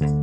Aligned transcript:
Selamat 0.00 0.16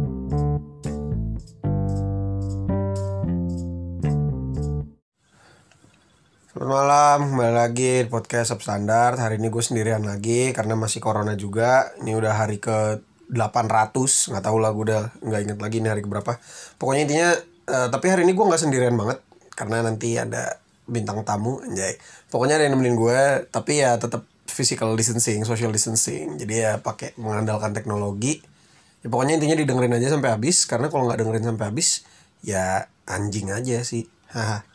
malam, 6.58 7.18
kembali 7.30 7.54
lagi 7.54 8.02
di 8.02 8.10
podcast 8.10 8.58
Substandard 8.58 9.22
Hari 9.22 9.38
ini 9.38 9.54
gue 9.54 9.62
sendirian 9.62 10.02
lagi 10.02 10.50
karena 10.58 10.74
masih 10.74 10.98
corona 10.98 11.38
juga. 11.38 11.94
Ini 12.02 12.18
udah 12.18 12.34
hari 12.42 12.58
ke 12.58 13.06
800 13.30 14.34
nggak 14.34 14.42
tahu 14.50 14.58
lah 14.58 14.74
gue 14.74 14.84
udah 14.90 15.14
nggak 15.22 15.42
inget 15.46 15.60
lagi 15.62 15.78
ini 15.78 15.94
hari 15.94 16.02
keberapa. 16.02 16.42
Pokoknya 16.82 17.02
intinya, 17.06 17.30
eh, 17.70 17.88
tapi 17.94 18.10
hari 18.10 18.26
ini 18.26 18.34
gue 18.34 18.46
nggak 18.50 18.62
sendirian 18.66 18.98
banget 18.98 19.22
Karena 19.54 19.86
nanti 19.86 20.18
ada 20.18 20.58
bintang 20.90 21.22
tamu, 21.22 21.62
anjay. 21.62 22.02
Pokoknya 22.34 22.58
ada 22.58 22.66
yang 22.66 22.82
nemenin 22.82 22.98
gue, 22.98 23.46
tapi 23.54 23.86
ya 23.86 24.02
tetap 24.02 24.26
physical 24.50 24.98
distancing, 24.98 25.46
social 25.46 25.70
distancing. 25.70 26.34
Jadi 26.42 26.66
ya 26.66 26.82
pakai 26.82 27.14
mengandalkan 27.22 27.78
teknologi 27.78 28.57
Ya 29.02 29.08
pokoknya 29.14 29.38
intinya 29.38 29.58
didengerin 29.60 29.94
aja 29.94 30.14
sampai 30.14 30.34
habis 30.34 30.66
Karena 30.66 30.90
kalau 30.90 31.06
nggak 31.06 31.22
dengerin 31.22 31.46
sampai 31.54 31.70
habis 31.70 32.08
Ya 32.42 32.90
anjing 33.06 33.54
aja 33.54 33.82
sih 33.86 34.10
Haha 34.34 34.66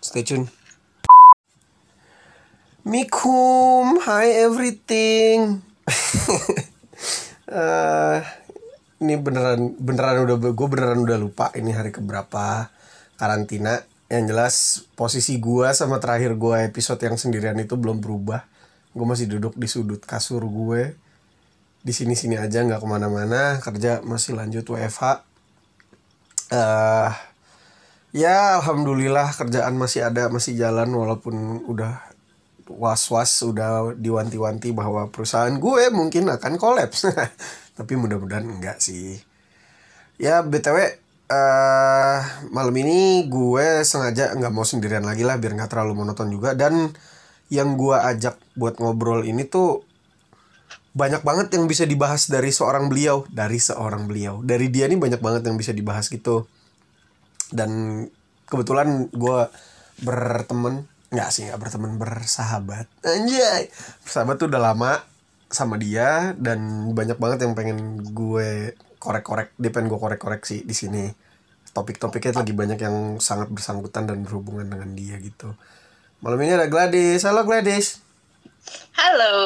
Stay 0.00 0.22
tune 0.22 0.46
Mikum, 2.86 3.98
hi 3.98 4.46
everything. 4.46 5.58
Eh, 7.46 8.18
ini 8.98 9.14
beneran 9.22 9.78
beneran 9.78 10.26
udah 10.26 10.34
gue 10.50 10.66
beneran 10.66 10.98
udah 10.98 11.14
lupa 11.14 11.54
ini 11.54 11.70
hari 11.70 11.94
keberapa 11.94 12.74
karantina. 13.14 13.86
Yang 14.10 14.24
jelas 14.26 14.54
posisi 14.98 15.38
gue 15.38 15.70
sama 15.70 16.02
terakhir 16.02 16.34
gue 16.34 16.66
episode 16.66 16.98
yang 17.06 17.14
sendirian 17.14 17.54
itu 17.62 17.78
belum 17.78 18.02
berubah. 18.02 18.42
Gue 18.90 19.06
masih 19.06 19.30
duduk 19.30 19.54
di 19.54 19.70
sudut 19.70 20.02
kasur 20.02 20.42
gue. 20.42 20.98
Di 21.86 21.94
sini-sini 21.94 22.34
aja 22.34 22.66
nggak 22.66 22.82
ke 22.82 22.88
mana-mana. 22.90 23.62
Kerja 23.62 24.02
masih 24.02 24.34
lanjut 24.34 24.66
WFH. 24.66 25.22
eh 26.46 27.10
ya 28.14 28.58
alhamdulillah 28.58 29.34
kerjaan 29.34 29.74
masih 29.78 30.06
ada 30.06 30.30
masih 30.30 30.54
jalan 30.54 30.90
walaupun 30.94 31.62
udah 31.66 32.02
was-was 32.70 33.30
udah 33.46 33.94
diwanti-wanti 33.94 34.74
bahwa 34.74 35.06
perusahaan 35.14 35.54
gue 35.54 35.82
mungkin 35.94 36.26
akan 36.26 36.58
kolaps. 36.58 37.06
Tapi 37.78 37.92
mudah-mudahan 37.94 38.46
enggak 38.46 38.82
sih. 38.82 39.22
Ya 40.18 40.42
BTW 40.42 40.78
eh 41.26 42.18
malam 42.54 42.74
ini 42.78 43.26
gue 43.26 43.82
sengaja 43.82 44.34
nggak 44.34 44.52
mau 44.54 44.62
sendirian 44.62 45.02
lagi 45.02 45.26
lah 45.26 45.38
biar 45.38 45.58
nggak 45.58 45.70
terlalu 45.74 46.02
monoton 46.02 46.30
juga 46.30 46.54
dan 46.54 46.94
yang 47.50 47.74
gue 47.74 47.94
ajak 47.94 48.38
buat 48.54 48.78
ngobrol 48.78 49.26
ini 49.26 49.42
tuh 49.46 49.82
banyak 50.96 51.20
banget 51.20 51.52
yang 51.52 51.68
bisa 51.68 51.84
dibahas 51.84 52.32
dari 52.32 52.48
seorang 52.48 52.88
beliau, 52.88 53.28
dari 53.28 53.60
seorang 53.60 54.08
beliau. 54.08 54.40
Dari 54.40 54.72
dia 54.72 54.88
nih 54.88 54.96
banyak 54.96 55.20
banget 55.20 55.44
yang 55.44 55.60
bisa 55.60 55.76
dibahas 55.76 56.08
gitu. 56.08 56.48
Dan 57.52 58.02
kebetulan 58.48 59.12
gue 59.12 59.38
berteman 60.00 60.88
nggak 61.12 61.28
sih 61.28 61.52
nggak 61.52 61.60
berteman 61.60 62.00
bersahabat. 62.00 62.88
Anjay! 63.04 63.68
Bersahabat 64.08 64.40
tuh 64.40 64.48
udah 64.48 64.72
lama 64.72 65.04
sama 65.52 65.76
dia 65.76 66.32
dan 66.40 66.90
banyak 66.96 67.20
banget 67.20 67.44
yang 67.44 67.52
pengen 67.52 68.00
gue 68.16 68.72
korek-korek 68.96 69.52
dia 69.60 69.70
pengen 69.70 69.92
gue 69.92 70.00
korek-korek 70.00 70.48
sih 70.48 70.64
di 70.64 70.72
sini. 70.72 71.12
Topik-topiknya 71.76 72.40
lagi 72.40 72.56
banyak 72.56 72.80
yang 72.80 72.96
sangat 73.20 73.52
bersangkutan 73.52 74.08
dan 74.08 74.24
berhubungan 74.24 74.64
dengan 74.64 74.96
dia 74.96 75.20
gitu. 75.20 75.52
Malam 76.24 76.40
ini 76.40 76.56
ada 76.56 76.72
Gladys. 76.72 77.20
Halo 77.28 77.44
Gladys. 77.44 78.00
Halo. 78.96 79.36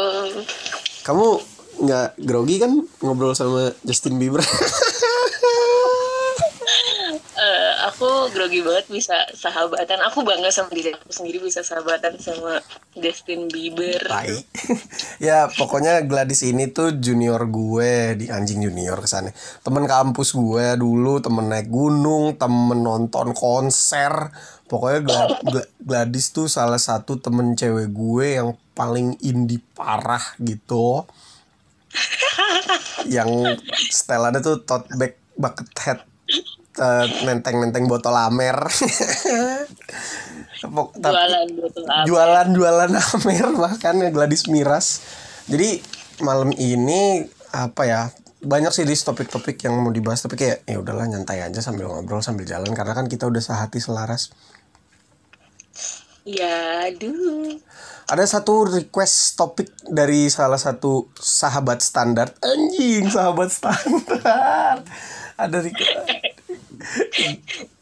Kamu 1.10 1.28
nggak 1.80 2.08
grogi 2.22 2.56
kan 2.62 2.72
ngobrol 3.02 3.34
sama 3.34 3.74
Justin 3.82 4.22
Bieber 4.22 4.44
Eh, 7.40 7.72
aku 7.88 8.28
grogi 8.36 8.60
banget 8.60 8.92
bisa 8.92 9.16
sahabatan. 9.32 9.96
Aku 10.12 10.20
bangga 10.28 10.52
sama 10.52 10.68
diri 10.76 10.92
aku 10.92 11.08
sendiri 11.08 11.40
bisa 11.40 11.64
sahabatan 11.64 12.20
sama 12.20 12.60
Justin 12.92 13.48
Bieber. 13.48 13.96
Tai. 14.04 14.44
ya 15.24 15.48
pokoknya 15.48 16.04
Gladys 16.04 16.44
ini 16.44 16.68
tuh 16.68 17.00
junior 17.00 17.40
gue 17.48 18.20
di 18.20 18.26
anjing 18.28 18.60
junior 18.60 19.00
ke 19.00 19.08
sana. 19.08 19.32
Temen 19.64 19.88
kampus 19.88 20.36
gue 20.36 20.76
dulu, 20.76 21.24
temen 21.24 21.48
naik 21.48 21.72
gunung, 21.72 22.36
temen 22.36 22.84
nonton 22.84 23.32
konser. 23.32 24.36
Pokoknya 24.68 25.00
Gla- 25.00 25.40
Gla- 25.48 25.70
Gladys 25.80 26.36
tuh 26.36 26.44
salah 26.44 26.78
satu 26.78 27.16
temen 27.24 27.56
cewek 27.56 27.88
gue 27.88 28.26
yang 28.36 28.52
paling 28.80 29.20
indie 29.20 29.60
parah 29.76 30.24
gitu. 30.40 31.04
yang 33.12 33.28
setelannya 33.92 34.40
tuh 34.40 34.64
tote 34.64 34.88
bag 34.96 35.20
bucket 35.36 35.68
hat 35.84 36.00
eh, 36.80 37.06
nenteng-nenteng 37.28 37.84
botol 37.84 38.16
amer. 38.16 38.56
Jualan 40.60 41.48
botol 41.56 41.84
jualan 42.04 42.48
jualan 42.52 42.90
Amer 42.92 43.48
bahkan 43.56 43.96
ya 43.96 44.12
Gladys 44.12 44.44
Miras 44.52 45.00
jadi 45.48 45.80
malam 46.20 46.52
ini 46.52 47.24
apa 47.56 47.82
ya 47.88 48.00
banyak 48.40 48.72
sih 48.72 48.84
list 48.84 49.08
topik-topik 49.08 49.56
yang 49.64 49.76
mau 49.80 49.92
dibahas 49.92 50.24
tapi 50.24 50.36
kayak 50.36 50.64
ya 50.64 50.80
udahlah 50.80 51.08
nyantai 51.08 51.44
aja 51.44 51.60
sambil 51.60 51.88
ngobrol 51.88 52.24
sambil 52.24 52.44
jalan 52.48 52.72
karena 52.72 52.92
kan 52.92 53.08
kita 53.08 53.28
udah 53.28 53.40
sehati 53.40 53.80
selaras 53.80 54.32
Ya, 56.30 56.86
aduh. 56.86 57.58
ada 58.06 58.22
satu 58.24 58.62
request 58.64 59.34
topik 59.34 59.66
dari 59.84 60.26
salah 60.26 60.58
satu 60.58 61.10
sahabat 61.12 61.78
standar 61.78 62.30
anjing 62.40 63.06
sahabat 63.08 63.50
standar 63.50 64.82
ada 65.36 65.58
request 65.58 66.06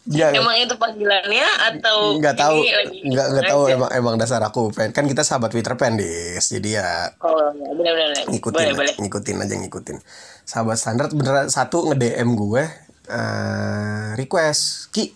ya, 0.04 0.32
Emang 0.32 0.52
itu 0.54 0.74
panggilannya 0.74 1.48
atau 1.72 2.16
nggak 2.16 2.36
tahu 2.36 2.56
nggak 3.04 3.26
nggak 3.30 3.44
tahu 3.46 3.62
aja? 3.64 3.74
emang 3.74 3.90
emang 3.90 4.14
dasar 4.16 4.40
aku 4.40 4.68
pengen 4.70 4.92
kan 4.92 5.04
kita 5.04 5.20
sahabat 5.20 5.48
Peter 5.48 5.74
Pan 5.74 5.96
Dis 5.96 6.48
jadi 6.48 6.70
ya 6.76 6.88
Oh, 7.20 7.48
ya, 7.50 7.72
benar-benar. 7.72 8.24
ngikutin 8.26 8.52
Boleh, 8.54 8.68
aja, 8.68 8.76
boleh. 8.76 8.94
ngikutin 8.98 9.36
aja 9.38 9.54
ngikutin 9.56 9.96
sahabat 10.42 10.76
standar 10.76 11.06
beneran 11.08 11.48
satu 11.48 11.84
nge 11.86 11.96
DM 11.96 12.30
gue 12.34 12.64
eh, 13.08 14.08
request 14.14 14.88
ki 14.90 15.12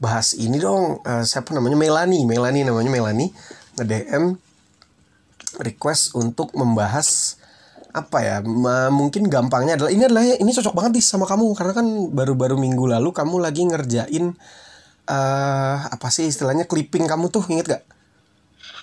bahas 0.00 0.32
ini 0.34 0.56
dong. 0.56 1.04
Eh, 1.04 1.22
siapa 1.28 1.52
namanya? 1.52 1.76
Melani. 1.76 2.24
Melani 2.24 2.64
namanya 2.64 2.90
Melani. 2.90 3.28
Nge 3.76 3.84
DM 3.84 4.24
request 5.60 6.16
untuk 6.16 6.50
membahas 6.56 7.36
apa 7.92 8.18
ya? 8.24 8.36
Mungkin 8.90 9.28
gampangnya 9.28 9.76
adalah 9.76 9.92
ini 9.92 10.02
adalah 10.08 10.24
ini 10.24 10.50
cocok 10.50 10.74
banget 10.74 10.98
Dis 10.98 11.06
sama 11.06 11.28
kamu. 11.28 11.52
Karena 11.52 11.76
kan 11.76 11.86
baru-baru 12.10 12.56
minggu 12.56 12.88
lalu 12.88 13.12
kamu 13.12 13.36
lagi 13.38 13.62
ngerjain 13.68 14.34
eh 15.10 15.76
apa 15.84 16.08
sih 16.08 16.26
istilahnya? 16.26 16.64
Clipping 16.64 17.04
kamu 17.06 17.28
tuh 17.28 17.44
inget 17.52 17.78
gak 17.78 17.84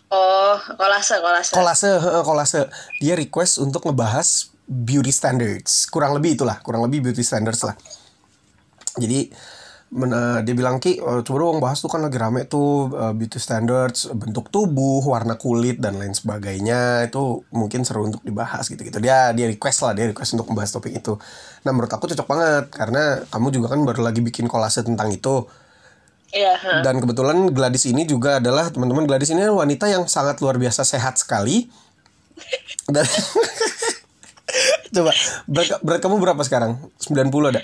Oh, 0.07 0.55
kolase, 0.79 1.19
kolase. 1.19 1.51
kolase 1.51 1.89
kolase. 2.23 2.59
Dia 3.03 3.19
request 3.19 3.59
untuk 3.59 3.83
ngebahas 3.83 4.47
beauty 4.63 5.11
standards. 5.11 5.83
Kurang 5.91 6.15
lebih 6.15 6.39
itulah 6.39 6.63
kurang 6.63 6.87
lebih 6.87 7.11
beauty 7.11 7.23
standards 7.27 7.59
lah. 7.67 7.75
Jadi 8.95 9.27
men- 9.91 10.11
eh, 10.11 10.39
dia 10.43 10.53
bilang 10.57 10.83
ki 10.83 10.99
eh, 10.99 11.21
coba 11.23 11.37
dong 11.39 11.59
bahas 11.63 11.79
tuh 11.79 11.87
kan 11.87 12.03
lagi 12.03 12.19
rame 12.19 12.43
tuh 12.45 12.91
eh, 12.91 13.13
beauty 13.15 13.39
standards 13.39 14.11
bentuk 14.11 14.51
tubuh 14.51 14.99
warna 15.07 15.39
kulit 15.39 15.79
dan 15.79 15.95
lain 15.95 16.11
sebagainya 16.11 17.07
itu 17.07 17.47
mungkin 17.55 17.87
seru 17.87 18.03
untuk 18.03 18.19
dibahas 18.23 18.67
gitu 18.67 18.83
gitu 18.83 18.99
dia 18.99 19.31
dia 19.31 19.47
request 19.47 19.87
lah 19.87 19.95
dia 19.95 20.11
request 20.11 20.35
untuk 20.35 20.51
membahas 20.51 20.75
topik 20.75 20.91
itu 20.91 21.15
nah 21.63 21.71
menurut 21.71 21.91
aku 21.91 22.11
cocok 22.11 22.27
banget 22.27 22.65
karena 22.75 23.23
kamu 23.31 23.47
juga 23.55 23.67
kan 23.71 23.79
baru 23.87 24.01
lagi 24.03 24.19
bikin 24.19 24.51
kolase 24.51 24.83
tentang 24.83 25.07
itu 25.13 25.47
Iya, 26.27 26.83
dan 26.83 26.99
kebetulan 26.99 27.55
Gladys 27.55 27.87
ini 27.87 28.03
juga 28.03 28.43
adalah 28.43 28.67
teman-teman 28.67 29.07
Gladys 29.07 29.31
ini 29.31 29.47
wanita 29.47 29.87
yang 29.87 30.11
sangat 30.11 30.43
luar 30.43 30.59
biasa 30.59 30.83
sehat 30.83 31.15
sekali. 31.15 31.71
Dan 32.91 33.07
coba 34.95 35.11
berat, 35.47 35.79
berat 35.79 35.99
kamu 36.03 36.19
berapa 36.19 36.41
sekarang? 36.43 36.83
90 36.99 37.31
ada? 37.47 37.63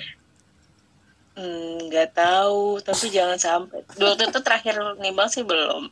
Hmm, 1.33 1.89
nggak 1.89 2.13
tahu, 2.13 2.77
tapi 2.85 3.09
jangan 3.09 3.41
sampai. 3.41 3.81
Waktu 3.97 4.29
itu 4.29 4.39
terakhir 4.45 4.77
nimbang 5.01 5.25
sih 5.33 5.41
belum. 5.41 5.89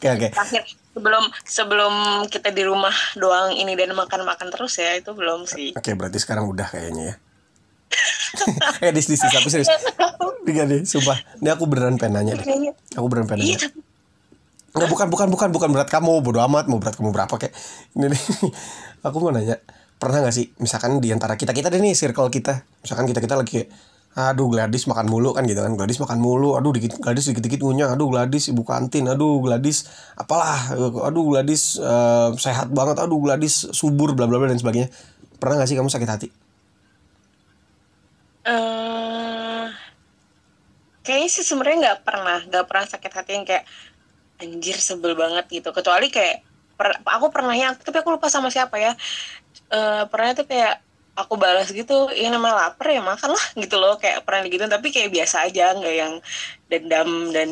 Oke 0.00 0.08
oke. 0.08 0.28
Terakhir 0.32 0.64
sebelum 0.96 1.24
sebelum 1.44 1.94
kita 2.32 2.48
di 2.48 2.64
rumah 2.64 2.94
doang 3.20 3.52
ini 3.52 3.76
dan 3.76 3.92
makan-makan 3.92 4.48
terus 4.48 4.80
ya 4.80 4.96
itu 4.96 5.12
belum 5.12 5.44
sih. 5.44 5.76
Oke 5.76 5.92
berarti 5.92 6.16
sekarang 6.16 6.48
udah 6.48 6.64
kayaknya 6.64 7.12
ya. 7.12 7.16
eh 8.88 8.92
dis 8.96 9.04
dis 9.04 9.20
aku 9.20 9.52
serius. 9.52 9.68
Enggak 10.48 10.66
deh, 10.66 10.80
sumpah. 10.88 11.18
Ini 11.44 11.48
aku 11.52 11.68
beneran 11.68 12.00
pengen 12.00 12.24
nanya 12.24 12.32
deh. 12.40 12.46
Kayaknya. 12.48 12.72
Aku 12.96 13.06
beneran 13.12 13.28
pengen 13.28 13.44
Iya, 13.44 13.56
tapi 13.68 13.78
Enggak 14.70 14.90
bukan 14.96 15.06
bukan 15.10 15.28
bukan 15.28 15.48
bukan 15.50 15.68
berat 15.76 15.90
kamu, 15.92 16.24
bodo 16.24 16.40
amat 16.46 16.70
mau 16.70 16.80
berat 16.80 16.94
kamu 16.96 17.10
berapa 17.12 17.34
kayak. 17.36 17.54
Ini 18.00 18.06
nih. 18.16 18.22
Aku 19.06 19.16
mau 19.20 19.32
nanya, 19.34 19.60
pernah 20.00 20.24
gak 20.24 20.34
sih 20.36 20.52
misalkan 20.60 21.00
di 21.00 21.12
antara 21.12 21.36
kita 21.36 21.52
kita 21.52 21.68
deh 21.68 21.80
nih 21.80 21.92
circle 21.92 22.32
kita, 22.32 22.64
misalkan 22.84 23.04
kita 23.08 23.20
kita 23.20 23.36
lagi 23.36 23.68
aduh 24.10 24.50
Gladys 24.50 24.90
makan 24.90 25.06
mulu 25.06 25.30
kan 25.30 25.46
gitu 25.46 25.62
kan. 25.62 25.72
Gladys 25.78 26.02
makan 26.02 26.18
mulu. 26.18 26.58
Aduh 26.58 26.74
dikit 26.74 26.98
Gladys 26.98 27.30
dikit 27.30 27.42
dikit 27.46 27.60
ngunyah. 27.62 27.94
Aduh 27.94 28.10
Gladys 28.10 28.50
ibu 28.50 28.66
kantin. 28.66 29.06
Aduh 29.06 29.38
Gladys 29.38 29.86
apalah. 30.18 30.74
Aduh 31.06 31.30
Gladys 31.30 31.78
eh, 31.78 32.28
sehat 32.34 32.74
banget. 32.74 32.98
Aduh 32.98 33.22
Gladys 33.22 33.70
subur 33.70 34.18
bla 34.18 34.26
bla 34.26 34.42
bla 34.42 34.50
dan 34.50 34.58
sebagainya. 34.58 34.90
Pernah 35.38 35.62
gak 35.62 35.68
sih 35.70 35.76
kamu 35.78 35.88
sakit 35.88 36.10
hati? 36.10 36.28
Eh 38.44 39.66
kayaknya 41.00 41.28
sih 41.32 41.44
sebenarnya 41.46 41.78
nggak 41.80 41.98
pernah 42.04 42.38
nggak 42.44 42.64
pernah 42.68 42.86
sakit 42.86 43.12
hati 43.14 43.30
yang 43.32 43.46
kayak 43.48 43.64
anjir 44.42 44.76
sebel 44.76 45.14
banget 45.14 45.46
gitu. 45.48 45.70
Kecuali 45.70 46.10
kayak 46.10 46.44
per, 46.76 46.98
aku 47.06 47.30
pernahnya 47.30 47.78
tapi 47.78 48.02
aku 48.02 48.10
lupa 48.18 48.26
sama 48.26 48.50
siapa 48.50 48.76
ya. 48.76 48.92
Eh 49.70 50.04
pernah 50.10 50.34
tuh 50.34 50.50
kayak 50.50 50.89
aku 51.22 51.34
balas 51.40 51.68
gitu 51.72 51.92
ya 52.14 52.28
namanya 52.34 52.56
lapar 52.68 52.86
ya 52.96 53.00
makan 53.04 53.30
lah 53.36 53.46
gitu 53.62 53.76
loh 53.82 53.94
kayak 54.02 54.24
pernah 54.26 54.42
gitu. 54.48 54.64
Tapi 54.66 54.88
kayak 54.94 55.10
biasa 55.16 55.36
aja 55.48 55.62
nggak 55.78 55.94
yang 56.02 56.14
dendam 56.70 57.10
dan 57.36 57.50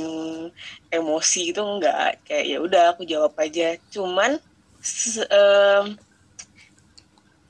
emosi 0.92 1.52
itu 1.52 1.60
nggak. 1.60 2.24
Kayak 2.26 2.44
ya 2.52 2.58
udah 2.66 2.82
aku 2.96 3.02
jawab 3.08 3.32
aja. 3.40 3.76
Cuman 3.94 4.30
se- 4.80 5.28
em, 5.28 5.98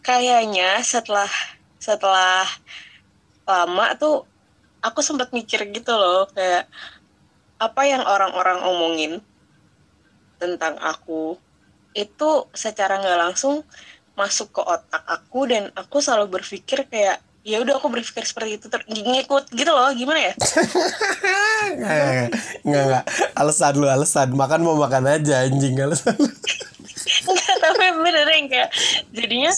kayaknya 0.07 0.81
setelah 0.83 1.31
setelah 1.79 2.45
lama 3.49 3.87
tuh 4.03 4.17
aku 4.87 5.01
sempat 5.09 5.29
mikir 5.39 5.61
gitu 5.77 5.93
loh 6.03 6.29
kayak 6.37 6.65
apa 7.67 7.83
yang 7.93 8.03
orang-orang 8.15 8.59
omongin 8.71 9.13
tentang 10.39 10.79
aku 10.79 11.37
itu 11.97 12.31
secara 12.55 13.03
nggak 13.03 13.19
langsung 13.19 13.67
masuk 14.19 14.51
ke 14.51 14.63
otak 14.67 15.03
aku 15.07 15.47
dan 15.47 15.71
aku 15.79 16.03
selalu 16.03 16.43
berpikir 16.43 16.91
kayak 16.91 17.23
ya 17.47 17.63
udah 17.63 17.79
aku 17.79 17.87
berpikir 17.89 18.27
seperti 18.27 18.59
itu 18.59 18.67
ter 18.67 18.83
ngikut 18.91 19.55
gitu 19.55 19.71
loh 19.71 19.89
gimana 19.95 20.21
ya 20.21 20.33
Nggak, 21.69 22.33
nggak, 22.65 22.85
nggak. 22.89 23.05
Alasan 23.37 23.77
lu, 23.77 23.87
alasan. 23.91 24.33
Makan 24.33 24.65
mau 24.65 24.79
makan 24.81 25.05
aja, 25.05 25.45
anjing. 25.45 25.77
Alasan 25.77 26.17
lu. 26.17 26.31
Enggak, 27.29 27.57
tapi 27.61 27.87
bener 27.93 28.25
yang 28.25 28.49
kayak 28.49 28.71
jadinya 29.13 29.53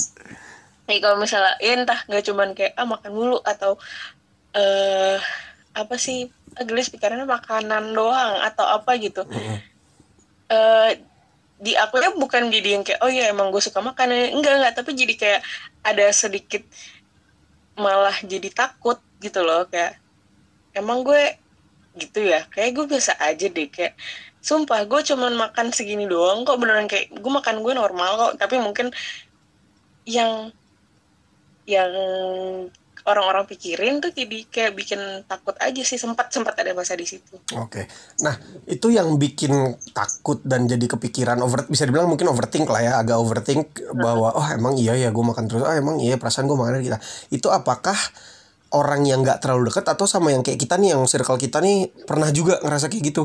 ya 0.91 0.99
kalau 0.99 1.17
misalnya 1.23 1.55
ya 1.63 1.73
entah 1.79 2.01
nggak 2.11 2.25
cuman 2.27 2.49
kayak 2.59 2.75
ah 2.75 2.87
makan 2.87 3.11
mulu 3.15 3.39
atau 3.47 3.79
eh 4.59 5.23
apa 5.71 5.95
sih 5.95 6.27
gelis 6.67 6.91
pikirannya 6.91 7.31
makanan 7.31 7.95
doang 7.95 8.43
atau 8.43 8.67
apa 8.67 8.99
gitu 8.99 9.23
eh 10.51 10.91
di 11.61 11.77
aku 11.77 12.01
ya 12.01 12.11
bukan 12.17 12.49
jadi 12.49 12.81
yang 12.81 12.85
kayak 12.89 13.01
oh 13.05 13.13
ya 13.13 13.29
emang 13.29 13.53
gue 13.53 13.61
suka 13.61 13.85
makan. 13.85 14.33
Enggak 14.33 14.55
enggak 14.59 14.75
tapi 14.81 14.91
jadi 14.97 15.15
kayak 15.15 15.41
ada 15.85 16.07
sedikit 16.11 16.65
malah 17.77 18.17
jadi 18.25 18.49
takut 18.53 18.97
gitu 19.21 19.45
loh 19.45 19.69
kayak 19.69 20.01
emang 20.73 21.05
gue 21.05 21.37
gitu 22.01 22.25
ya? 22.25 22.49
Kayak 22.49 22.71
gue 22.81 22.85
biasa 22.97 23.13
aja 23.21 23.47
deh 23.53 23.69
kayak 23.69 23.95
sumpah 24.41 24.89
gue 24.89 25.01
cuman 25.05 25.37
makan 25.37 25.69
segini 25.69 26.09
doang 26.09 26.49
kok 26.49 26.57
beneran 26.57 26.89
kayak 26.89 27.13
gue 27.13 27.33
makan 27.33 27.61
gue 27.61 27.73
normal 27.77 28.11
kok. 28.17 28.33
Tapi 28.41 28.57
mungkin 28.57 28.89
yang 30.09 30.49
yang 31.69 31.93
orang-orang 33.09 33.49
pikirin 33.49 34.03
tuh 34.03 34.13
jadi 34.13 34.39
kayak 34.49 34.73
bikin 34.77 35.01
takut 35.25 35.57
aja 35.61 35.83
sih 35.85 35.97
sempat 35.97 36.33
sempat 36.33 36.59
ada 36.61 36.73
masa 36.77 36.97
di 36.97 37.07
situ 37.07 37.37
Oke. 37.57 37.91
Nah, 38.23 38.35
itu 38.67 38.95
yang 38.95 39.19
bikin 39.19 39.75
takut 39.91 40.39
dan 40.47 40.71
jadi 40.71 40.87
kepikiran 40.87 41.39
over 41.43 41.67
bisa 41.67 41.87
dibilang 41.87 42.07
mungkin 42.07 42.31
overthink 42.31 42.67
lah 42.71 42.83
ya, 42.83 42.93
agak 43.01 43.19
overthink 43.19 43.83
bahwa 43.95 44.31
oh 44.35 44.47
emang 44.55 44.79
iya 44.79 44.95
ya 44.95 45.11
gue 45.11 45.25
makan 45.25 45.51
terus, 45.51 45.67
oh 45.67 45.75
emang 45.75 45.99
iya 45.99 46.15
perasaan 46.15 46.47
gue 46.47 46.55
makan 46.55 46.79
kita. 46.79 46.99
Itu 47.35 47.51
apakah 47.51 47.97
orang 48.71 49.03
yang 49.03 49.27
nggak 49.27 49.43
terlalu 49.43 49.71
dekat 49.71 49.87
atau 49.91 50.07
sama 50.07 50.31
yang 50.31 50.47
kayak 50.47 50.63
kita 50.63 50.79
nih 50.79 50.95
yang 50.95 51.03
circle 51.11 51.39
kita 51.39 51.59
nih 51.59 51.91
pernah 52.07 52.31
juga 52.31 52.63
ngerasa 52.63 52.87
kayak 52.87 53.05
gitu? 53.11 53.25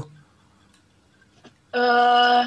eh 1.76 2.44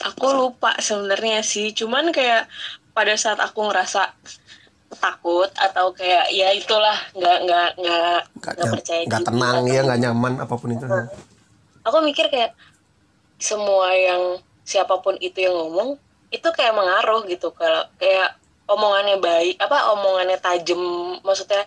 aku 0.00 0.26
lupa 0.32 0.80
sebenarnya 0.80 1.44
sih 1.44 1.76
cuman 1.76 2.08
kayak 2.08 2.48
pada 2.96 3.12
saat 3.20 3.36
aku 3.36 3.68
ngerasa 3.68 4.16
takut 4.98 5.46
atau 5.54 5.94
kayak 5.94 6.34
ya 6.34 6.50
itulah 6.50 6.98
nggak 7.14 7.38
nggak 7.46 7.68
nggak 7.78 8.18
Nggak 8.42 8.70
percaya 8.74 9.02
nggak 9.06 9.22
tenang 9.22 9.62
ya, 9.70 9.80
nggak 9.86 10.00
nyaman 10.02 10.32
apa 10.42 10.54
pun 10.58 10.74
itu. 10.74 10.86
aku 11.80 11.96
mikir 12.04 12.26
kayak 12.28 12.52
semua 13.40 13.94
yang 13.94 14.42
siapa 14.66 15.00
pun 15.00 15.16
itu 15.22 15.40
yang 15.40 15.54
ngomong 15.54 15.96
itu 16.34 16.48
kayak 16.50 16.74
mengaruh 16.74 17.22
gitu. 17.30 17.54
Kalau 17.54 17.86
kayak 17.96 18.36
omongannya 18.66 19.18
baik 19.18 19.56
apa 19.62 19.94
omongannya 19.94 20.38
tajam 20.38 20.78
maksudnya 21.22 21.66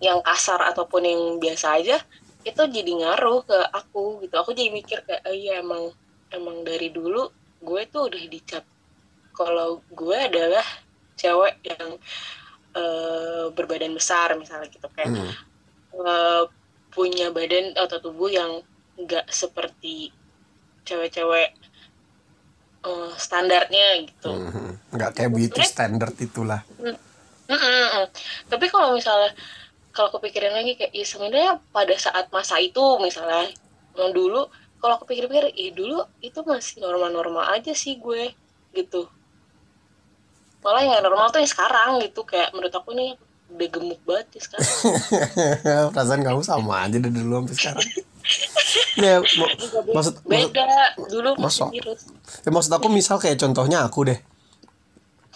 yang 0.00 0.24
kasar 0.24 0.60
ataupun 0.72 1.04
yang 1.04 1.22
biasa 1.36 1.76
aja 1.76 2.00
itu 2.40 2.62
jadi 2.68 2.92
ngaruh 3.04 3.44
ke 3.44 3.58
aku 3.72 4.24
gitu. 4.24 4.34
Aku 4.40 4.52
jadi 4.56 4.72
mikir 4.72 5.04
kayak 5.04 5.24
oh 5.28 5.34
iya 5.34 5.60
emang 5.60 5.92
emang 6.32 6.64
dari 6.64 6.88
dulu 6.92 7.28
gue 7.60 7.82
tuh 7.92 8.08
udah 8.08 8.24
dicap 8.32 8.64
kalau 9.36 9.84
gue 9.92 10.16
adalah 10.16 10.64
cewek 11.20 11.54
yang 11.68 12.00
eh, 12.70 13.44
berbadan 13.52 13.92
besar 13.92 14.32
misalnya 14.40 14.70
gitu 14.72 14.88
kayak 14.96 15.10
Hmm. 15.12 15.32
eh, 16.00 16.44
punya 16.90 17.28
badan 17.30 17.76
atau 17.76 17.98
tubuh 18.00 18.30
yang 18.32 18.64
nggak 18.96 19.28
seperti 19.28 20.10
cewek-cewek 20.88 21.50
eh, 22.80 23.12
standarnya 23.20 24.08
gitu. 24.08 24.32
Mhm. 24.32 24.96
Nggak 24.96 25.10
kayak 25.12 25.30
beauty 25.36 25.62
standard 25.66 26.14
itulah. 26.16 26.64
Mm-mm. 27.50 28.06
Tapi 28.46 28.66
kalau 28.70 28.94
misalnya 28.94 29.34
kalau 29.90 30.06
aku 30.14 30.22
pikirin 30.22 30.54
lagi 30.54 30.78
kayak 30.78 30.94
ya 30.94 31.02
sebenarnya 31.02 31.52
pada 31.74 31.94
saat 31.98 32.30
masa 32.30 32.62
itu 32.62 32.80
misalnya 33.02 33.50
dulu 34.14 34.46
kalau 34.78 34.96
aku 34.96 35.10
pikir-pikir 35.10 35.50
ya 35.52 35.70
dulu 35.74 36.06
itu 36.22 36.40
masih 36.46 36.78
normal-normal 36.80 37.50
aja 37.52 37.74
sih 37.74 37.98
gue 37.98 38.30
gitu. 38.72 39.10
Malah 40.60 40.82
yang 40.84 41.00
normal 41.00 41.32
tuh 41.32 41.40
yang 41.40 41.50
sekarang 41.50 42.00
gitu 42.04 42.20
kayak 42.28 42.52
menurut 42.52 42.74
aku 42.74 42.92
nih 42.92 43.16
udah 43.50 43.68
gemuk 43.72 44.00
banget 44.06 44.26
ya 44.38 44.40
sekarang. 44.46 44.70
Perasaan 45.94 46.22
kamu 46.22 46.40
sama 46.46 46.86
aja 46.86 46.96
dari 47.00 47.10
dulu 47.10 47.42
sampai 47.42 47.56
sekarang. 47.56 47.86
ya, 49.00 49.14
ma- 49.40 49.50
maksud, 49.56 49.84
maksud 49.90 50.14
Beda 50.28 50.68
dulu 51.08 51.28
virus. 51.72 52.00
Ya 52.46 52.50
maksud 52.52 52.70
aku 52.70 52.86
misal 52.92 53.16
kayak 53.18 53.40
contohnya 53.40 53.82
aku 53.82 54.06
deh. 54.06 54.20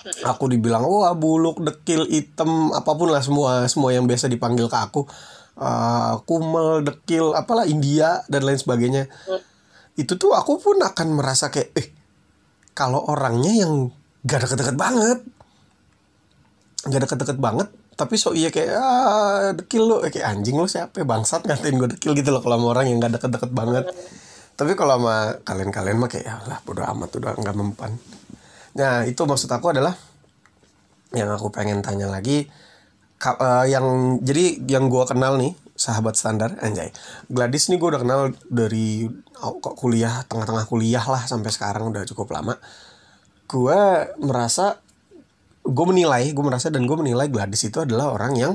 Aku 0.05 0.53
dibilang 0.53 0.85
wah 0.85 1.17
buluk, 1.17 1.65
dekil, 1.65 2.05
hitam, 2.05 2.77
apa 2.77 2.93
pun 2.93 3.09
lah 3.09 3.25
semua 3.25 3.65
semua 3.73 3.89
yang 3.89 4.05
biasa 4.05 4.29
dipanggil 4.29 4.69
ke 4.69 4.77
aku. 4.77 5.09
Eh, 5.55 6.15
kumel, 6.29 6.85
dekil, 6.85 7.33
apalah 7.33 7.65
India 7.65 8.21
dan 8.29 8.45
lain 8.45 8.61
sebagainya. 8.61 9.09
Itu 9.97 10.21
tuh 10.21 10.37
aku 10.37 10.61
pun 10.61 10.77
akan 10.83 11.09
merasa 11.17 11.49
kayak 11.49 11.71
eh 11.73 11.89
kalau 12.77 13.01
orangnya 13.09 13.65
yang 13.65 13.89
gak 14.25 14.41
deket-deket 14.45 14.77
banget. 14.77 15.19
Gak 16.85 17.01
deket-deket 17.09 17.39
banget 17.41 17.69
tapi 17.95 18.19
so 18.19 18.35
iya 18.35 18.51
kayak 18.51 18.75
ah, 18.75 19.55
dekil 19.55 19.87
lo 19.87 19.97
kayak 20.03 20.27
anjing 20.27 20.59
lo 20.59 20.67
siapa 20.67 21.03
ya? 21.03 21.07
Bangsat 21.07 21.47
ngatain 21.47 21.79
gue 21.79 21.89
dekil 21.95 22.13
gitu 22.19 22.35
loh 22.35 22.43
kalau 22.43 22.59
sama 22.59 22.67
orang 22.75 22.91
yang 22.91 22.99
gak 22.99 23.19
deket-deket 23.19 23.51
banget. 23.55 23.85
Tapi 24.55 24.73
kalau 24.75 24.99
sama 24.99 25.39
kalian-kalian 25.47 25.99
mah 25.99 26.11
kayak 26.11 26.27
ya 26.27 26.37
lah 26.47 26.59
bodo 26.63 26.83
amat 26.83 27.11
udah 27.19 27.35
nggak 27.39 27.57
mempan. 27.59 27.95
Nah 28.79 29.07
itu 29.07 29.23
maksud 29.27 29.51
aku 29.51 29.75
adalah 29.75 29.95
yang 31.15 31.31
aku 31.31 31.51
pengen 31.55 31.83
tanya 31.83 32.11
lagi 32.11 32.51
ka- 33.19 33.39
eh, 33.39 33.71
yang 33.71 34.19
jadi 34.23 34.59
yang 34.67 34.91
gua 34.91 35.07
kenal 35.07 35.39
nih 35.39 35.55
sahabat 35.75 36.15
standar 36.15 36.55
anjay. 36.63 36.91
Gladys 37.31 37.67
nih 37.67 37.79
gue 37.83 37.89
udah 37.95 38.03
kenal 38.03 38.21
dari 38.47 39.11
oh, 39.43 39.59
kok 39.59 39.75
kuliah 39.75 40.23
tengah-tengah 40.31 40.71
kuliah 40.71 41.03
lah 41.03 41.27
sampai 41.27 41.51
sekarang 41.51 41.91
udah 41.91 42.07
cukup 42.07 42.31
lama 42.31 42.55
gue 43.45 43.81
merasa 44.25 44.81
gue 45.65 45.87
menilai 45.89 46.29
gue 46.37 46.45
merasa 46.45 46.69
dan 46.69 46.85
gue 46.85 46.97
menilai 46.97 47.29
Gladys 47.33 47.65
itu 47.69 47.81
adalah 47.81 48.13
orang 48.13 48.33
yang 48.37 48.53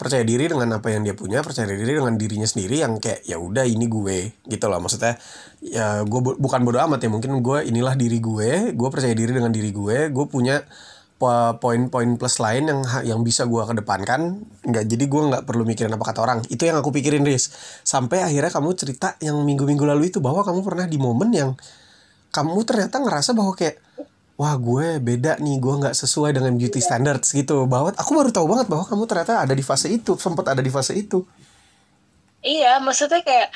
percaya 0.00 0.24
diri 0.24 0.48
dengan 0.48 0.80
apa 0.80 0.88
yang 0.88 1.04
dia 1.04 1.12
punya 1.12 1.44
percaya 1.44 1.68
diri 1.68 1.92
dengan 1.92 2.16
dirinya 2.16 2.48
sendiri 2.48 2.80
yang 2.80 2.96
kayak 2.96 3.20
ya 3.28 3.36
udah 3.36 3.68
ini 3.68 3.84
gue 3.84 4.32
gitu 4.48 4.64
loh. 4.72 4.80
Maksudnya 4.80 5.20
ya 5.60 6.00
gue 6.08 6.20
bu- 6.24 6.40
bukan 6.40 6.64
bodoh 6.64 6.80
amat 6.88 7.04
ya 7.04 7.12
mungkin 7.12 7.36
gue 7.44 7.68
inilah 7.68 7.92
diri 8.00 8.16
gue 8.16 8.72
gue 8.72 8.88
percaya 8.88 9.12
diri 9.12 9.36
dengan 9.36 9.52
diri 9.52 9.68
gue 9.68 10.08
gue 10.08 10.24
punya 10.24 10.64
po- 11.20 11.52
poin-poin 11.60 12.16
plus 12.16 12.40
lain 12.40 12.64
yang 12.72 12.80
yang 13.04 13.20
bisa 13.20 13.44
gue 13.44 13.60
kedepankan. 13.60 14.40
Nggak 14.64 14.84
jadi 14.88 15.04
gue 15.04 15.22
nggak 15.36 15.42
perlu 15.44 15.68
mikirin 15.68 15.92
apa 15.92 16.04
kata 16.08 16.20
orang. 16.24 16.38
Itu 16.48 16.64
yang 16.64 16.80
aku 16.80 16.96
pikirin 16.96 17.20
Riz. 17.20 17.52
Sampai 17.84 18.24
akhirnya 18.24 18.48
kamu 18.48 18.72
cerita 18.80 19.20
yang 19.20 19.36
minggu-minggu 19.44 19.84
lalu 19.84 20.08
itu 20.08 20.24
bahwa 20.24 20.40
kamu 20.40 20.64
pernah 20.64 20.88
di 20.88 20.96
momen 20.96 21.28
yang 21.36 21.52
kamu 22.32 22.64
ternyata 22.64 23.04
ngerasa 23.04 23.36
bahwa 23.36 23.52
kayak 23.52 23.76
wah 24.40 24.56
gue 24.56 24.96
beda 25.04 25.36
nih 25.36 25.60
gue 25.60 25.74
nggak 25.84 25.92
sesuai 25.92 26.32
dengan 26.32 26.56
beauty 26.56 26.80
standards 26.80 27.36
gitu. 27.36 27.68
Bahwa 27.68 27.92
aku 27.92 28.10
baru 28.16 28.32
tahu 28.32 28.48
banget 28.48 28.72
bahwa 28.72 28.88
kamu 28.88 29.04
ternyata 29.04 29.44
ada 29.44 29.52
di 29.52 29.60
fase 29.60 29.92
itu 29.92 30.16
sempat 30.16 30.48
ada 30.56 30.64
di 30.64 30.72
fase 30.72 30.96
itu. 30.96 31.28
Iya, 32.40 32.80
maksudnya 32.80 33.20
kayak 33.20 33.52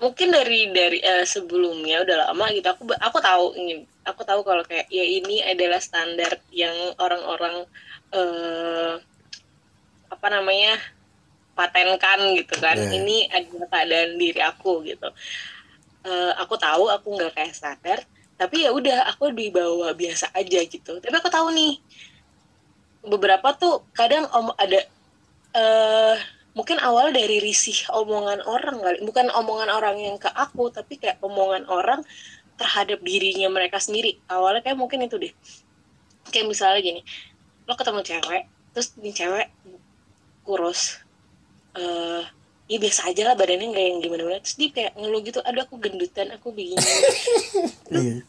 mungkin 0.00 0.32
dari 0.32 0.72
dari 0.72 0.98
eh, 1.04 1.28
sebelumnya 1.28 2.00
udah 2.08 2.16
lama 2.32 2.50
gitu 2.56 2.66
aku 2.66 2.82
aku 2.96 3.18
tahu 3.20 3.44
ini 3.56 3.84
aku 4.02 4.24
tahu 4.24 4.40
kalau 4.42 4.64
kayak 4.64 4.88
ya 4.88 5.04
ini 5.04 5.44
adalah 5.44 5.78
standar 5.78 6.40
yang 6.50 6.74
orang-orang 6.96 7.68
eh 8.16 8.96
apa 10.08 10.26
namanya 10.32 10.80
patenkan 11.52 12.32
gitu 12.40 12.56
kan. 12.64 12.80
Iya. 12.80 12.96
ini 12.96 13.28
adalah 13.28 13.68
keadaan 13.68 14.16
diri 14.16 14.40
aku 14.40 14.88
gitu. 14.88 15.12
Eh, 16.08 16.32
aku 16.40 16.56
tahu 16.56 16.88
aku 16.88 17.12
nggak 17.12 17.36
kayak 17.36 17.52
standar 17.52 18.00
tapi 18.34 18.66
ya 18.66 18.70
udah 18.74 19.14
aku 19.14 19.30
dibawa 19.30 19.94
biasa 19.94 20.34
aja 20.34 20.60
gitu. 20.66 20.98
Tapi 20.98 21.14
aku 21.14 21.30
tahu 21.30 21.54
nih 21.54 21.78
beberapa 23.04 23.54
tuh 23.54 23.84
kadang 23.94 24.26
om 24.32 24.50
ada 24.56 24.80
eh 25.54 26.16
mungkin 26.54 26.78
awal 26.78 27.10
dari 27.10 27.42
risih 27.42 27.90
omongan 27.94 28.42
orang 28.46 28.78
kali. 28.82 28.98
Bukan 29.06 29.30
omongan 29.30 29.70
orang 29.70 29.96
yang 29.98 30.16
ke 30.18 30.30
aku 30.30 30.70
tapi 30.70 30.98
kayak 30.98 31.22
omongan 31.22 31.66
orang 31.70 32.02
terhadap 32.58 33.02
dirinya 33.02 33.50
mereka 33.50 33.78
sendiri. 33.78 34.18
Awalnya 34.30 34.62
kayak 34.66 34.78
mungkin 34.78 35.06
itu 35.06 35.18
deh. 35.18 35.32
Kayak 36.30 36.46
misalnya 36.50 36.80
gini 36.82 37.02
lo 37.64 37.72
ketemu 37.80 38.00
cewek 38.04 38.44
terus 38.76 38.92
ini 39.00 39.10
cewek 39.14 39.48
kurus 40.44 41.00
eh 41.74 42.22
ya 42.64 42.78
biasa 42.80 43.12
aja 43.12 43.22
lah 43.28 43.36
badannya 43.36 43.76
nggak 43.76 43.84
yang 43.84 43.98
gimana 44.00 44.20
gimana 44.24 44.40
terus 44.40 44.56
dia 44.56 44.70
kayak 44.72 44.92
ngeluh 44.96 45.20
gitu 45.20 45.38
aduh 45.44 45.62
aku 45.68 45.76
gendutan 45.80 46.28
aku 46.32 46.48
begini. 46.52 46.80
Iya. 47.94 48.24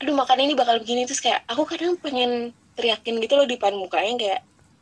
aduh 0.00 0.14
makan 0.16 0.38
ini 0.48 0.52
bakal 0.56 0.80
begini. 0.80 1.04
Terus 1.04 1.20
kayak 1.20 1.44
aku 1.46 1.68
kadang 1.68 2.00
pengen 2.00 2.56
teriakin 2.74 3.20
gitu 3.20 3.36
loh 3.38 3.46
di 3.46 3.54
depan 3.60 3.76
mukanya 3.76 4.14
kayak 4.18 4.40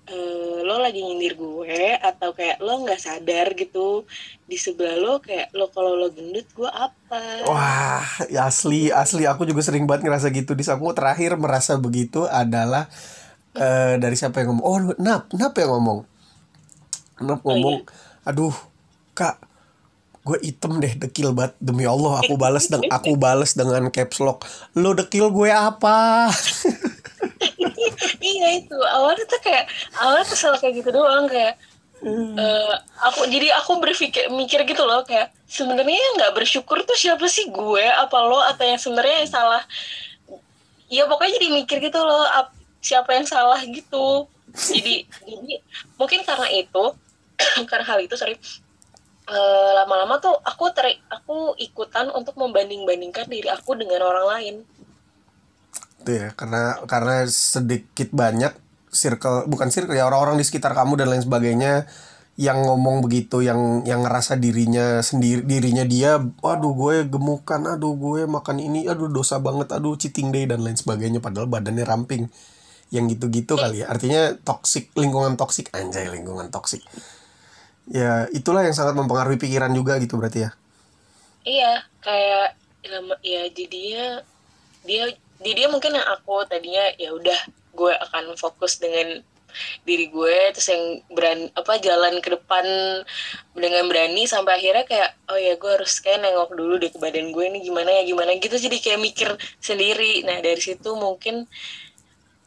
eh, 0.08 0.58
lo 0.62 0.78
lagi 0.78 1.02
nyindir 1.02 1.34
gue 1.36 1.98
atau 1.98 2.32
kayak 2.32 2.62
lo 2.62 2.86
nggak 2.86 2.98
sadar 3.02 3.52
gitu 3.54 4.06
di 4.46 4.56
sebelah 4.56 4.98
lo 4.98 5.18
kayak 5.18 5.52
lo 5.52 5.68
kalau 5.74 5.98
lo 5.98 6.08
gendut 6.14 6.46
gue 6.54 6.70
apa? 6.70 7.44
Wah, 7.50 8.06
ya 8.30 8.46
asli 8.46 8.94
asli. 8.94 9.26
Aku 9.26 9.42
juga 9.42 9.60
sering 9.66 9.84
banget 9.90 10.06
ngerasa 10.06 10.30
gitu. 10.30 10.54
Di 10.54 10.62
aku 10.70 10.94
terakhir 10.94 11.34
merasa 11.34 11.74
begitu 11.76 12.24
adalah 12.30 12.86
eh, 13.58 13.98
dari 13.98 14.14
siapa 14.14 14.40
yang 14.40 14.54
ngomong? 14.54 14.64
Oh, 14.64 14.78
Nap, 15.02 15.28
Nap 15.34 15.52
yang 15.58 15.70
ngomong. 15.76 16.00
Nap 17.22 17.40
ngomong, 17.46 17.86
aduh, 18.22 18.54
Kak, 19.12 19.36
gue 20.22 20.38
item 20.46 20.78
deh 20.78 20.94
dekil 20.94 21.34
banget 21.34 21.54
demi 21.58 21.82
Allah 21.82 22.22
aku 22.22 22.38
balas 22.38 22.70
dengan 22.70 22.90
aku 22.94 23.12
balas 23.18 23.52
dengan 23.58 23.90
caps 23.90 24.18
lock. 24.22 24.46
Lo 24.78 24.94
dekil 24.94 25.30
gue 25.34 25.50
apa? 25.50 26.30
iya 28.22 28.46
itu 28.58 28.76
awalnya 28.78 29.24
tuh 29.26 29.40
kayak 29.42 29.66
awalnya 29.98 30.26
kesel 30.26 30.54
kayak 30.58 30.74
gitu 30.82 30.90
doang 30.94 31.26
kayak 31.26 31.58
eh, 32.02 32.74
aku 33.02 33.26
jadi 33.30 33.54
aku 33.62 33.78
berpikir 33.82 34.30
mikir 34.30 34.62
gitu 34.66 34.82
loh 34.86 35.02
kayak 35.06 35.30
sebenarnya 35.46 35.98
yang 35.98 36.14
nggak 36.18 36.34
bersyukur 36.38 36.82
tuh 36.86 36.98
siapa 36.98 37.26
sih 37.30 37.50
gue 37.50 37.84
apa 37.86 38.16
lo 38.26 38.38
atau 38.42 38.64
yang 38.66 38.80
sebenarnya 38.80 39.26
yang 39.26 39.30
salah 39.30 39.62
ya 40.92 41.08
pokoknya 41.08 41.38
jadi 41.40 41.48
mikir 41.50 41.76
gitu 41.80 42.00
loh 42.02 42.24
ap- 42.28 42.54
siapa 42.82 43.14
yang 43.16 43.26
salah 43.26 43.60
gitu 43.64 44.26
jadi 44.52 45.06
jadi 45.24 45.52
mungkin 45.96 46.20
karena 46.26 46.48
itu 46.52 46.84
karena 47.70 47.84
hal 47.86 48.00
itu 48.02 48.14
sorry. 48.14 48.36
Eh, 49.22 49.72
lama-lama 49.78 50.18
tuh 50.18 50.34
aku 50.34 50.74
ter 50.74 50.98
aku 51.06 51.54
ikutan 51.62 52.10
untuk 52.10 52.34
membanding-bandingkan 52.34 53.30
diri 53.30 53.46
aku 53.48 53.78
dengan 53.78 54.02
orang 54.02 54.26
lain. 54.26 54.54
Tuh 56.02 56.14
ya, 56.18 56.28
karena 56.34 56.82
karena 56.90 57.22
sedikit 57.30 58.10
banyak 58.10 58.50
circle 58.90 59.46
bukan 59.46 59.70
circle 59.70 59.94
ya 59.94 60.10
orang-orang 60.10 60.36
di 60.36 60.44
sekitar 60.44 60.74
kamu 60.74 60.98
dan 60.98 61.08
lain 61.08 61.22
sebagainya 61.22 61.86
yang 62.36 62.66
ngomong 62.66 63.00
begitu 63.04 63.46
yang 63.46 63.86
yang 63.86 64.04
ngerasa 64.04 64.36
dirinya 64.36 65.00
sendiri 65.00 65.44
dirinya 65.44 65.84
dia 65.84 66.20
aduh 66.20 66.74
gue 66.76 67.08
gemukan 67.08 67.60
aduh 67.76 67.92
gue 67.96 68.24
makan 68.24 68.56
ini 68.60 68.88
aduh 68.88 69.08
dosa 69.08 69.40
banget 69.40 69.68
aduh 69.70 69.96
cheating 69.96 70.32
day 70.32 70.44
dan 70.48 70.64
lain 70.64 70.76
sebagainya 70.76 71.22
padahal 71.22 71.46
badannya 71.46 71.86
ramping. 71.86 72.26
Yang 72.92 73.16
gitu-gitu 73.16 73.56
kali 73.56 73.80
ya. 73.80 73.88
Artinya 73.88 74.36
toxic 74.44 74.92
lingkungan 74.98 75.40
toxic. 75.40 75.72
Anjay 75.72 76.12
lingkungan 76.12 76.52
toxic 76.52 76.84
ya 77.90 78.26
itulah 78.30 78.62
yang 78.62 78.76
sangat 78.76 78.94
mempengaruhi 78.94 79.40
pikiran 79.40 79.72
juga 79.74 79.98
gitu 79.98 80.18
berarti 80.20 80.46
ya. 80.46 80.50
Iya, 81.42 81.72
kayak 82.02 82.48
ya 83.22 83.42
jadinya 83.50 84.22
dia 84.82 85.10
di 85.42 85.50
dia 85.54 85.66
mungkin 85.70 85.94
yang 85.94 86.06
aku 86.06 86.46
tadinya 86.46 86.94
ya 86.98 87.14
udah 87.14 87.38
gue 87.74 87.92
akan 87.94 88.38
fokus 88.38 88.78
dengan 88.78 89.22
diri 89.84 90.08
gue 90.08 90.36
terus 90.56 90.68
yang 90.72 91.04
berani 91.12 91.52
apa 91.52 91.76
jalan 91.76 92.24
ke 92.24 92.32
depan 92.32 92.64
dengan 93.52 93.84
berani 93.84 94.24
sampai 94.24 94.56
akhirnya 94.56 94.84
kayak 94.88 95.10
oh 95.28 95.36
ya 95.36 95.54
gue 95.60 95.70
harus 95.76 95.92
kayak 96.00 96.24
nengok 96.24 96.56
dulu 96.56 96.80
deh 96.80 96.88
ke 96.88 96.96
badan 96.96 97.30
gue 97.30 97.44
ini 97.52 97.60
gimana 97.60 97.90
ya 98.00 98.02
gimana 98.08 98.32
gitu 98.40 98.56
jadi 98.56 98.76
kayak 98.80 99.00
mikir 99.02 99.30
sendiri. 99.60 100.24
Nah 100.24 100.40
dari 100.40 100.60
situ 100.60 100.96
mungkin 100.96 101.44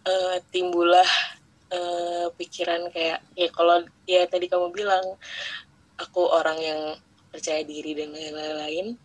eh, 0.06 0.38
timbullah 0.50 1.08
eh, 1.72 2.28
pikiran 2.36 2.90
kayak 2.94 3.24
ya 3.34 3.48
kalau 3.50 3.86
ya 4.06 4.26
tadi 4.30 4.46
kamu 4.50 4.70
bilang 4.74 5.04
aku 5.98 6.22
orang 6.28 6.60
yang 6.60 6.82
percaya 7.32 7.64
diri 7.64 7.96
dan 7.96 8.12
lain-lain 8.12 8.96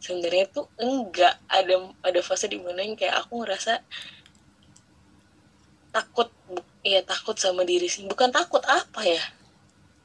sebenarnya 0.00 0.46
tuh 0.50 0.66
enggak. 0.80 1.36
Ada 1.46 1.76
ada 2.02 2.20
fase 2.24 2.48
di 2.48 2.58
mana 2.58 2.80
yang 2.82 2.96
kayak 2.96 3.20
aku 3.20 3.44
ngerasa 3.44 3.84
takut 5.92 6.32
ya 6.80 7.04
takut 7.04 7.36
sama 7.36 7.62
diri 7.62 7.86
sih. 7.86 8.08
Bukan 8.08 8.32
takut 8.32 8.64
apa 8.64 9.04
ya? 9.04 9.22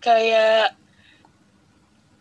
Kayak 0.04 0.76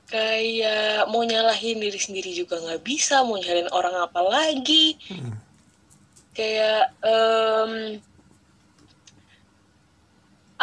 kayak 0.09 1.11
mau 1.11 1.27
nyalahin 1.27 1.83
diri 1.83 1.99
sendiri 1.99 2.31
juga 2.31 2.63
nggak 2.63 2.87
bisa 2.87 3.27
mau 3.27 3.37
nyalahin 3.37 3.69
orang 3.75 3.97
apa 3.99 4.21
lagi. 4.23 4.95
Kayak 6.35 6.95
em, 7.03 7.99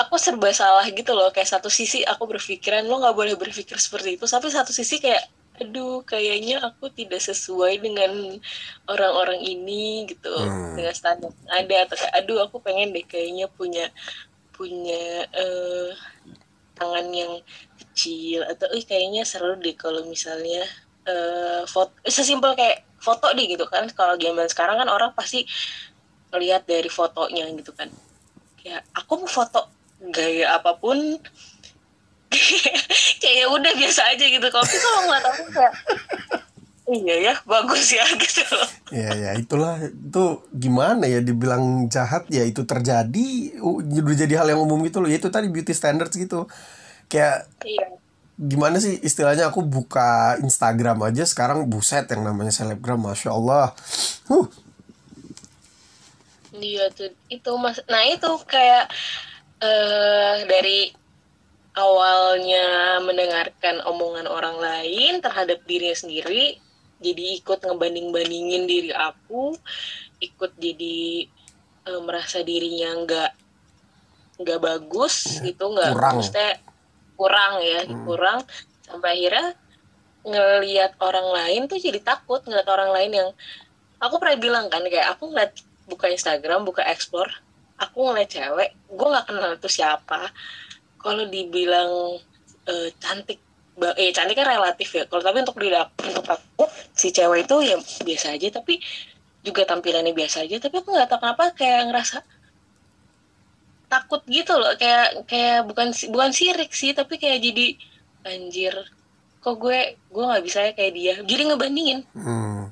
aku 0.06 0.16
serba 0.18 0.50
salah 0.54 0.86
gitu 0.90 1.12
loh. 1.14 1.30
Kayak 1.34 1.58
satu 1.58 1.70
sisi 1.70 2.02
aku 2.06 2.26
berpikiran 2.30 2.86
lo 2.86 3.02
nggak 3.02 3.16
boleh 3.16 3.36
berpikir 3.38 3.78
seperti 3.78 4.18
itu. 4.20 4.26
Tapi 4.28 4.48
satu 4.50 4.72
sisi 4.74 4.98
kayak 5.02 5.24
aduh 5.62 6.02
kayaknya 6.02 6.58
aku 6.66 6.90
tidak 6.90 7.22
sesuai 7.22 7.78
dengan 7.86 8.42
orang-orang 8.90 9.38
ini 9.46 10.10
gitu. 10.10 10.34
Hmm. 10.34 10.74
dengan 10.74 10.94
standar 10.96 11.32
ada 11.54 11.76
atau 11.86 11.96
kayak 12.02 12.14
aduh 12.18 12.40
aku 12.50 12.58
pengen 12.66 12.96
deh 12.96 13.06
kayaknya 13.06 13.46
punya 13.52 13.86
punya 14.58 15.30
eh, 15.30 15.90
tangan 16.78 17.08
yang 17.14 17.34
kecil 17.78 18.42
atau 18.50 18.66
eh 18.74 18.82
kayaknya 18.82 19.22
seru 19.22 19.54
deh 19.62 19.78
kalau 19.78 20.02
misalnya 20.10 20.66
eh 21.06 21.62
foto 21.70 21.94
sesimpel 22.10 22.58
kayak 22.58 22.86
foto 23.02 23.34
deh 23.34 23.46
gitu 23.50 23.66
kan. 23.70 23.90
Kalau 23.94 24.16
zaman 24.18 24.48
sekarang 24.50 24.82
kan 24.82 24.90
orang 24.90 25.12
pasti 25.18 25.46
ngelihat 26.32 26.64
dari 26.66 26.88
fotonya 26.90 27.50
gitu 27.58 27.74
kan. 27.74 27.90
Kayak 28.62 28.86
aku 28.94 29.26
mau 29.26 29.30
foto 29.30 29.81
gaya 30.10 30.58
apa 30.58 30.82
pun 30.82 30.98
kayak 33.22 33.48
udah 33.52 33.74
biasa 33.78 34.02
aja 34.16 34.26
gitu. 34.26 34.48
Kalau 34.50 34.66
kalau 34.66 35.02
nggak 35.06 35.22
tahu 35.22 35.44
kayak 35.54 35.74
iya 36.92 37.16
ya 37.32 37.34
bagus 37.46 37.94
ya 37.94 38.04
gitu 38.24 38.42
loh. 38.50 38.70
Ya 38.90 39.12
ya 39.14 39.32
itulah. 39.38 39.78
Itu 39.80 40.42
gimana 40.50 41.06
ya 41.06 41.22
dibilang 41.22 41.88
jahat? 41.92 42.26
Ya 42.34 42.42
itu 42.48 42.66
terjadi. 42.66 43.60
Udah 43.62 44.16
jadi 44.18 44.34
hal 44.42 44.48
yang 44.50 44.64
umum 44.64 44.82
gitu 44.88 45.04
loh. 45.04 45.10
Ya 45.12 45.22
itu 45.22 45.30
tadi 45.30 45.52
beauty 45.52 45.76
standards 45.76 46.16
gitu. 46.18 46.50
Kayak 47.12 47.46
iya. 47.68 47.88
gimana 48.40 48.82
sih 48.82 48.98
istilahnya? 49.04 49.52
Aku 49.52 49.62
buka 49.62 50.40
Instagram 50.42 51.04
aja 51.06 51.28
sekarang 51.28 51.68
buset 51.68 52.10
yang 52.10 52.26
namanya 52.26 52.52
selebgram 52.52 53.00
masya 53.04 53.36
Allah. 53.36 53.76
Huh. 54.32 54.48
Iya 56.56 56.92
tuh. 56.92 57.12
Itu 57.28 57.56
mas. 57.60 57.80
Nah 57.88 58.04
itu 58.08 58.32
kayak 58.48 58.92
eh 59.62 60.38
dari 60.50 60.90
awalnya 61.78 63.00
mendengarkan 63.00 63.80
omongan 63.88 64.28
orang 64.28 64.58
lain 64.60 65.24
terhadap 65.24 65.64
dirinya 65.64 65.96
sendiri, 65.96 66.60
jadi 67.00 67.24
ikut 67.40 67.64
ngebanding-bandingin 67.64 68.68
diri 68.68 68.92
aku, 68.92 69.56
ikut 70.20 70.52
jadi 70.58 71.30
eh, 71.88 72.02
merasa 72.04 72.44
dirinya 72.44 72.92
nggak 73.06 73.32
nggak 74.42 74.60
bagus 74.60 75.40
gitu, 75.46 75.72
nggak 75.72 75.94
kurang. 75.94 76.14
maksudnya 76.18 76.52
kurang 77.16 77.54
ya, 77.62 77.82
kurang 78.04 78.40
sampai 78.82 79.10
akhirnya 79.22 79.48
ngelihat 80.22 80.92
orang 81.02 81.28
lain 81.34 81.62
tuh 81.66 81.82
jadi 81.82 81.98
takut 82.02 82.46
ngeliat 82.46 82.68
orang 82.70 82.94
lain 82.94 83.12
yang 83.14 83.30
aku 83.98 84.22
pernah 84.22 84.38
bilang 84.38 84.66
kan 84.70 84.86
kayak 84.86 85.18
aku 85.18 85.34
ngeliat 85.34 85.54
buka 85.90 86.10
Instagram 86.10 86.62
buka 86.62 86.86
explore 86.86 87.32
aku 87.82 87.98
ngeliat 88.14 88.30
cewek 88.30 88.70
gue 88.88 89.08
nggak 89.10 89.26
kenal 89.26 89.52
itu 89.58 89.70
siapa. 89.70 90.30
Kalau 91.02 91.26
dibilang 91.26 92.22
eh, 92.70 92.90
cantik 93.02 93.42
eh 93.98 94.14
cantik 94.14 94.38
kan 94.38 94.46
relatif 94.46 94.94
ya. 94.94 95.10
Kalau 95.10 95.26
tapi 95.26 95.42
untuk 95.42 95.58
aku- 95.58 96.06
untuk 96.06 96.26
aku 96.30 96.64
si 96.94 97.10
cewek 97.10 97.50
itu 97.50 97.56
ya 97.66 97.78
biasa 98.06 98.38
aja 98.38 98.48
tapi 98.54 98.78
juga 99.42 99.66
tampilannya 99.66 100.14
biasa 100.14 100.46
aja. 100.46 100.62
Tapi 100.62 100.76
aku 100.78 100.90
nggak 100.94 101.10
tahu 101.10 101.20
kenapa 101.26 101.44
kayak 101.58 101.90
ngerasa 101.90 102.18
takut 103.90 104.22
gitu 104.30 104.54
loh. 104.54 104.78
Kayak 104.78 105.26
kayak 105.26 105.66
bukan 105.66 105.90
bukan 106.14 106.30
sirik 106.32 106.72
sih 106.72 106.94
tapi 106.94 107.18
kayak 107.18 107.42
jadi 107.42 107.66
anjir 108.22 108.78
kok 109.42 109.58
gue 109.58 109.98
gue 109.98 110.24
nggak 110.30 110.44
bisa 110.46 110.60
ya 110.70 110.72
kayak 110.78 110.94
dia. 110.94 111.16
Jadi 111.26 111.42
ngebandingin. 111.50 112.00
Hmm. 112.14 112.70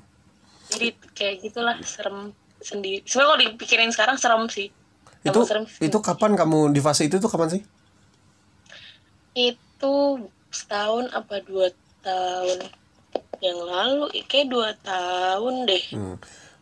jadi 0.70 0.94
kayak 1.18 1.36
gitulah 1.42 1.82
serem 1.82 2.30
sendiri. 2.62 3.02
Sebenarnya 3.02 3.26
kalau 3.26 3.42
dipikirin 3.42 3.90
sekarang 3.90 4.22
serem 4.22 4.46
sih 4.54 4.70
itu 5.24 5.40
itu 5.84 5.98
kapan 6.00 6.40
kamu 6.40 6.72
di 6.72 6.80
fase 6.80 7.08
itu 7.08 7.20
tuh 7.20 7.28
kapan 7.28 7.60
sih? 7.60 7.62
Itu 9.36 10.26
setahun 10.50 11.12
apa 11.12 11.44
dua 11.44 11.72
tahun 12.00 12.60
yang 13.44 13.60
lalu? 13.60 14.12
Kayak 14.28 14.48
dua 14.48 14.70
tahun 14.80 15.68
deh. 15.68 15.86
Hmm. 15.96 16.18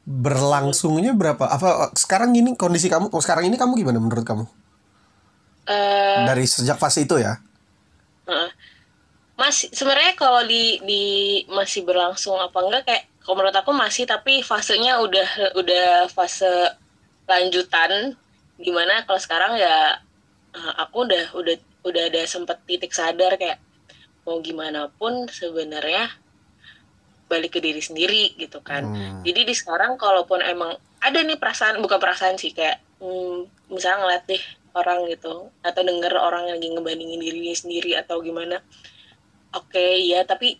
berlangsungnya 0.07 1.11
berapa? 1.11 1.43
Apa 1.51 1.91
sekarang 1.91 2.31
ini 2.31 2.55
kondisi 2.55 2.87
kamu 2.87 3.11
oh, 3.11 3.19
sekarang 3.19 3.43
ini 3.43 3.59
kamu 3.59 3.75
gimana 3.75 3.99
menurut 3.99 4.23
kamu? 4.23 4.47
Eh 5.67 6.23
dari 6.23 6.47
sejak 6.47 6.79
fase 6.79 7.03
itu 7.03 7.19
ya? 7.19 7.35
Heeh. 8.27 8.49
masih 9.37 9.69
sebenarnya 9.69 10.17
kalau 10.17 10.41
di 10.49 10.81
di 10.81 11.03
masih 11.51 11.85
berlangsung 11.85 12.41
apa 12.41 12.57
enggak 12.57 12.83
kayak 12.89 13.03
kalau 13.21 13.43
menurut 13.43 13.53
aku 13.53 13.69
masih 13.75 14.07
tapi 14.09 14.41
fasenya 14.41 14.97
udah 14.97 15.53
udah 15.59 16.09
fase 16.09 16.49
lanjutan 17.27 18.17
di 18.57 18.71
mana 18.73 19.05
kalau 19.05 19.21
sekarang 19.21 19.53
ya 19.57 20.01
eh, 20.53 20.73
aku 20.81 21.05
udah 21.05 21.23
udah 21.37 21.55
udah 21.85 22.03
ada 22.09 22.21
sempet 22.25 22.57
titik 22.65 22.91
sadar 22.91 23.37
kayak 23.37 23.61
mau 24.27 24.41
gimana 24.43 24.91
pun 24.99 25.29
sebenarnya 25.31 26.11
balik 27.27 27.55
ke 27.55 27.59
diri 27.63 27.79
sendiri 27.79 28.35
gitu 28.35 28.59
kan 28.63 28.83
Hmm. 28.87 29.21
jadi 29.23 29.43
di 29.47 29.55
sekarang 29.55 29.95
kalaupun 29.95 30.43
emang 30.43 30.75
ada 30.99 31.19
nih 31.21 31.37
perasaan 31.37 31.79
bukan 31.79 31.99
perasaan 31.99 32.35
sih 32.39 32.51
kayak 32.51 32.81
hmm, 32.99 33.71
misalnya 33.71 34.03
ngeliat 34.03 34.23
deh 34.27 34.43
orang 34.77 34.99
gitu 35.09 35.49
atau 35.65 35.81
denger 35.81 36.13
orang 36.17 36.49
yang 36.49 36.57
lagi 36.61 36.69
ngebandingin 36.73 37.21
dirinya 37.21 37.55
sendiri 37.55 37.91
atau 37.97 38.21
gimana 38.21 38.61
oke 39.53 39.85
ya 40.05 40.23
tapi 40.23 40.55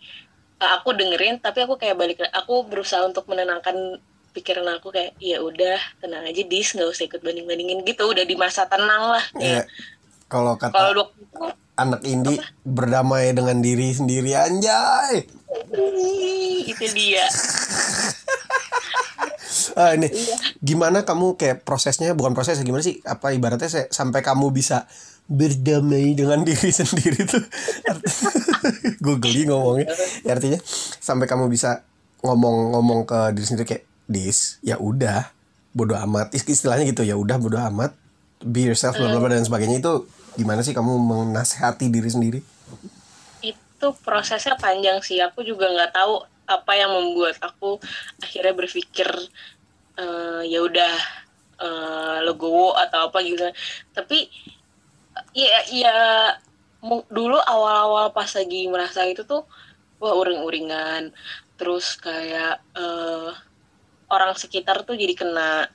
uh, 0.58 0.70
aku 0.80 0.94
dengerin 0.94 1.38
tapi 1.38 1.64
aku 1.64 1.78
kayak 1.78 1.96
balik 1.96 2.18
aku 2.34 2.66
berusaha 2.66 3.06
untuk 3.06 3.24
menenangkan 3.30 4.02
pikiran 4.38 4.78
aku 4.78 4.94
kayak 4.94 5.18
ya 5.18 5.42
udah 5.42 5.78
tenang 5.98 6.22
aja 6.22 6.42
dis 6.46 6.70
nggak 6.70 6.86
usah 6.86 7.04
ikut 7.10 7.20
banding 7.26 7.50
bandingin 7.50 7.82
gitu. 7.82 8.06
Udah 8.06 8.22
di 8.22 8.38
masa 8.38 8.70
tenang 8.70 9.18
lah. 9.18 9.24
Ya 9.34 9.66
kayak 9.66 9.66
kalau 10.30 10.54
kalau 10.60 11.10
kata 11.10 11.58
anak 11.78 12.02
indie 12.06 12.38
berdamai 12.62 13.34
dengan 13.34 13.58
diri 13.58 13.90
sendiri 13.94 14.34
anjay. 14.34 15.26
"Ih, 15.74 16.70
itu 16.70 16.86
dia. 16.94 17.26
Ah, 19.78 19.94
ini. 19.94 20.10
Iya. 20.10 20.36
gimana 20.58 21.06
kamu 21.06 21.38
kayak 21.38 21.62
prosesnya? 21.62 22.10
Bukan 22.10 22.34
proses 22.34 22.58
gimana 22.66 22.82
sih? 22.82 22.98
Apa 23.06 23.30
ibaratnya 23.30 23.70
saya, 23.70 23.86
sampai 23.90 24.26
kamu 24.26 24.50
bisa 24.50 24.90
berdamai 25.30 26.18
dengan 26.18 26.42
diri 26.48 26.70
sendiri 26.74 27.22
tuh? 27.22 27.42
Gue 29.04 29.16
geli 29.22 29.46
ngomongnya. 29.46 29.86
Ya, 30.26 30.34
artinya 30.34 30.58
sampai 30.98 31.30
kamu 31.30 31.46
bisa 31.46 31.86
ngomong-ngomong 32.26 33.06
ke 33.06 33.18
diri 33.38 33.46
sendiri 33.46 33.66
kayak 33.70 33.84
dis 34.08 34.56
ya 34.64 34.80
udah 34.80 35.30
bodo 35.76 35.94
amat. 35.94 36.32
Is- 36.32 36.48
istilahnya 36.48 36.88
gitu 36.88 37.04
ya 37.04 37.14
udah 37.14 37.36
bodo 37.38 37.60
amat. 37.70 37.92
Be 38.42 38.66
yourself 38.66 38.96
bla 38.96 39.12
bla 39.12 39.20
bla 39.20 39.36
dan 39.36 39.44
sebagainya. 39.44 39.78
Itu 39.78 40.08
gimana 40.34 40.64
sih 40.64 40.72
kamu 40.72 40.96
menasehati 40.96 41.92
diri 41.92 42.08
sendiri? 42.08 42.40
Itu 43.44 43.94
prosesnya 44.02 44.56
panjang 44.58 44.98
sih. 45.04 45.20
Aku 45.22 45.44
juga 45.44 45.68
nggak 45.70 45.92
tahu 45.94 46.24
apa 46.48 46.72
yang 46.72 46.90
membuat 46.96 47.36
aku 47.44 47.76
akhirnya 48.24 48.56
berpikir 48.56 49.06
eh, 50.00 50.42
ya 50.48 50.64
udah 50.64 50.94
eh, 51.60 52.18
legowo 52.24 52.74
atau 52.74 53.12
apa 53.12 53.20
gitu. 53.22 53.44
Tapi 53.92 54.32
ya 55.36 55.60
ya 55.68 55.96
dulu 57.10 57.36
awal-awal 57.36 58.14
pas 58.14 58.30
lagi 58.32 58.70
merasa 58.70 59.02
itu 59.04 59.26
tuh 59.26 59.44
wah 60.00 60.14
uring-uringan. 60.14 61.10
Terus 61.58 61.98
kayak 61.98 62.62
eh, 62.78 63.30
orang 64.08 64.32
sekitar 64.36 64.82
tuh 64.84 64.96
jadi 64.96 65.14
kena 65.16 65.68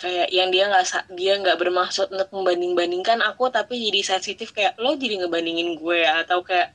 kayak 0.00 0.32
yang 0.32 0.48
dia 0.48 0.64
nggak 0.72 1.12
dia 1.12 1.36
nggak 1.36 1.60
bermaksud 1.60 2.08
untuk 2.08 2.32
membanding-bandingkan 2.32 3.20
aku 3.20 3.52
tapi 3.52 3.76
jadi 3.76 4.16
sensitif 4.16 4.56
kayak 4.56 4.80
lo 4.80 4.96
jadi 4.96 5.20
ngebandingin 5.20 5.76
gue 5.76 6.00
atau 6.24 6.40
kayak 6.40 6.72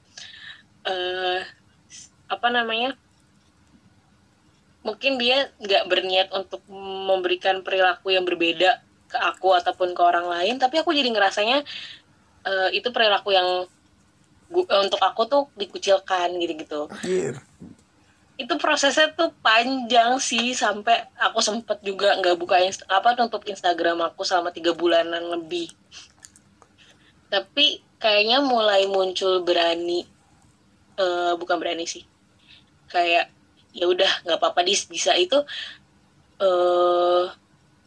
eh 0.85 1.41
apa 2.29 2.47
namanya 2.53 2.93
mungkin 4.85 5.17
dia 5.17 5.49
nggak 5.57 5.83
berniat 5.89 6.27
untuk 6.29 6.61
memberikan 6.69 7.65
perilaku 7.65 8.13
yang 8.13 8.21
berbeda 8.21 8.77
ke 9.09 9.17
aku 9.17 9.57
ataupun 9.57 9.97
ke 9.97 10.01
orang 10.05 10.29
lain 10.29 10.61
tapi 10.61 10.77
aku 10.77 10.93
jadi 10.93 11.09
ngerasanya 11.09 11.65
eh, 12.45 12.69
itu 12.77 12.93
perilaku 12.93 13.33
yang 13.33 13.65
gu- 14.53 14.69
eh, 14.69 14.81
untuk 14.85 15.01
aku 15.01 15.25
tuh 15.25 15.43
dikucilkan 15.57 16.29
gitu-gitu 16.37 16.85
Anjir. 16.93 17.41
Itu 18.35 18.53
prosesnya 18.59 19.15
tuh 19.15 19.31
panjang 19.39 20.19
sih 20.19 20.51
sampai 20.51 21.07
aku 21.15 21.39
sempet 21.39 21.79
juga 21.79 22.19
nggak 22.19 22.35
buka 22.35 22.59
inst- 22.59 22.87
apa 22.91 23.15
nutup 23.15 23.47
Instagram 23.47 24.03
aku 24.03 24.27
selama 24.27 24.51
tiga 24.51 24.75
bulanan 24.75 25.23
lebih. 25.39 25.71
Tapi 27.31 27.79
kayaknya 27.95 28.43
mulai 28.43 28.91
muncul 28.91 29.39
berani 29.39 30.03
eh, 30.99 31.33
bukan 31.39 31.55
berani 31.55 31.87
sih 31.87 32.03
kayak 32.91 33.31
ya 33.71 33.85
udah 33.87 34.11
nggak 34.27 34.39
apa-apa 34.39 34.67
dis 34.67 34.83
bisa. 34.83 35.15
Itu 35.15 35.39
eh 36.43 37.25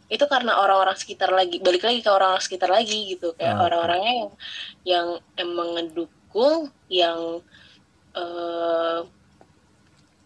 itu 0.09 0.25
karena 0.25 0.57
orang-orang 0.65 0.97
sekitar 0.97 1.29
lagi 1.29 1.61
balik 1.61 1.85
lagi 1.85 2.01
ke 2.01 2.09
orang-orang 2.09 2.41
sekitar 2.41 2.73
lagi 2.73 3.13
gitu. 3.13 3.37
Kayak 3.37 3.61
oke. 3.61 3.65
orang-orangnya 3.69 4.13
yang 4.17 4.31
yang 4.89 5.09
emang 5.37 5.69
ngedukung 5.77 6.73
yang 6.89 7.45
eh 8.17 9.17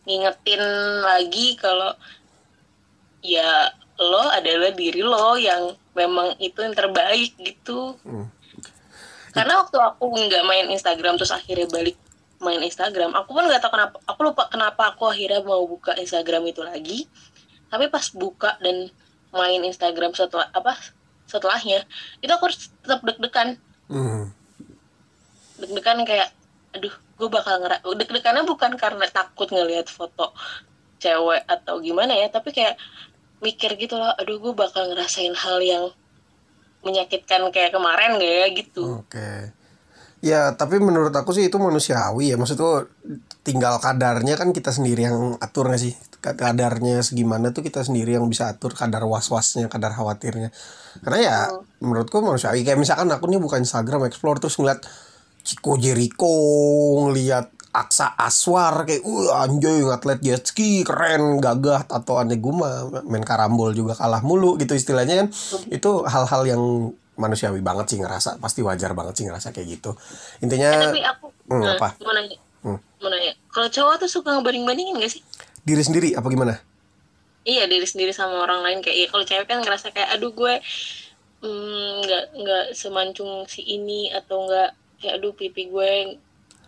ngingetin 0.02 0.62
lagi 1.02 1.54
kalau 1.56 1.94
ya 3.22 3.70
lo 4.02 4.24
adalah 4.34 4.74
diri 4.74 4.98
lo 4.98 5.38
yang 5.38 5.78
memang 5.94 6.34
itu 6.42 6.58
yang 6.58 6.74
terbaik 6.74 7.38
gitu 7.38 7.94
Hmm. 8.02 8.26
karena 9.30 9.62
waktu 9.62 9.78
aku 9.78 10.04
nggak 10.10 10.44
main 10.44 10.66
Instagram 10.68 11.16
terus 11.16 11.30
akhirnya 11.30 11.70
balik 11.70 11.94
main 12.42 12.58
Instagram 12.58 13.14
aku 13.14 13.30
pun 13.30 13.46
nggak 13.46 13.62
tahu 13.62 13.72
kenapa 13.78 13.96
aku 14.04 14.20
lupa 14.26 14.50
kenapa 14.50 14.82
aku 14.90 15.06
akhirnya 15.06 15.40
mau 15.46 15.62
buka 15.62 15.94
Instagram 15.94 16.42
itu 16.50 16.60
lagi 16.66 17.06
tapi 17.70 17.86
pas 17.86 18.10
buka 18.10 18.58
dan 18.58 18.90
main 19.30 19.62
Instagram 19.62 20.12
setelah 20.12 20.50
apa 20.50 20.74
setelahnya 21.30 21.86
itu 22.18 22.28
aku 22.28 22.50
tetap 22.82 23.00
deg-degan 23.06 23.56
Hmm. 23.86 24.34
deg-degan 25.62 26.02
kayak 26.02 26.34
aduh 26.72 26.92
gue 27.22 27.30
bakal 27.30 27.62
ngera 27.62 27.78
deg-degannya 27.86 28.42
bukan 28.42 28.74
karena 28.74 29.06
takut 29.06 29.46
ngelihat 29.46 29.86
foto 29.86 30.34
cewek 30.98 31.46
atau 31.46 31.78
gimana 31.78 32.18
ya 32.18 32.26
tapi 32.26 32.50
kayak 32.50 32.74
mikir 33.38 33.78
gitu 33.78 33.94
loh 33.94 34.10
aduh 34.18 34.42
gue 34.42 34.54
bakal 34.58 34.90
ngerasain 34.90 35.34
hal 35.38 35.62
yang 35.62 35.84
menyakitkan 36.82 37.46
kayak 37.54 37.70
kemarin 37.70 38.18
gak 38.18 38.34
ya 38.42 38.46
gitu 38.50 39.06
Oke. 39.06 39.54
Ya, 40.22 40.54
tapi 40.54 40.78
menurut 40.78 41.10
aku 41.10 41.34
sih 41.34 41.50
itu 41.50 41.58
manusiawi 41.58 42.30
ya. 42.30 42.38
Maksud 42.38 42.54
tuh 42.54 42.86
tinggal 43.42 43.82
kadarnya 43.82 44.38
kan 44.38 44.54
kita 44.54 44.70
sendiri 44.70 45.10
yang 45.10 45.34
atur 45.42 45.66
gak 45.66 45.82
sih? 45.82 45.98
Ka- 46.22 46.38
Kadarnya 46.38 47.02
segimana 47.02 47.50
tuh 47.50 47.66
kita 47.66 47.82
sendiri 47.82 48.14
yang 48.14 48.30
bisa 48.30 48.46
atur 48.54 48.70
kadar 48.70 49.02
was-wasnya, 49.02 49.66
kadar 49.66 49.90
khawatirnya. 49.90 50.54
Karena 51.02 51.18
ya 51.18 51.36
menurutku 51.82 52.22
manusiawi. 52.22 52.62
Kayak 52.62 52.78
misalkan 52.78 53.10
aku 53.10 53.26
nih 53.26 53.42
buka 53.42 53.58
Instagram 53.58 54.06
explore 54.06 54.38
terus 54.38 54.54
ngeliat 54.62 54.86
Chico 55.52 55.76
Jericho, 55.76 56.32
ngeliat 57.04 57.52
Aksa 57.76 58.16
Aswar 58.16 58.88
kayak 58.88 59.04
uh 59.04 59.36
anjay 59.36 59.84
atlet 59.84 60.20
jet 60.24 60.44
ski 60.48 60.80
keren 60.80 61.40
gagah 61.44 61.84
atau 61.88 62.16
aneh 62.16 62.40
gue 62.40 62.52
mah 62.52 63.04
main 63.04 63.20
karambol 63.24 63.72
juga 63.76 63.92
kalah 63.92 64.24
mulu 64.24 64.56
gitu 64.56 64.72
istilahnya 64.72 65.24
kan. 65.24 65.28
Itu 65.68 66.08
hal-hal 66.08 66.42
yang 66.48 66.62
manusiawi 67.20 67.60
banget 67.60 67.92
sih 67.92 67.98
ngerasa 68.00 68.40
pasti 68.40 68.64
wajar 68.64 68.96
banget 68.96 69.20
sih 69.20 69.24
ngerasa 69.28 69.52
kayak 69.52 69.76
gitu. 69.76 69.92
Eh, 69.92 70.44
intinya 70.48 70.72
tapi 70.88 71.04
aku 71.04 71.26
Hmm, 71.52 71.60
nah, 71.60 71.76
apa? 71.76 71.88
mau 72.00 72.12
nanya 72.16 72.36
Hmm. 72.64 72.80
mau 72.96 73.08
nanya. 73.12 73.36
Kalau 73.52 73.68
cowok 73.68 73.94
tuh 74.04 74.08
suka 74.08 74.32
ngebanding-bandingin 74.32 74.96
gak 75.04 75.12
sih? 75.12 75.22
Diri 75.60 75.84
sendiri 75.84 76.08
apa 76.16 76.28
gimana? 76.32 76.56
Iya 77.44 77.68
diri 77.68 77.84
sendiri 77.84 78.12
sama 78.16 78.40
orang 78.40 78.64
lain 78.64 78.78
kayak 78.80 78.96
iya 78.96 79.06
kalau 79.12 79.24
cewek 79.28 79.48
kan 79.48 79.60
ngerasa 79.60 79.92
kayak 79.92 80.16
aduh 80.16 80.32
gue 80.32 80.54
mm, 81.42 81.90
nggak 82.04 82.24
nggak 82.36 82.64
semancung 82.72 83.44
si 83.50 83.64
ini 83.66 84.08
atau 84.14 84.46
nggak 84.46 84.81
kayak 85.02 85.18
aduh 85.18 85.34
pipi 85.34 85.66
gue 85.66 86.22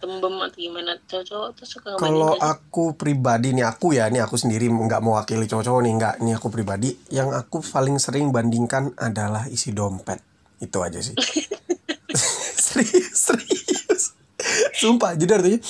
tembem 0.04 0.34
atau 0.42 0.58
gimana 0.60 0.92
cowok-cowok 1.08 1.48
tuh 1.56 1.66
suka 1.66 1.88
Kalau 1.96 2.36
aku 2.36 2.92
pribadi 2.92 3.56
nih 3.56 3.64
aku 3.64 3.96
ya, 3.96 4.10
nih 4.12 4.20
aku 4.20 4.36
sendiri 4.36 4.68
nggak 4.68 5.00
mewakili 5.00 5.48
cowok-cowok 5.48 5.80
nih 5.80 5.92
nggak, 5.96 6.14
nih 6.20 6.34
aku 6.36 6.48
pribadi 6.52 6.90
yang 7.08 7.32
aku 7.32 7.64
paling 7.64 7.96
sering 7.96 8.28
bandingkan 8.28 8.92
adalah 9.00 9.48
isi 9.48 9.72
dompet 9.72 10.20
itu 10.60 10.78
aja 10.84 11.00
sih. 11.00 11.16
serius, 12.68 13.16
serius. 13.16 14.02
Sumpah, 14.76 15.16
jadi 15.16 15.40
artinya 15.40 15.60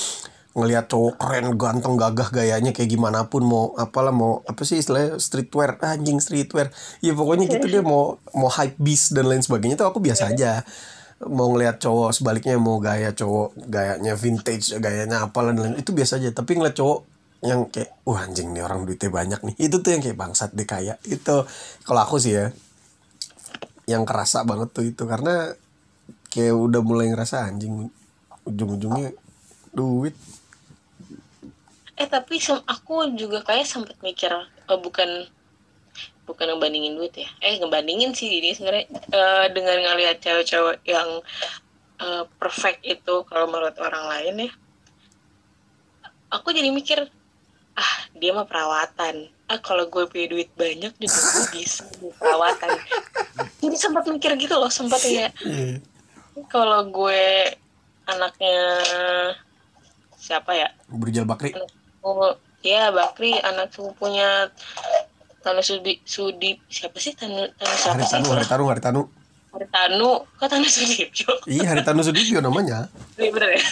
ngelihat 0.54 0.86
cowok 0.86 1.14
keren, 1.18 1.46
ganteng, 1.58 1.94
gagah 1.98 2.30
gayanya 2.30 2.70
kayak 2.70 2.90
gimana 2.90 3.26
pun 3.26 3.42
mau 3.42 3.74
apalah 3.74 4.14
mau 4.14 4.42
apa 4.46 4.62
sih 4.62 4.78
istilahnya 4.78 5.18
streetwear, 5.18 5.78
anjing 5.82 6.22
streetwear. 6.22 6.70
Ya 7.02 7.14
pokoknya 7.14 7.50
gitu 7.50 7.66
dia 7.66 7.82
mau 7.82 8.22
mau 8.34 8.50
hype 8.50 8.78
beast 8.78 9.14
dan 9.14 9.26
lain 9.26 9.42
sebagainya 9.42 9.78
itu 9.78 9.86
aku 9.86 9.98
biasa 9.98 10.30
aja 10.30 10.62
mau 11.30 11.52
ngelihat 11.52 11.80
cowok 11.80 12.10
sebaliknya 12.12 12.56
mau 12.60 12.76
gaya 12.82 13.12
cowok 13.12 13.56
gayanya 13.68 14.14
vintage 14.18 14.76
gayanya 14.78 15.28
apalah 15.28 15.54
dan 15.56 15.76
itu 15.78 15.90
biasa 15.94 16.20
aja. 16.20 16.30
Tapi 16.32 16.58
ngeliat 16.58 16.76
cowok 16.76 16.98
yang 17.44 17.68
kayak 17.68 17.92
wah 18.08 18.24
anjing 18.24 18.56
nih 18.56 18.64
orang 18.64 18.88
duitnya 18.88 19.10
banyak 19.12 19.40
nih. 19.44 19.54
Itu 19.68 19.84
tuh 19.84 19.96
yang 19.96 20.02
kayak 20.02 20.18
bangsat 20.18 20.50
deh 20.56 20.64
kaya 20.64 20.96
itu. 21.04 21.36
Kalau 21.84 22.00
aku 22.00 22.16
sih 22.16 22.36
ya 22.36 22.52
yang 23.84 24.08
kerasa 24.08 24.44
banget 24.48 24.72
tuh 24.72 24.84
itu. 24.88 25.04
Karena 25.04 25.52
kayak 26.32 26.54
udah 26.56 26.80
mulai 26.80 27.12
ngerasa 27.12 27.44
anjing 27.46 27.92
ujung-ujungnya 28.48 29.12
duit. 29.76 30.16
Eh 31.94 32.08
tapi 32.10 32.42
aku 32.42 33.14
juga 33.14 33.44
kayak 33.44 33.68
sempet 33.68 33.96
mikir 34.02 34.32
eh, 34.68 34.78
bukan 34.80 35.28
bukan 36.24 36.56
ngebandingin 36.56 36.96
duit 36.96 37.14
ya. 37.14 37.28
Eh 37.40 37.60
ngebandingin 37.60 38.12
sih 38.16 38.28
ini 38.40 38.56
sebenarnya. 38.56 38.88
Eh, 38.90 39.46
dengan 39.52 39.76
ngelihat 39.92 40.20
cewek-cewek 40.20 40.84
yang 40.88 41.20
eh, 42.00 42.24
perfect 42.40 42.80
itu 42.84 43.24
kalau 43.28 43.46
menurut 43.48 43.76
orang 43.80 44.04
lain 44.08 44.48
ya. 44.48 44.52
Aku 46.34 46.50
jadi 46.50 46.72
mikir 46.72 46.98
ah 47.74 47.92
dia 48.16 48.32
mah 48.34 48.48
perawatan. 48.48 49.28
Ah 49.46 49.60
kalau 49.60 49.86
gue 49.92 50.08
punya 50.08 50.26
duit 50.26 50.50
banyak 50.56 50.92
juga 50.96 51.18
gue 51.20 51.44
bisa 51.60 51.84
perawatan. 52.18 52.70
Jadi 53.60 53.76
sempat 53.76 54.04
mikir 54.08 54.34
gitu 54.40 54.56
loh 54.56 54.72
sempat 54.72 55.00
ya. 55.04 55.28
Iya. 55.44 55.80
kalau 56.50 56.82
gue 56.90 57.54
anaknya 58.10 58.58
siapa 60.18 60.56
ya? 60.56 60.68
Burjal 60.90 61.28
Bakri. 61.28 61.54
Oh 62.02 62.34
ya 62.64 62.88
Bakri 62.90 63.36
anak 63.44 63.70
sepupunya 63.76 64.48
Tanu 65.44 65.60
Sudi 65.60 66.00
Sudi 66.08 66.56
siapa 66.72 66.96
sih? 66.96 67.12
Tanu 67.12 67.44
Tanu 67.60 67.74
siapa 67.76 68.00
Hari 68.00 68.04
sih? 68.08 68.12
Tanu 68.16 68.26
Hari 68.32 68.46
Tanu 68.48 68.64
Hari 68.72 68.80
Tanu. 68.80 69.02
Hari 69.52 69.66
Tanu. 69.68 70.10
Kok 70.40 70.48
Tanu 70.48 70.66
Sudibyo 70.66 71.30
iya 71.44 71.68
Hari 71.68 71.84
Tanu 71.84 72.00
Sudibyo 72.00 72.40
namanya. 72.40 72.88
Iya 73.20 73.30
bener 73.30 73.50
ya. 73.52 73.64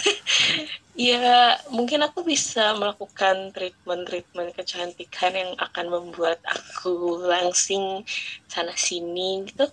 Ya 0.93 1.57
mungkin 1.73 2.05
aku 2.05 2.21
bisa 2.21 2.77
melakukan 2.77 3.49
treatment-treatment 3.49 4.53
kecantikan 4.53 5.33
yang 5.33 5.57
akan 5.57 5.89
membuat 5.89 6.37
aku 6.45 7.17
langsing 7.25 8.05
sana 8.45 8.77
sini 8.77 9.49
gitu. 9.49 9.65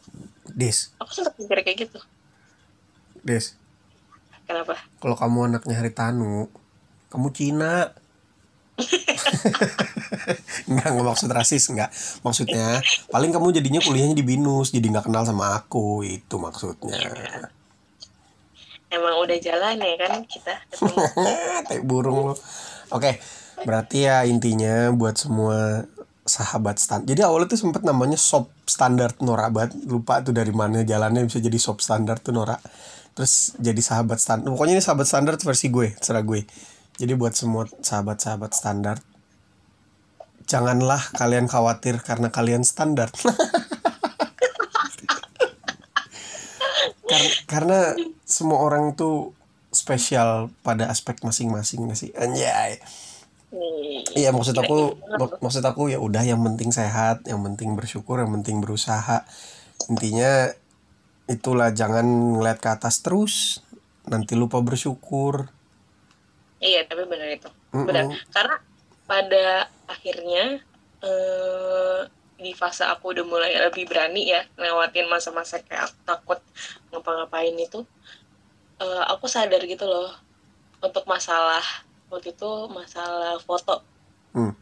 Des. 0.48 0.96
Aku 0.96 1.12
sempat 1.12 1.36
mikir 1.36 1.60
kayak 1.60 1.78
gitu. 1.84 2.00
Des. 3.20 3.52
Kenapa? 4.48 4.80
Kalau 4.98 5.14
kamu 5.20 5.52
anaknya 5.52 5.76
Hari 5.76 5.92
Tanu 5.92 6.48
kamu 7.12 7.28
Cina 7.36 7.92
Enggak, 10.70 10.88
enggak 10.94 11.06
maksud 11.06 11.30
rasis, 11.30 11.64
enggak 11.70 11.90
Maksudnya, 12.22 12.82
paling 13.10 13.30
kamu 13.34 13.54
jadinya 13.54 13.80
kuliahnya 13.82 14.16
di 14.16 14.24
BINUS 14.24 14.70
Jadi 14.74 14.86
nggak 14.90 15.10
kenal 15.10 15.26
sama 15.26 15.58
aku, 15.58 16.06
itu 16.06 16.36
maksudnya. 16.38 16.98
Emang 18.90 19.22
udah 19.22 19.38
jalan 19.38 19.78
ya 19.78 19.94
kan 20.02 20.26
kita 20.26 20.54
Tai 21.70 21.80
burung 21.86 22.30
lu. 22.30 22.34
Oke, 22.90 23.22
berarti 23.62 24.10
ya 24.10 24.26
intinya 24.26 24.90
buat 24.90 25.14
semua 25.14 25.86
sahabat 26.26 26.82
stand 26.82 27.06
Jadi 27.06 27.22
awalnya 27.22 27.54
tuh 27.54 27.70
sempet 27.70 27.86
namanya 27.86 28.18
shop 28.18 28.50
standar 28.66 29.14
Nora 29.22 29.46
banget. 29.46 29.78
Lupa 29.86 30.26
tuh 30.26 30.34
dari 30.34 30.50
mana 30.50 30.82
jalannya 30.82 31.22
bisa 31.22 31.38
jadi 31.38 31.54
shop 31.54 31.78
standar 31.78 32.18
tuh 32.18 32.34
Nora. 32.34 32.58
Terus 33.14 33.54
jadi 33.62 33.78
sahabat 33.78 34.18
standar 34.18 34.50
Pokoknya 34.50 34.74
ini 34.78 34.82
sahabat 34.82 35.06
standar 35.06 35.38
versi 35.38 35.70
gue, 35.70 35.94
serah 36.02 36.26
gue 36.26 36.42
Jadi 37.00 37.16
buat 37.16 37.32
semua 37.32 37.64
sahabat-sahabat 37.64 38.52
standar 38.52 39.00
Janganlah 40.44 41.00
kalian 41.16 41.48
khawatir 41.48 42.04
karena 42.04 42.28
kalian 42.28 42.60
standar 42.60 43.08
Kar- 47.10 47.36
Karena 47.48 47.96
semua 48.28 48.60
orang 48.60 48.92
tuh 48.92 49.32
spesial 49.72 50.52
pada 50.60 50.92
aspek 50.92 51.16
masing-masing 51.24 51.88
sih 51.96 52.12
Anjay 52.12 52.76
Iya 54.14 54.30
maksud 54.30 54.54
aku 54.54 54.94
mak- 55.18 55.42
maksud 55.42 55.64
aku 55.66 55.90
ya 55.90 55.98
udah 55.98 56.22
yang 56.22 56.38
penting 56.46 56.70
sehat, 56.70 57.26
yang 57.26 57.42
penting 57.42 57.74
bersyukur, 57.74 58.22
yang 58.22 58.30
penting 58.30 58.62
berusaha. 58.62 59.26
Intinya 59.90 60.54
itulah 61.26 61.74
jangan 61.74 62.06
ngeliat 62.38 62.62
ke 62.62 62.70
atas 62.70 63.02
terus, 63.02 63.58
nanti 64.06 64.38
lupa 64.38 64.62
bersyukur. 64.62 65.50
Iya 66.60 66.80
tapi 66.88 67.02
benar 67.08 67.28
itu 67.28 67.48
Mm-mm. 67.72 67.86
benar 67.88 68.04
karena 68.34 68.56
pada 69.10 69.44
akhirnya 69.88 70.60
eh, 71.02 72.00
di 72.40 72.52
fase 72.56 72.84
aku 72.88 73.12
udah 73.12 73.24
mulai 73.26 73.52
lebih 73.68 73.84
berani 73.90 74.32
ya 74.32 74.40
lewatin 74.56 75.06
masa-masa 75.12 75.60
kayak 75.60 75.90
aku 75.92 75.98
takut 76.08 76.40
ngapa-ngapain 76.92 77.56
itu 77.58 77.84
eh, 78.80 79.04
aku 79.12 79.26
sadar 79.28 79.62
gitu 79.64 79.84
loh 79.84 80.10
untuk 80.80 81.04
masalah 81.04 81.64
waktu 82.10 82.32
itu 82.34 82.50
masalah 82.72 83.36
foto 83.42 83.84
Hmm. 84.30 84.54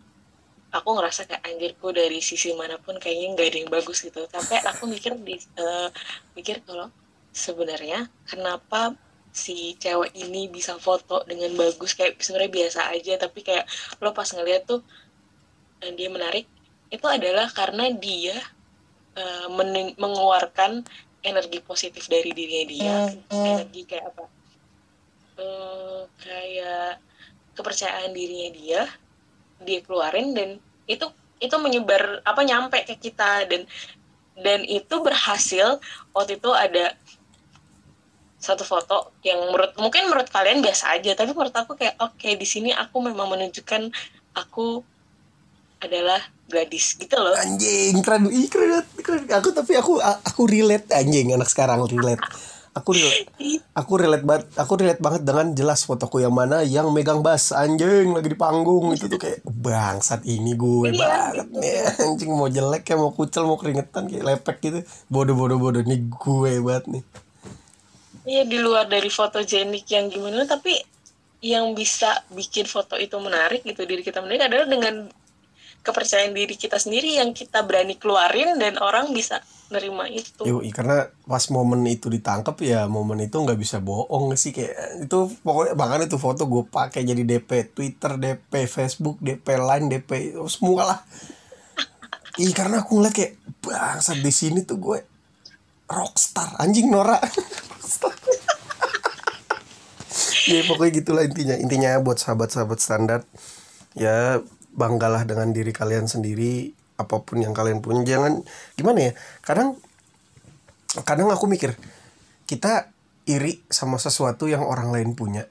aku 0.72 0.88
ngerasa 0.96 1.28
kayak 1.28 1.44
anjirku 1.44 1.92
dari 1.92 2.24
sisi 2.24 2.56
mana 2.56 2.80
pun 2.80 2.96
kayaknya 2.96 3.26
nggak 3.36 3.46
ada 3.52 3.58
yang 3.60 3.70
bagus 3.72 4.00
gitu 4.00 4.24
sampai 4.32 4.64
aku 4.64 4.88
mikir 4.88 5.12
di 5.20 5.36
eh, 5.36 5.88
mikir 6.32 6.64
kalau 6.64 6.88
sebenarnya 7.32 8.08
kenapa 8.24 8.96
si 9.32 9.76
cewek 9.78 10.12
ini 10.16 10.48
bisa 10.48 10.76
foto 10.80 11.22
dengan 11.28 11.52
bagus 11.54 11.94
kayak 11.94 12.18
sebenarnya 12.18 12.52
biasa 12.52 12.80
aja 12.90 13.14
tapi 13.20 13.40
kayak 13.44 13.68
lo 14.02 14.10
pas 14.16 14.28
ngeliat 14.32 14.64
tuh 14.66 14.80
eh, 15.84 15.92
dia 15.94 16.08
menarik 16.10 16.48
itu 16.88 17.04
adalah 17.04 17.46
karena 17.52 17.92
dia 17.92 18.36
eh, 19.14 19.46
men- 19.52 19.96
mengeluarkan 20.00 20.82
energi 21.22 21.58
positif 21.60 22.06
dari 22.06 22.30
dirinya 22.30 22.66
dia. 22.70 22.94
Energi 23.28 23.82
kayak 23.84 24.06
apa? 24.14 24.24
Eh, 25.38 26.00
kayak 26.22 26.98
kepercayaan 27.54 28.10
dirinya 28.14 28.50
dia 28.54 28.80
dia 29.58 29.82
keluarin 29.82 30.34
dan 30.34 30.48
itu 30.86 31.06
itu 31.42 31.54
menyebar 31.58 32.22
apa 32.22 32.42
nyampe 32.46 32.78
ke 32.86 32.94
kita 32.98 33.46
dan 33.46 33.66
dan 34.38 34.62
itu 34.66 35.02
berhasil 35.02 35.82
waktu 36.14 36.38
itu 36.38 36.50
ada 36.54 36.94
satu 38.38 38.62
foto 38.62 39.18
yang 39.26 39.50
menurut 39.50 39.74
mungkin 39.82 40.06
menurut 40.06 40.30
kalian 40.30 40.62
biasa 40.62 40.94
aja 40.94 41.18
tapi 41.18 41.34
menurut 41.34 41.54
aku 41.54 41.74
kayak 41.74 41.98
oke 41.98 42.30
di 42.38 42.46
sini 42.46 42.70
aku 42.70 43.02
memang 43.02 43.26
menunjukkan 43.34 43.90
aku 44.38 44.86
adalah 45.78 46.18
gadis 46.50 46.98
gitu 46.98 47.14
loh. 47.14 47.34
Anjing 47.38 48.02
keren, 48.02 48.26
ih 48.30 48.50
keren, 48.50 48.82
keren. 48.98 49.22
Aku 49.30 49.54
tapi 49.54 49.78
aku 49.78 50.02
aku 50.02 50.42
relate 50.50 50.90
anjing 50.90 51.34
anak 51.34 51.46
sekarang 51.46 51.82
relate. 51.86 52.22
Aku 52.76 52.94
relate, 52.94 53.26
aku 53.74 53.92
relate 53.98 54.22
banget, 54.22 54.44
aku 54.54 54.72
relate 54.78 55.02
banget 55.02 55.22
dengan 55.26 55.50
jelas 55.50 55.82
fotoku 55.82 56.22
yang 56.22 56.30
mana 56.30 56.62
yang 56.62 56.94
megang 56.94 57.26
bass 57.26 57.50
anjing 57.50 58.14
lagi 58.14 58.30
di 58.30 58.38
panggung. 58.38 58.94
Itu 58.94 59.10
tuh 59.10 59.18
kayak 59.18 59.42
bangsat 59.42 60.22
ini 60.22 60.54
gue 60.54 60.94
Iya, 60.94 60.98
banget 60.98 61.48
nih 61.58 61.74
anjing 62.06 62.30
mau 62.30 62.46
jelek 62.46 62.86
kayak 62.86 62.98
mau 63.02 63.10
kucel 63.10 63.50
mau 63.50 63.58
keringetan 63.58 64.06
kayak 64.06 64.22
lepek 64.22 64.56
gitu. 64.62 64.78
Bodoh 65.10 65.34
bodoh 65.34 65.58
bodoh 65.58 65.82
nih 65.82 66.06
gue 66.06 66.52
banget 66.62 66.86
nih 66.86 67.02
Iya 68.28 68.44
di 68.44 68.60
luar 68.60 68.84
dari 68.84 69.08
fotogenik 69.08 69.88
yang 69.88 70.12
gimana 70.12 70.44
tapi 70.44 70.76
yang 71.40 71.72
bisa 71.72 72.12
bikin 72.28 72.68
foto 72.68 73.00
itu 73.00 73.16
menarik 73.16 73.64
gitu 73.64 73.88
diri 73.88 74.04
kita 74.04 74.20
menarik 74.20 74.52
adalah 74.52 74.68
dengan 74.68 74.94
kepercayaan 75.80 76.36
diri 76.36 76.58
kita 76.58 76.76
sendiri 76.76 77.16
yang 77.16 77.32
kita 77.32 77.64
berani 77.64 77.96
keluarin 77.96 78.60
dan 78.60 78.76
orang 78.82 79.14
bisa 79.16 79.40
nerima 79.72 80.04
itu. 80.08 80.44
Yoi, 80.44 80.68
karena 80.72 81.08
pas 81.24 81.44
momen 81.48 81.80
itu 81.88 82.12
ditangkap 82.12 82.56
ya 82.60 82.84
momen 82.84 83.24
itu 83.24 83.36
nggak 83.36 83.56
bisa 83.56 83.80
bohong 83.80 84.36
sih 84.36 84.52
kayak 84.52 85.08
itu 85.08 85.18
pokoknya 85.40 85.72
bahkan 85.78 86.04
itu 86.04 86.20
foto 86.20 86.44
gue 86.44 86.68
pakai 86.68 87.08
jadi 87.08 87.24
DP 87.24 87.72
Twitter, 87.72 88.20
DP 88.20 88.52
Facebook, 88.68 89.16
DP 89.24 89.46
Line, 89.56 89.86
DP 89.88 90.36
semua 90.52 90.82
lah. 90.84 91.00
Ih 92.36 92.52
karena 92.52 92.84
aku 92.84 93.00
ngeliat 93.00 93.14
kayak 93.14 93.32
bangsat 93.64 94.20
di 94.20 94.32
sini 94.32 94.68
tuh 94.68 94.76
gue 94.76 94.98
rockstar. 95.88 96.54
Anjing 96.60 96.92
Nora. 96.92 97.18
Ya 100.48 100.64
pokoknya 100.64 101.04
gitulah 101.04 101.22
intinya. 101.28 101.60
Intinya 101.60 102.00
buat 102.00 102.16
sahabat-sahabat 102.16 102.80
standar 102.80 103.20
ya 103.92 104.40
banggalah 104.72 105.28
dengan 105.28 105.52
diri 105.52 105.76
kalian 105.76 106.08
sendiri 106.08 106.72
apa 106.96 107.20
pun 107.20 107.44
yang 107.44 107.52
kalian 107.52 107.84
punya. 107.84 108.00
Jangan 108.16 108.40
gimana 108.72 109.12
ya 109.12 109.12
kadang 109.44 109.76
kadang 111.04 111.28
aku 111.28 111.44
mikir 111.44 111.76
kita 112.48 112.88
iri 113.28 113.60
sama 113.68 114.00
sesuatu 114.00 114.48
yang 114.48 114.64
orang 114.64 114.88
lain 114.88 115.12
punya 115.12 115.44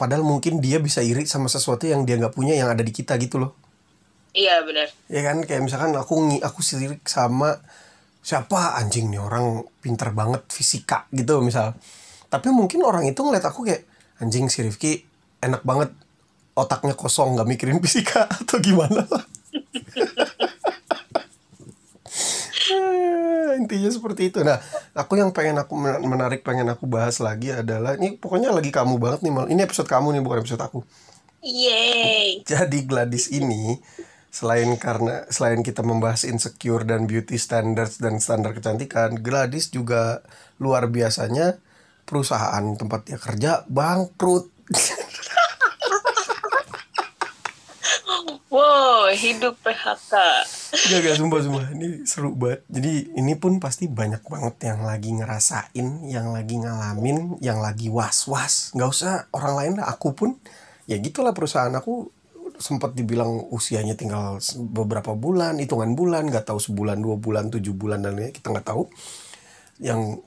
padahal 0.00 0.24
mungkin 0.24 0.64
dia 0.64 0.80
bisa 0.80 1.04
iri 1.04 1.28
sama 1.28 1.52
sesuatu 1.52 1.84
yang 1.84 2.08
dia 2.08 2.16
nggak 2.16 2.32
punya 2.32 2.56
yang 2.56 2.72
ada 2.72 2.80
di 2.80 2.88
kita 2.88 3.20
gitu 3.20 3.36
loh. 3.36 3.52
Iya 4.30 4.62
benar. 4.62 4.86
ya 5.10 5.26
kan 5.26 5.42
kayak 5.42 5.66
misalkan 5.66 5.90
aku 5.92 6.14
ngi 6.26 6.38
aku 6.40 6.62
sirik 6.62 7.02
sama 7.04 7.58
siapa 8.20 8.76
anjing 8.76 9.08
nih 9.08 9.20
orang 9.20 9.64
pinter 9.80 10.12
banget 10.12 10.44
fisika 10.52 11.08
gitu 11.10 11.40
misal. 11.40 11.74
Tapi 12.30 12.52
mungkin 12.52 12.84
orang 12.86 13.08
itu 13.08 13.20
ngeliat 13.24 13.42
aku 13.48 13.66
kayak 13.66 13.88
anjing 14.22 14.46
si 14.52 14.62
Rifki 14.62 15.02
enak 15.40 15.64
banget. 15.64 15.90
Otaknya 16.54 16.92
kosong 16.92 17.34
nggak 17.38 17.48
mikirin 17.48 17.80
fisika 17.80 18.28
atau 18.40 18.60
gimana? 18.60 19.02
Lah 19.08 19.24
intinya 23.60 23.90
seperti 23.90 24.30
itu. 24.30 24.40
Nah 24.46 24.60
aku 24.94 25.18
yang 25.18 25.30
pengen 25.34 25.58
aku 25.58 25.74
men- 25.78 26.02
menarik 26.04 26.42
pengen 26.46 26.68
aku 26.70 26.86
bahas 26.86 27.18
lagi 27.18 27.50
adalah 27.54 27.96
ini 27.98 28.18
pokoknya 28.18 28.50
lagi 28.54 28.70
kamu 28.70 28.98
banget 29.00 29.20
nih 29.24 29.32
mal. 29.32 29.46
Ini 29.48 29.64
episode 29.64 29.88
kamu 29.88 30.16
nih 30.18 30.22
bukan 30.22 30.38
episode 30.44 30.62
aku. 30.62 30.82
Yeay. 31.40 32.44
jadi 32.44 32.78
Gladys 32.84 33.32
ini 33.32 33.80
selain 34.30 34.78
karena 34.78 35.26
selain 35.28 35.60
kita 35.60 35.82
membahas 35.82 36.22
insecure 36.22 36.86
dan 36.86 37.10
beauty 37.10 37.36
standards 37.36 37.98
dan 37.98 38.22
standar 38.22 38.54
kecantikan, 38.54 39.18
Gladys 39.18 39.74
juga 39.74 40.22
luar 40.62 40.86
biasanya 40.86 41.58
perusahaan 42.06 42.64
tempat 42.78 43.00
dia 43.06 43.18
kerja 43.18 43.66
bangkrut. 43.66 44.48
Wow, 48.50 49.14
hidup 49.14 49.62
PHK. 49.62 50.14
Gak 50.74 51.00
gak 51.06 51.16
sumpah 51.22 51.38
sumpah 51.38 51.70
ini 51.70 52.02
seru 52.02 52.34
banget. 52.34 52.66
Jadi 52.66 53.14
ini 53.14 53.38
pun 53.38 53.62
pasti 53.62 53.86
banyak 53.86 54.26
banget 54.26 54.74
yang 54.74 54.82
lagi 54.82 55.14
ngerasain, 55.14 55.86
yang 56.10 56.34
lagi 56.34 56.58
ngalamin, 56.58 57.38
yang 57.38 57.62
lagi 57.62 57.86
was 57.86 58.26
was. 58.26 58.74
Gak 58.74 58.90
usah 58.90 59.30
orang 59.30 59.54
lain 59.54 59.72
lah, 59.78 59.94
aku 59.94 60.18
pun 60.18 60.34
ya 60.90 60.98
gitulah 60.98 61.30
perusahaan 61.30 61.70
aku 61.70 62.10
sempat 62.60 62.92
dibilang 62.92 63.48
usianya 63.50 63.96
tinggal 63.96 64.36
beberapa 64.70 65.16
bulan, 65.16 65.56
hitungan 65.58 65.96
bulan, 65.96 66.28
nggak 66.28 66.52
tahu 66.52 66.60
sebulan, 66.60 67.00
dua 67.00 67.16
bulan, 67.16 67.48
tujuh 67.48 67.72
bulan 67.72 68.04
dan 68.04 68.20
kita 68.30 68.52
nggak 68.52 68.68
tahu. 68.68 68.84
Yang 69.80 70.20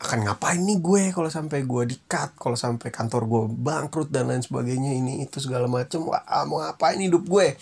akan 0.00 0.18
ngapain 0.26 0.60
nih 0.64 0.80
gue 0.80 1.02
kalau 1.14 1.30
sampai 1.30 1.62
gue 1.62 1.82
di 1.86 1.96
cut, 2.10 2.34
kalau 2.34 2.58
sampai 2.58 2.90
kantor 2.90 3.22
gue 3.30 3.42
bangkrut 3.54 4.08
dan 4.10 4.32
lain 4.32 4.42
sebagainya 4.42 4.98
ini 4.98 5.22
itu 5.22 5.38
segala 5.38 5.70
macam. 5.70 6.10
Wah, 6.10 6.24
mau 6.44 6.58
ngapain 6.60 6.98
hidup 6.98 7.22
gue? 7.24 7.54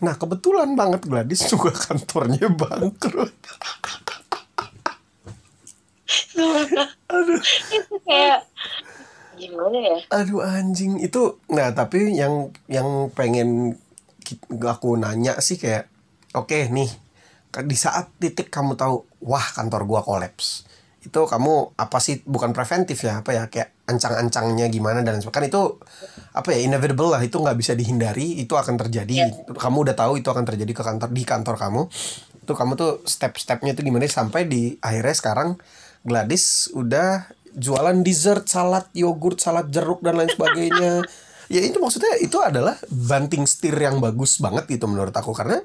Nah 0.00 0.16
kebetulan 0.16 0.72
banget 0.72 1.04
Gladys 1.04 1.44
juga 1.52 1.76
kantornya 1.76 2.48
bangkrut. 2.48 3.34
Aduh. 7.10 7.42
Itu 7.70 7.96
kayak 8.06 8.40
gimana 9.36 9.78
ya? 9.78 9.98
Aduh 10.14 10.42
anjing 10.42 10.98
itu. 11.02 11.38
Nah 11.50 11.74
tapi 11.74 12.14
yang 12.16 12.54
yang 12.70 13.10
pengen 13.12 13.78
aku 14.64 14.96
nanya 14.96 15.36
sih 15.44 15.60
kayak, 15.60 15.90
oke 16.32 16.48
okay, 16.48 16.72
nih 16.72 16.88
di 17.54 17.76
saat 17.78 18.10
titik 18.18 18.50
kamu 18.50 18.74
tahu, 18.74 19.04
wah 19.22 19.44
kantor 19.54 19.86
gua 19.86 20.00
kolaps 20.02 20.66
itu 21.04 21.20
kamu 21.28 21.76
apa 21.76 22.00
sih 22.00 22.24
bukan 22.24 22.56
preventif 22.56 23.04
ya 23.04 23.20
apa 23.20 23.36
ya 23.36 23.44
kayak 23.52 23.76
ancang-ancangnya 23.84 24.72
gimana 24.72 25.04
dan 25.04 25.20
sebagainya 25.20 25.36
kan 25.36 25.44
itu 25.52 25.62
apa 26.32 26.48
ya 26.56 26.58
inevitable 26.64 27.12
lah 27.12 27.20
itu 27.20 27.36
nggak 27.36 27.56
bisa 27.60 27.76
dihindari 27.76 28.40
itu 28.40 28.56
akan 28.56 28.80
terjadi 28.80 29.28
yeah. 29.28 29.56
kamu 29.60 29.84
udah 29.84 29.96
tahu 29.96 30.16
itu 30.16 30.32
akan 30.32 30.48
terjadi 30.48 30.72
ke 30.72 30.80
kantor 30.80 31.12
di 31.12 31.22
kantor 31.28 31.60
kamu 31.60 31.82
itu 32.40 32.52
kamu 32.56 32.72
tuh 32.80 32.92
step-stepnya 33.04 33.76
itu 33.76 33.84
gimana 33.84 34.08
sampai 34.08 34.48
di 34.48 34.80
akhirnya 34.80 35.16
sekarang 35.16 35.48
Gladys 36.04 36.72
udah 36.72 37.28
jualan 37.54 38.02
dessert 38.02 38.46
salad 38.50 38.86
yogurt 38.92 39.38
salad 39.38 39.70
jeruk 39.70 40.02
dan 40.02 40.18
lain 40.18 40.30
sebagainya. 40.30 40.92
Ya 41.52 41.60
itu 41.60 41.76
maksudnya 41.76 42.08
itu 42.24 42.40
adalah 42.40 42.72
banting 42.88 43.44
setir 43.44 43.76
yang 43.76 44.00
bagus 44.00 44.40
banget 44.40 44.64
gitu 44.64 44.88
menurut 44.88 45.12
aku. 45.12 45.36
Karena 45.36 45.60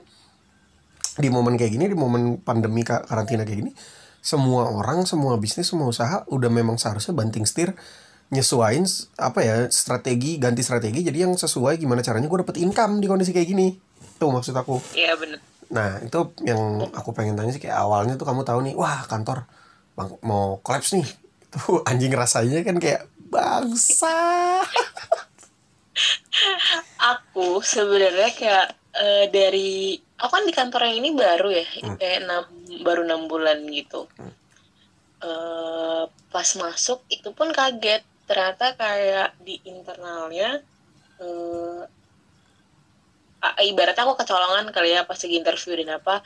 di 1.16 1.32
momen 1.32 1.56
kayak 1.56 1.72
gini 1.72 1.88
di 1.88 1.96
momen 1.96 2.44
pandemi 2.44 2.84
karantina 2.84 3.48
kayak 3.48 3.64
gini 3.64 3.72
semua 4.20 4.68
orang, 4.68 5.08
semua 5.08 5.40
bisnis, 5.40 5.72
semua 5.72 5.88
usaha 5.88 6.28
udah 6.28 6.52
memang 6.52 6.76
seharusnya 6.76 7.16
banting 7.16 7.48
setir 7.48 7.72
nyesuain 8.30 8.86
apa 9.18 9.40
ya 9.42 9.56
strategi 9.72 10.38
ganti 10.38 10.62
strategi. 10.62 11.02
Jadi 11.02 11.18
yang 11.24 11.34
sesuai 11.34 11.80
gimana 11.80 12.04
caranya 12.04 12.28
gue 12.28 12.40
dapet 12.44 12.60
income 12.60 13.00
di 13.00 13.08
kondisi 13.08 13.32
kayak 13.32 13.48
gini. 13.48 13.80
Tuh 14.20 14.30
maksud 14.30 14.54
aku. 14.54 14.84
Iya 14.94 15.16
bener. 15.16 15.40
Nah 15.72 16.04
itu 16.04 16.20
yang 16.44 16.92
aku 16.92 17.16
pengen 17.16 17.40
tanya 17.40 17.56
sih 17.56 17.64
kayak 17.64 17.80
awalnya 17.80 18.20
tuh 18.20 18.28
kamu 18.28 18.44
tahu 18.44 18.60
nih 18.68 18.76
wah 18.76 19.08
kantor 19.08 19.48
mau 20.24 20.60
kolaps 20.60 20.96
nih 20.96 21.08
tuh 21.50 21.82
anjing 21.86 22.14
rasanya 22.14 22.62
kan 22.62 22.78
kayak 22.78 23.10
bangsa. 23.30 24.18
Aku 26.98 27.62
sebenarnya 27.62 28.30
kayak 28.34 28.68
uh, 28.96 29.26
dari 29.30 30.00
aku 30.20 30.32
kan 30.32 30.46
di 30.46 30.54
kantor 30.54 30.82
yang 30.90 30.98
ini 31.04 31.10
baru 31.16 31.50
ya 31.52 31.66
hmm. 31.66 31.96
kayak 32.00 32.18
enam 32.26 32.44
baru 32.86 33.02
enam 33.06 33.30
bulan 33.30 33.64
gitu. 33.70 34.10
Hmm. 34.18 34.34
uh, 35.24 36.04
pas 36.32 36.50
masuk 36.58 37.04
itu 37.10 37.30
pun 37.34 37.52
kaget. 37.52 38.06
Ternyata 38.30 38.78
kayak 38.78 39.42
di 39.42 39.58
internalnya 39.66 40.62
uh, 41.18 41.82
ibaratnya 43.64 44.06
aku 44.06 44.20
kecolongan 44.22 44.70
kali 44.70 44.94
ya 44.94 45.08
pas 45.08 45.18
lagi 45.18 45.36
interview 45.36 45.74
dan 45.82 45.98
apa. 45.98 46.22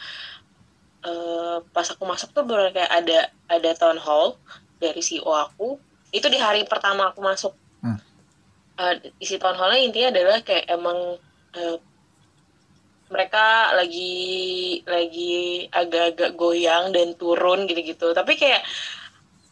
Uh, 1.03 1.59
pas 1.75 1.83
aku 1.83 2.07
masuk 2.07 2.31
tuh 2.31 2.47
baru 2.47 2.71
kayak 2.71 2.87
ada 2.87 3.27
ada 3.51 3.75
town 3.75 3.99
hall 3.99 4.39
dari 4.83 4.99
CEO 4.99 5.31
aku 5.31 5.79
itu 6.11 6.27
di 6.27 6.37
hari 6.37 6.67
pertama 6.67 7.09
aku 7.09 7.23
masuk 7.23 7.53
hmm. 7.81 7.99
uh, 8.77 8.95
isi 9.23 9.39
town 9.39 9.55
hallnya 9.55 9.79
intinya 9.79 10.09
adalah 10.13 10.37
kayak 10.43 10.67
emang 10.67 11.17
uh, 11.55 11.77
mereka 13.13 13.77
lagi 13.77 14.81
lagi 14.89 15.69
agak-agak 15.69 16.33
goyang 16.33 16.89
dan 16.89 17.13
turun 17.13 17.69
gitu-gitu 17.69 18.11
tapi 18.11 18.33
kayak 18.35 18.65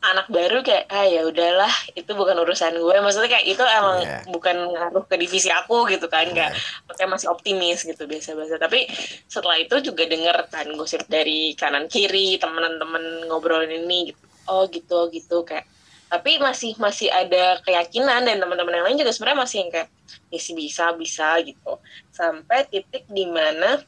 anak 0.02 0.26
baru 0.34 0.66
kayak 0.66 0.90
ah 0.90 1.06
ya 1.06 1.22
udahlah 1.30 1.70
itu 1.94 2.10
bukan 2.18 2.34
urusan 2.42 2.74
gue 2.74 2.96
maksudnya 3.06 3.38
kayak 3.38 3.46
itu 3.46 3.62
emang 3.62 4.02
yeah. 4.02 4.26
bukan 4.34 4.58
ngaruh 4.58 5.06
ke 5.06 5.14
divisi 5.14 5.54
aku 5.54 5.86
gitu 5.94 6.10
kan 6.10 6.26
yeah. 6.34 6.50
kayak 6.90 7.06
masih 7.06 7.30
optimis 7.30 7.86
gitu 7.86 8.10
biasa-biasa 8.10 8.58
tapi 8.58 8.90
setelah 9.30 9.62
itu 9.62 9.78
juga 9.94 10.10
denger 10.10 10.50
kan 10.50 10.66
gosip 10.74 11.06
dari 11.06 11.54
kanan 11.54 11.86
kiri 11.86 12.42
teman-teman 12.42 13.30
ngobrolin 13.30 13.86
ini 13.86 14.10
gitu 14.10 14.31
oh 14.52 14.68
gitu 14.68 15.08
gitu 15.16 15.48
kayak. 15.48 15.64
Tapi 16.12 16.44
masih 16.44 16.76
masih 16.76 17.08
ada 17.08 17.64
keyakinan 17.64 18.28
dan 18.28 18.36
teman-teman 18.36 18.76
yang 18.76 18.86
lain 18.92 19.00
juga 19.00 19.16
sebenarnya 19.16 19.48
masih 19.48 19.58
yang 19.64 19.72
kayak 19.72 19.90
misi 20.28 20.52
bisa 20.52 20.92
bisa 21.00 21.40
gitu. 21.40 21.80
Sampai 22.12 22.68
titik 22.68 23.08
di 23.08 23.24
mana 23.32 23.80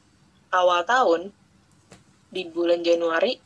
awal 0.56 0.88
tahun 0.88 1.36
di 2.32 2.48
bulan 2.48 2.80
Januari 2.80 3.44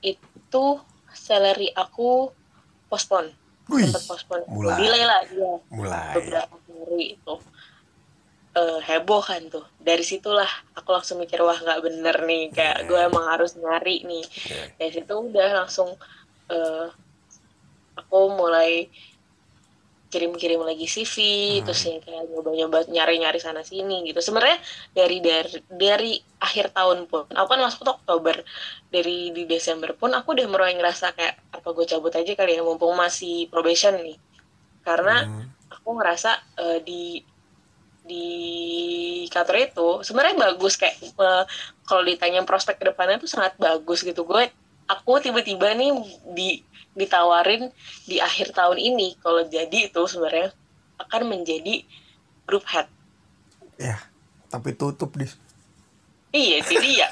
itu 0.00 0.64
salary 1.12 1.68
aku 1.76 2.32
pospon 2.88 3.28
sempat 3.68 4.02
pospon 4.08 4.40
mulai. 4.48 4.80
Delay 4.80 5.04
lah 5.04 5.20
dia 5.28 5.52
mulai. 5.68 6.12
Beberapa 6.16 6.56
hari 6.56 7.20
itu. 7.20 7.34
Uh, 8.56 8.80
heboh 8.80 9.20
kan 9.22 9.44
tuh. 9.52 9.62
Dari 9.78 10.00
situlah 10.00 10.48
aku 10.72 10.90
langsung 10.96 11.20
mikir 11.20 11.38
wah 11.44 11.54
nggak 11.54 11.84
bener 11.84 12.16
nih 12.24 12.48
kayak 12.50 12.76
yeah. 12.82 12.88
gue 12.88 13.00
emang 13.12 13.26
harus 13.28 13.54
nyari 13.60 14.02
nih. 14.08 14.24
Yeah. 14.48 14.66
dari 14.80 14.92
situ 14.98 15.14
udah 15.14 15.48
langsung 15.62 15.94
uh, 16.50 16.88
aku 17.98 18.18
mulai 18.34 18.88
kirim-kirim 20.08 20.64
lagi 20.64 20.88
CV 20.88 21.14
hmm. 21.60 21.64
terus 21.68 21.84
yang 21.84 22.00
kayak 22.00 22.24
nyoba-nyoba 22.32 22.88
nyari-nyari 22.88 23.36
sana 23.38 23.60
sini 23.60 24.08
gitu 24.08 24.24
sebenarnya 24.24 24.56
dari 24.96 25.20
dari 25.20 25.56
dari 25.68 26.12
akhir 26.40 26.72
tahun 26.72 27.04
pun 27.12 27.28
aku 27.28 27.48
kan 27.48 27.60
masuk 27.60 27.84
Oktober 27.84 28.40
dari 28.88 29.30
di 29.36 29.44
Desember 29.44 29.92
pun 29.92 30.16
aku 30.16 30.32
udah 30.32 30.48
mulai 30.48 30.74
ngerasa 30.80 31.12
kayak 31.12 31.36
apa 31.52 31.68
gue 31.76 31.84
cabut 31.84 32.12
aja 32.16 32.32
kali 32.32 32.56
ya 32.56 32.64
mumpung 32.64 32.96
masih 32.96 33.52
probation 33.52 34.00
nih 34.00 34.16
karena 34.80 35.28
hmm. 35.28 35.76
aku 35.76 35.88
ngerasa 36.00 36.30
uh, 36.56 36.78
di 36.80 37.20
di 38.08 38.26
kantor 39.28 39.56
itu 39.68 39.88
sebenarnya 40.00 40.40
bagus 40.40 40.80
kayak 40.80 40.96
uh, 41.20 41.44
kalau 41.84 42.00
ditanya 42.00 42.40
prospek 42.48 42.80
ke 42.80 42.88
depannya 42.88 43.20
tuh 43.20 43.28
sangat 43.28 43.52
bagus 43.60 44.00
gitu 44.00 44.24
gue 44.24 44.48
aku 44.88 45.20
tiba-tiba 45.20 45.76
nih 45.76 45.92
di 46.32 46.48
ditawarin 46.98 47.70
di 48.08 48.18
akhir 48.18 48.56
tahun 48.56 48.80
ini 48.80 49.14
kalau 49.22 49.46
jadi 49.46 49.86
itu 49.86 50.02
sebenarnya 50.08 50.50
akan 50.98 51.22
menjadi 51.30 51.86
group 52.48 52.66
head. 52.66 52.90
Ya, 53.78 54.02
tapi 54.50 54.74
tutup 54.74 55.14
di. 55.14 55.28
Iya, 56.34 56.64
jadi 56.66 57.06
ya. 57.06 57.08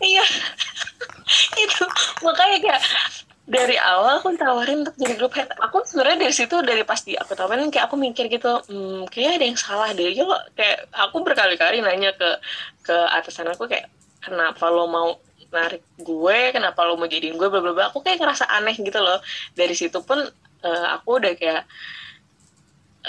iya. 0.10 0.24
itu 1.60 1.84
makanya 2.26 2.58
kayak 2.58 2.82
dari 3.50 3.76
awal 3.78 4.18
aku 4.18 4.34
tawarin 4.34 4.82
untuk 4.82 4.96
jadi 4.98 5.14
group 5.14 5.34
head. 5.38 5.46
Aku 5.62 5.86
sebenarnya 5.86 6.26
dari 6.26 6.34
situ 6.34 6.56
dari 6.66 6.82
pasti 6.82 7.14
aku 7.14 7.38
tawarin 7.38 7.70
kayak 7.70 7.86
aku 7.86 7.94
mikir 7.94 8.26
gitu, 8.26 8.58
hmm, 8.66 9.06
kayak 9.12 9.38
ada 9.38 9.46
yang 9.46 9.58
salah 9.60 9.90
deh. 9.94 10.10
Yo, 10.10 10.26
kayak 10.58 10.90
aku 10.90 11.22
berkali-kali 11.22 11.78
nanya 11.84 12.10
ke 12.18 12.28
ke 12.82 12.96
atasan 13.14 13.46
aku 13.54 13.70
kayak 13.70 13.86
kenapa 14.20 14.68
lo 14.68 14.86
mau 14.86 15.08
narik 15.50 15.82
gue 15.98 16.54
kenapa 16.54 16.86
lo 16.86 16.94
mau 16.94 17.10
jadiin 17.10 17.34
gue 17.34 17.48
bla 17.50 17.60
bla 17.60 17.72
bla. 17.74 17.84
Aku 17.90 18.04
kayak 18.04 18.22
ngerasa 18.22 18.46
aneh 18.46 18.76
gitu 18.78 19.00
loh. 19.02 19.18
Dari 19.58 19.74
situ 19.74 19.98
pun 20.04 20.22
uh, 20.62 20.86
aku 20.94 21.18
udah 21.18 21.34
kayak 21.34 21.66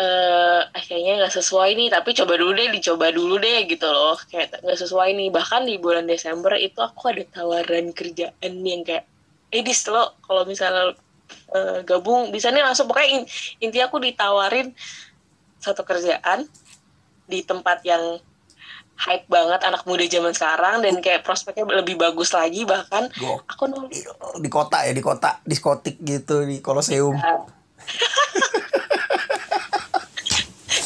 uh, 0.01 0.61
akhirnya 0.73 1.21
nggak 1.21 1.35
sesuai 1.37 1.77
nih 1.77 1.87
tapi 1.93 2.17
coba 2.17 2.33
dulu 2.41 2.51
deh 2.57 2.73
dicoba 2.73 3.13
dulu 3.13 3.37
deh 3.37 3.69
gitu 3.69 3.85
loh. 3.85 4.17
Kayak 4.25 4.57
nggak 4.65 4.79
sesuai 4.79 5.13
nih. 5.13 5.29
Bahkan 5.29 5.69
di 5.69 5.75
bulan 5.77 6.09
Desember 6.09 6.57
itu 6.57 6.81
aku 6.81 7.13
ada 7.13 7.23
tawaran 7.29 7.93
kerjaan 7.93 8.53
yang 8.65 8.81
kayak 8.81 9.05
eh 9.51 9.61
dis 9.61 9.83
lo 9.91 10.15
kalau 10.25 10.47
misalnya 10.47 10.97
uh, 11.53 11.79
gabung 11.85 12.33
bisa 12.33 12.49
nih 12.49 12.65
langsung. 12.65 12.89
Pokoknya 12.89 13.27
intinya 13.61 13.85
aku 13.91 14.01
ditawarin 14.01 14.73
satu 15.61 15.85
kerjaan 15.85 16.49
di 17.29 17.45
tempat 17.45 17.85
yang 17.85 18.17
hype 19.01 19.25
banget 19.25 19.61
anak 19.65 19.81
muda 19.89 20.05
zaman 20.05 20.33
sekarang 20.33 20.85
dan 20.85 21.01
kayak 21.01 21.25
prospeknya 21.25 21.65
lebih 21.65 21.97
bagus 21.97 22.37
lagi 22.37 22.69
bahkan 22.69 23.09
Go. 23.17 23.41
aku 23.49 23.65
nulis 23.65 24.05
di 24.37 24.49
kota 24.49 24.85
ya 24.85 24.93
di 24.93 25.01
kota 25.01 25.41
diskotik 25.41 25.97
gitu 26.05 26.45
di 26.45 26.61
koloseum 26.61 27.17
ya. 27.17 27.41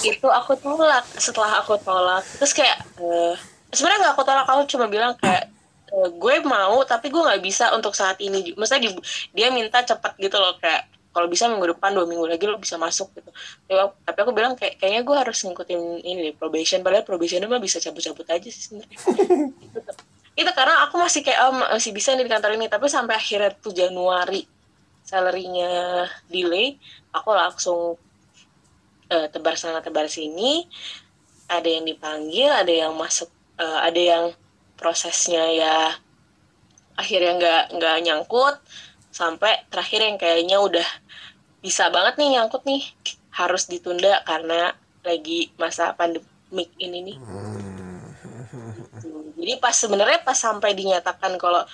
itu 0.06 0.28
aku 0.30 0.54
tolak 0.62 1.04
setelah 1.18 1.60
aku 1.60 1.76
tolak 1.82 2.24
terus 2.40 2.56
kayak 2.56 2.78
uh, 3.02 3.36
sebenarnya 3.74 4.08
nggak 4.08 4.14
aku 4.16 4.24
tolak 4.24 4.48
aku 4.48 4.64
cuma 4.70 4.86
bilang 4.88 5.18
kayak 5.20 5.52
uh, 5.92 6.08
gue 6.14 6.36
mau 6.46 6.86
tapi 6.88 7.12
gue 7.12 7.20
nggak 7.20 7.44
bisa 7.44 7.74
untuk 7.76 7.98
saat 7.98 8.22
ini 8.22 8.54
maksudnya 8.56 8.88
di, 8.88 8.90
dia 9.34 9.50
minta 9.50 9.82
cepat 9.82 10.16
gitu 10.22 10.38
loh 10.38 10.56
kayak 10.62 10.95
kalau 11.16 11.32
bisa 11.32 11.48
minggu 11.48 11.80
depan 11.80 11.96
dua 11.96 12.04
minggu 12.04 12.28
lagi 12.28 12.44
lo 12.44 12.60
bisa 12.60 12.76
masuk 12.76 13.08
gitu. 13.16 13.32
Tapi 13.72 14.20
aku, 14.20 14.36
bilang 14.36 14.60
kayak 14.60 14.76
kayaknya 14.84 15.08
gue 15.08 15.16
harus 15.16 15.40
ngikutin 15.48 16.04
ini 16.04 16.20
deh 16.28 16.36
probation. 16.36 16.84
Padahal 16.84 17.08
probation 17.08 17.40
mah 17.48 17.64
bisa 17.64 17.80
cabut-cabut 17.80 18.28
aja 18.28 18.50
sih 18.52 18.64
sebenarnya. 18.68 19.00
Itu, 19.64 19.80
itu 20.44 20.52
karena 20.52 20.84
aku 20.84 21.00
masih 21.00 21.24
kayak 21.24 21.40
oh, 21.48 21.56
masih 21.72 21.96
bisa 21.96 22.12
nih 22.20 22.28
di 22.28 22.32
kantor 22.36 22.60
ini. 22.60 22.68
Tapi 22.68 22.92
sampai 22.92 23.16
akhirnya 23.16 23.56
tuh 23.56 23.72
Januari 23.72 24.44
salary-nya 25.08 26.04
delay 26.28 26.76
aku 27.16 27.30
langsung 27.32 27.96
uh, 29.08 29.28
tebar 29.32 29.56
sana 29.56 29.80
tebar 29.80 30.12
sini. 30.12 30.68
Ada 31.48 31.80
yang 31.80 31.88
dipanggil 31.88 32.52
ada 32.52 32.74
yang 32.76 32.92
masuk 32.92 33.32
uh, 33.56 33.88
ada 33.88 34.02
yang 34.04 34.26
prosesnya 34.76 35.48
ya 35.48 35.96
akhirnya 37.00 37.40
nggak 37.40 37.64
nggak 37.80 37.96
nyangkut. 38.04 38.60
Sampai 39.16 39.64
terakhir 39.72 40.04
yang 40.04 40.20
kayaknya 40.20 40.60
udah 40.60 41.05
bisa 41.66 41.90
banget 41.90 42.22
nih 42.22 42.38
nyangkut 42.38 42.62
nih. 42.70 42.86
Harus 43.34 43.66
ditunda 43.66 44.22
karena 44.22 44.78
lagi 45.02 45.50
masa 45.58 45.98
pandemik 45.98 46.70
ini 46.78 47.14
nih. 47.14 47.18
Gitu. 48.96 49.12
jadi 49.36 49.60
pas 49.60 49.76
sebenarnya 49.76 50.24
pas 50.24 50.38
sampai 50.38 50.72
dinyatakan 50.78 51.36
kalau 51.36 51.66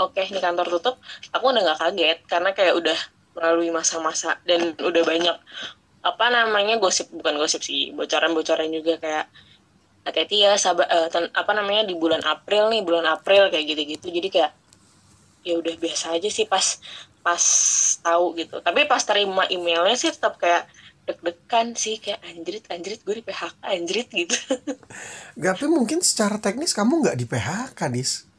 oke 0.00 0.16
okay, 0.16 0.30
ini 0.32 0.40
kantor 0.40 0.66
tutup 0.78 0.96
aku 1.30 1.52
udah 1.52 1.62
nggak 1.62 1.78
kaget 1.78 2.18
karena 2.24 2.50
kayak 2.56 2.74
udah 2.80 2.98
melalui 3.36 3.68
masa-masa 3.70 4.40
dan 4.48 4.72
udah 4.80 5.02
banyak 5.04 5.36
apa 6.00 6.26
namanya 6.32 6.80
gosip 6.80 7.12
bukan 7.12 7.36
gosip 7.36 7.60
sih 7.60 7.92
bocoran-bocoran 7.92 8.72
juga 8.72 8.96
kayak 8.96 9.28
hati-hati 10.00 10.48
ya 10.48 10.56
sabar 10.56 10.88
uh, 10.88 11.08
apa 11.12 11.52
namanya 11.52 11.84
di 11.84 11.92
bulan 11.92 12.24
April 12.24 12.72
nih 12.72 12.80
bulan 12.80 13.04
April 13.04 13.52
kayak 13.52 13.64
gitu-gitu. 13.68 14.08
Jadi 14.08 14.28
kayak 14.32 14.52
ya 15.44 15.60
udah 15.60 15.74
biasa 15.76 16.16
aja 16.16 16.28
sih 16.32 16.48
pas 16.48 16.80
pas 17.20 17.42
tahu 18.00 18.36
gitu 18.36 18.60
tapi 18.64 18.88
pas 18.88 19.00
terima 19.04 19.44
emailnya 19.52 19.96
sih 19.96 20.10
tetap 20.12 20.40
kayak 20.40 20.64
deg-degan 21.04 21.74
sih 21.74 21.98
kayak 22.00 22.20
anjrit 22.24 22.64
anjrit 22.70 23.00
gue 23.02 23.14
di 23.20 23.24
PHK 23.24 23.60
anjrit 23.66 24.08
gitu 24.08 24.36
tapi 25.44 25.66
mungkin 25.68 26.00
secara 26.00 26.40
teknis 26.40 26.72
kamu 26.72 27.04
nggak 27.04 27.18
di 27.18 27.26
PHK 27.28 27.80
dis 27.92 28.30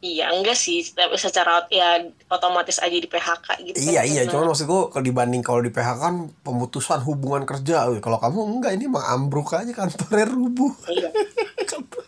Iya 0.00 0.32
enggak 0.32 0.56
sih, 0.56 0.80
tapi 0.96 1.12
secara 1.20 1.68
ya 1.68 2.00
otomatis 2.32 2.80
aja 2.80 2.96
di 2.96 3.04
PHK 3.04 3.60
gitu. 3.68 3.76
Iya 3.84 4.00
kan, 4.00 4.08
iya, 4.08 4.22
cuma 4.32 4.48
maksudku 4.48 4.88
kalau 4.88 5.04
dibanding 5.04 5.44
kalau 5.44 5.60
di 5.60 5.68
PHK 5.68 6.00
kan 6.00 6.16
pemutusan 6.40 7.04
hubungan 7.04 7.44
kerja. 7.44 7.84
Kalau 8.00 8.16
kamu 8.16 8.40
enggak 8.48 8.80
ini 8.80 8.88
mah 8.88 9.12
ambruk 9.12 9.52
aja 9.52 9.68
kantornya 9.76 10.24
rubuh. 10.24 10.72
Iya. 10.88 11.12
Kantor, 11.70 12.04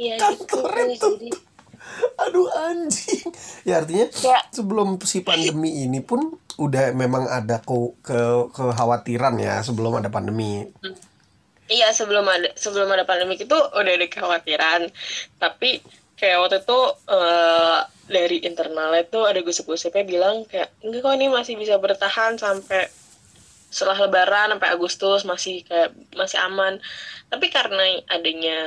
iya 0.00 0.16
gitu. 0.96 1.12
Jadi 1.20 1.28
aduh 2.20 2.48
anjing 2.70 3.28
ya 3.68 3.80
artinya 3.82 4.06
ya. 4.10 4.38
sebelum 4.52 5.00
si 5.02 5.24
pandemi 5.24 5.84
ini 5.84 6.00
pun 6.04 6.36
udah 6.60 6.92
memang 6.92 7.24
ada 7.26 7.62
ke, 7.64 7.76
ke 8.04 8.20
kekhawatiran 8.52 9.40
ya 9.40 9.64
sebelum 9.64 9.96
ada 9.96 10.12
pandemi 10.12 10.68
hmm. 10.68 10.96
iya 11.72 11.88
sebelum 11.94 12.28
ada 12.28 12.52
sebelum 12.54 12.88
ada 12.92 13.08
pandemi 13.08 13.40
itu 13.40 13.56
udah 13.56 13.92
ada 13.96 14.06
kekhawatiran 14.06 14.92
tapi 15.40 15.80
kayak 16.20 16.36
waktu 16.44 16.60
itu 16.60 16.80
uh, 17.08 17.80
dari 18.10 18.44
internal 18.44 18.92
itu 18.92 19.24
ada 19.24 19.40
gosip-gosipnya 19.40 20.04
bilang 20.04 20.44
kayak 20.44 20.68
enggak 20.84 21.00
kok 21.00 21.14
ini 21.16 21.26
masih 21.32 21.54
bisa 21.56 21.80
bertahan 21.80 22.36
sampai 22.36 22.92
setelah 23.70 24.04
lebaran 24.04 24.52
sampai 24.52 24.68
Agustus 24.68 25.22
masih 25.24 25.62
kayak 25.64 25.94
masih 26.18 26.42
aman 26.42 26.82
tapi 27.30 27.48
karena 27.48 28.02
adanya 28.10 28.58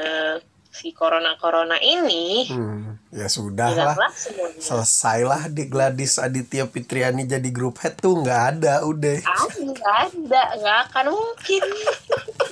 si 0.73 0.89
corona 0.89 1.37
corona 1.37 1.77
ini 1.77 2.49
hmm, 2.49 3.13
ya 3.13 3.29
sudah 3.29 3.93
lah. 3.93 4.09
selesailah 4.57 5.53
di 5.53 5.69
Gladys 5.69 6.17
Aditya 6.17 6.65
Fitriani 6.65 7.29
jadi 7.29 7.45
grup 7.53 7.77
head 7.85 7.93
tuh 8.01 8.25
nggak 8.25 8.41
ada 8.57 8.81
udah. 8.81 9.21
Ah, 9.21 9.53
nggak 9.53 9.95
ada 10.09 10.43
nggak 10.57 10.77
akan 10.89 11.05
mungkin. 11.13 11.63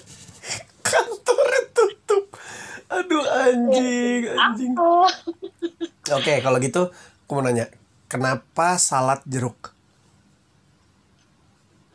Kantornya 0.86 1.62
tutup. 1.73 2.25
Aduh 2.93 3.25
anjing 3.25 4.21
anjing. 4.38 4.73
oke 6.13 6.34
kalau 6.45 6.62
gitu 6.62 6.93
aku 7.25 7.31
mau 7.34 7.41
nanya 7.41 7.73
kenapa 8.05 8.77
salad 8.77 9.25
jeruk? 9.25 9.73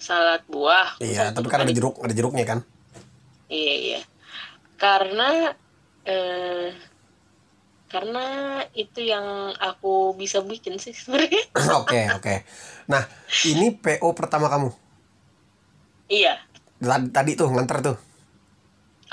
Salad 0.02 0.42
buah. 0.50 0.98
Iya 0.98 1.30
tapi 1.30 1.46
kan 1.46 1.62
ada 1.62 1.70
jeruk 1.70 2.02
ada 2.02 2.10
jeruknya 2.10 2.42
kan? 2.42 2.66
Iya 3.46 3.74
iya. 3.78 4.00
Karena 4.74 5.54
eh, 6.06 6.70
karena 7.86 8.26
itu 8.74 8.98
yang 9.02 9.54
aku 9.58 10.14
bisa 10.18 10.42
bikin 10.42 10.78
sih 10.78 10.94
sebenarnya. 10.94 11.42
Oke 11.82 12.10
oke. 12.10 12.34
Nah 12.90 13.02
ini 13.46 13.74
PO 13.74 14.10
pertama 14.14 14.50
kamu? 14.50 14.70
Iya. 16.10 16.38
Tadi, 16.82 17.08
tadi 17.14 17.30
tuh 17.38 17.48
nganter 17.50 17.78
tuh. 17.82 17.96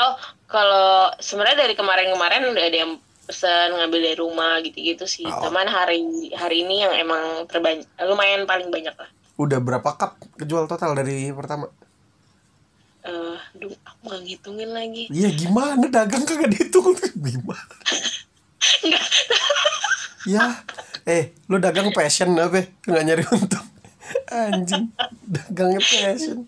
Oh 0.02 0.16
kalau 0.50 1.14
sebenarnya 1.22 1.70
dari 1.70 1.78
kemarin-kemarin 1.78 2.50
udah 2.50 2.66
ada 2.66 2.78
yang 2.86 2.98
pesan 3.24 3.78
ngambil 3.78 4.00
dari 4.04 4.18
rumah 4.18 4.60
gitu-gitu 4.66 5.06
sih. 5.06 5.26
Oh. 5.30 5.48
Cuman 5.48 5.70
hari 5.70 6.34
hari 6.34 6.66
ini 6.66 6.84
yang 6.84 6.94
emang 6.98 7.46
terbanyak 7.48 7.86
lumayan 8.04 8.44
paling 8.50 8.74
banyak 8.74 8.94
lah. 8.94 9.10
Udah 9.38 9.62
berapa 9.62 9.90
cup 9.96 10.18
kejual 10.38 10.66
total 10.66 10.98
dari 10.98 11.30
pertama? 11.34 11.70
Uh, 13.08 13.38
duh 13.56 13.74
aku 13.84 14.02
gak 14.10 14.22
ngitungin 14.24 14.72
lagi. 14.72 15.04
Iya 15.12 15.30
gimana? 15.36 15.86
Dagang 15.88 16.24
kagak 16.24 16.50
dihitung 16.52 16.96
gimana? 17.28 17.76
Ya 20.24 20.64
eh 21.04 21.36
lu 21.52 21.60
dagang 21.60 21.92
passion 21.92 22.32
apa? 22.40 22.64
Nggak 22.88 23.04
nyari 23.04 23.24
untung. 23.28 23.68
Anjing 24.32 24.88
dagangnya 25.28 25.84
passion. 25.84 26.48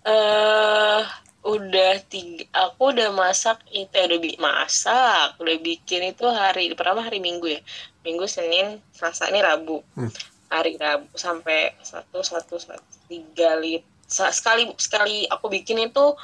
Eh 0.00 0.08
uh, 0.08 1.04
udah 1.44 2.00
tiga 2.08 2.48
aku 2.56 2.96
udah 2.96 3.12
masak 3.12 3.60
itu 3.68 3.92
ya, 3.92 4.08
udah 4.08 4.18
bi 4.20 4.32
masak 4.40 5.36
udah 5.44 5.56
bikin 5.60 6.08
itu 6.08 6.24
hari 6.24 6.72
pertama 6.72 7.04
hari 7.04 7.20
minggu 7.20 7.52
ya. 7.52 7.60
Minggu 8.00 8.24
senin 8.24 8.80
selasa 8.96 9.28
ini 9.28 9.44
rabu. 9.44 9.84
Hmm. 9.92 10.08
hari 10.48 10.80
rabu 10.80 11.12
sampai 11.12 11.76
satu 11.84 12.24
satu 12.24 12.56
satu 12.56 12.80
tiga 13.12 13.60
liter 13.60 13.84
sekali 14.08 14.72
sekali 14.80 15.28
aku 15.28 15.52
bikin 15.52 15.84
itu 15.84 16.16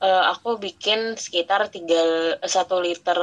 uh, 0.00 0.24
aku 0.32 0.56
bikin 0.56 1.14
sekitar 1.20 1.68
tiga 1.68 2.34
satu 2.42 2.80
liter 2.80 3.18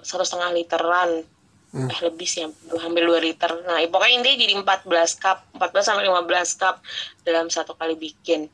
satu 0.00 0.24
setengah 0.24 0.50
literan. 0.54 1.26
Hmm. 1.70 1.86
eh 1.86 2.00
lebih 2.02 2.26
sih 2.26 2.42
hampir 2.82 3.06
dua 3.06 3.22
liter. 3.22 3.46
Nah 3.62 3.78
pokoknya 3.86 4.26
ini 4.26 4.42
jadi 4.42 4.54
14 4.58 5.22
cup 5.22 5.46
14 5.54 5.86
sampai 5.86 6.02
15 6.10 6.58
cup 6.58 6.82
dalam 7.22 7.46
satu 7.46 7.78
kali 7.78 7.94
bikin. 7.94 8.50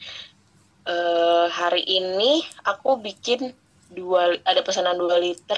Uh, 0.84 1.48
hari 1.48 1.80
ini 1.80 2.44
aku 2.68 3.00
bikin 3.00 3.56
dua 3.88 4.36
ada 4.44 4.60
pesanan 4.60 5.00
dua 5.00 5.16
liter 5.16 5.56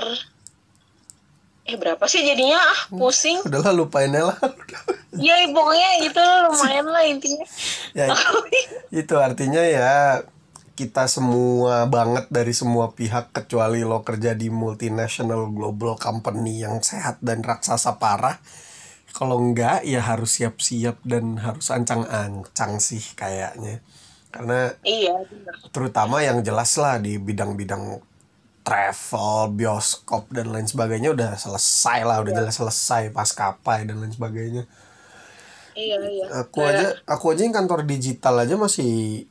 eh 1.68 1.76
berapa 1.76 2.00
sih 2.09 2.24
jadinya? 2.24 2.57
Ah 2.57 2.81
pusing. 2.88 3.44
Udahlah 3.44 3.76
lupain 3.76 4.09
lah. 4.09 4.40
Ya 5.12 5.37
pokoknya 5.52 5.88
gitu 6.00 6.24
lumayan 6.48 6.87
lah 6.88 7.04
intinya. 7.04 7.44
Ya 7.92 8.09
itu 9.04 9.14
artinya 9.20 9.61
ya 9.61 10.24
kita 10.78 11.11
semua 11.11 11.85
banget 11.90 12.31
dari 12.33 12.54
semua 12.54 12.94
pihak 12.94 13.35
kecuali 13.35 13.85
lo 13.85 14.00
kerja 14.07 14.33
di 14.33 14.48
multinational 14.48 15.50
global 15.50 15.98
company 15.98 16.64
yang 16.64 16.81
sehat 16.81 17.20
dan 17.20 17.44
raksasa 17.44 18.00
parah. 18.00 18.40
Kalau 19.12 19.42
enggak 19.42 19.83
ya 19.85 20.00
harus 20.00 20.38
siap-siap 20.38 21.02
dan 21.02 21.42
harus 21.42 21.68
ancang-ancang 21.74 22.78
sih 22.78 23.02
kayaknya. 23.18 23.83
Karena 24.31 24.72
iya 24.87 25.18
terutama 25.74 26.22
yang 26.22 26.40
jelas 26.46 26.78
lah 26.78 26.96
di 27.02 27.18
bidang-bidang 27.18 27.98
travel, 28.68 29.57
bioskop 29.57 30.28
dan 30.28 30.52
lain 30.52 30.68
sebagainya 30.68 31.16
udah 31.16 31.40
selesai 31.40 32.04
lah, 32.04 32.20
udah 32.20 32.33
iya. 32.37 32.38
jelas 32.44 32.54
selesai 32.61 33.09
pas 33.16 33.33
kapai 33.33 33.88
dan 33.88 33.96
lain 34.04 34.12
sebagainya. 34.12 34.68
Iya 35.72 35.96
iya. 36.04 36.26
Aku 36.44 36.61
nah. 36.61 36.76
aja, 36.76 36.87
aku 37.09 37.33
aja 37.33 37.42
yang 37.48 37.57
kantor 37.57 37.88
digital 37.88 38.44
aja 38.44 38.61
masih 38.61 39.24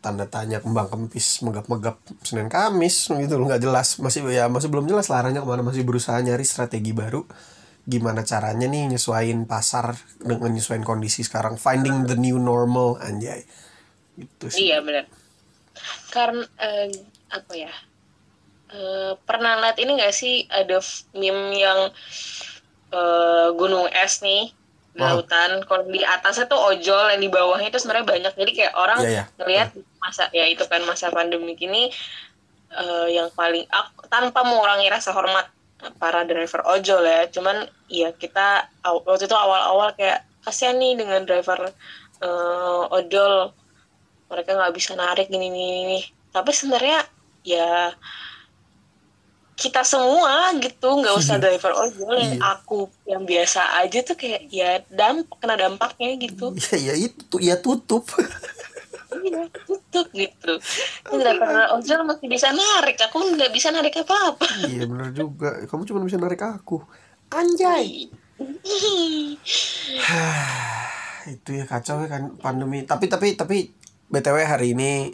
tanda 0.00 0.24
tanya 0.24 0.64
kembang 0.64 0.88
kempis 0.88 1.44
megap-megap 1.44 2.00
Senin 2.24 2.48
Kamis 2.48 3.12
gitu 3.12 3.36
loh 3.36 3.52
nggak 3.52 3.60
jelas 3.60 4.00
masih 4.00 4.24
ya 4.32 4.48
masih 4.48 4.72
belum 4.72 4.88
jelas 4.88 5.12
laranya 5.12 5.44
ke 5.44 5.48
mana 5.48 5.60
masih 5.60 5.84
berusaha 5.84 6.16
nyari 6.24 6.40
strategi 6.40 6.96
baru 6.96 7.28
gimana 7.84 8.24
caranya 8.24 8.64
nih 8.64 8.96
nyesuaiin 8.96 9.44
pasar 9.44 9.92
dengan 10.20 10.56
nyesuaiin 10.56 10.88
kondisi 10.88 11.20
sekarang 11.20 11.60
finding 11.60 12.08
the 12.08 12.16
new 12.16 12.40
normal 12.40 12.96
anjay 13.04 13.44
itu 14.16 14.46
sih 14.48 14.72
iya 14.72 14.80
benar 14.80 15.04
karena 16.08 16.48
uh, 16.48 16.88
apa 17.28 17.52
ya 17.56 17.72
Uh, 18.70 19.18
pernah 19.26 19.58
lihat 19.58 19.82
ini 19.82 19.98
gak 19.98 20.14
sih 20.14 20.46
ada 20.46 20.78
meme 21.10 21.58
yang 21.58 21.90
uh, 22.94 23.50
gunung 23.58 23.90
es 23.90 24.22
nih 24.22 24.54
di 24.94 25.02
wow. 25.02 25.18
lautan 25.18 25.62
kalau 25.66 25.86
di 25.86 26.02
atasnya 26.02 26.50
tuh 26.50 26.58
ojol 26.58 27.14
yang 27.14 27.22
di 27.22 27.30
bawahnya 27.30 27.70
itu 27.70 27.78
sebenarnya 27.82 28.06
banyak 28.06 28.32
jadi 28.34 28.52
kayak 28.54 28.74
orang 28.74 28.98
yeah, 29.02 29.10
yeah. 29.10 29.26
ngelihat 29.38 29.68
masa 30.02 30.30
ya 30.34 30.46
itu 30.50 30.66
kan 30.66 30.82
masa 30.82 31.10
pandemi 31.14 31.54
ini 31.58 31.90
uh, 32.74 33.06
yang 33.06 33.30
paling 33.34 33.66
aku, 33.70 34.06
tanpa 34.10 34.42
mengurangi 34.42 34.90
rasa 34.90 35.14
hormat 35.14 35.46
para 35.96 36.26
driver 36.26 36.60
ojol 36.66 37.02
ya 37.06 37.26
cuman 37.30 37.66
ya 37.88 38.12
kita 38.14 38.68
waktu 38.84 39.26
itu 39.26 39.34
awal-awal 39.34 39.94
kayak 39.96 40.26
kasihan 40.44 40.76
nih 40.76 40.92
dengan 40.92 41.24
driver 41.24 41.72
eh, 42.20 42.82
ojol 42.92 43.52
mereka 44.28 44.60
nggak 44.60 44.74
bisa 44.76 44.92
narik 44.92 45.32
gini 45.32 45.48
gini, 45.48 45.72
gini. 45.84 46.00
tapi 46.36 46.52
sebenarnya 46.52 47.00
ya 47.48 47.96
kita 49.60 49.84
semua 49.84 50.56
gitu 50.56 50.88
nggak 50.88 51.12
usah 51.12 51.36
driver. 51.36 51.76
Ojol 51.76 52.16
yang 52.16 52.34
Iya. 52.34 52.56
aku 52.56 52.88
yang 53.04 53.22
biasa 53.22 53.60
aja 53.76 54.00
tuh 54.00 54.16
kayak 54.16 54.48
ya 54.48 54.80
dampak 54.88 55.36
kena 55.36 55.60
dampaknya 55.60 56.16
gitu. 56.16 56.56
Ya 56.72 56.76
ya 56.80 56.94
itu 56.96 57.20
tuh 57.28 57.38
ya 57.38 57.60
tutup. 57.60 58.08
Iya 59.10 59.42
tutup 59.66 60.06
gitu. 60.10 60.52
Driver 61.04 61.76
ojol 61.76 62.00
masih 62.08 62.26
bisa 62.26 62.48
narik 62.50 62.96
aku 62.96 63.20
nggak 63.36 63.50
bisa 63.50 63.68
narik 63.68 64.00
apa 64.00 64.16
apa 64.32 64.46
iya 64.64 64.88
bener 64.88 65.12
juga. 65.12 65.60
Kamu 65.68 65.84
cuma 65.84 66.00
bisa 66.00 66.16
narik 66.16 66.40
aku. 66.40 66.80
Anjay. 67.28 68.08
Itu 71.28 71.50
ya 71.52 71.68
kacau 71.68 72.00
ya 72.00 72.08
kan 72.08 72.32
pandemi. 72.38 72.88
Tapi 72.88 73.06
tapi 73.06 73.36
tapi 73.36 73.68
btw 74.08 74.36
hari 74.42 74.72
ini 74.72 75.12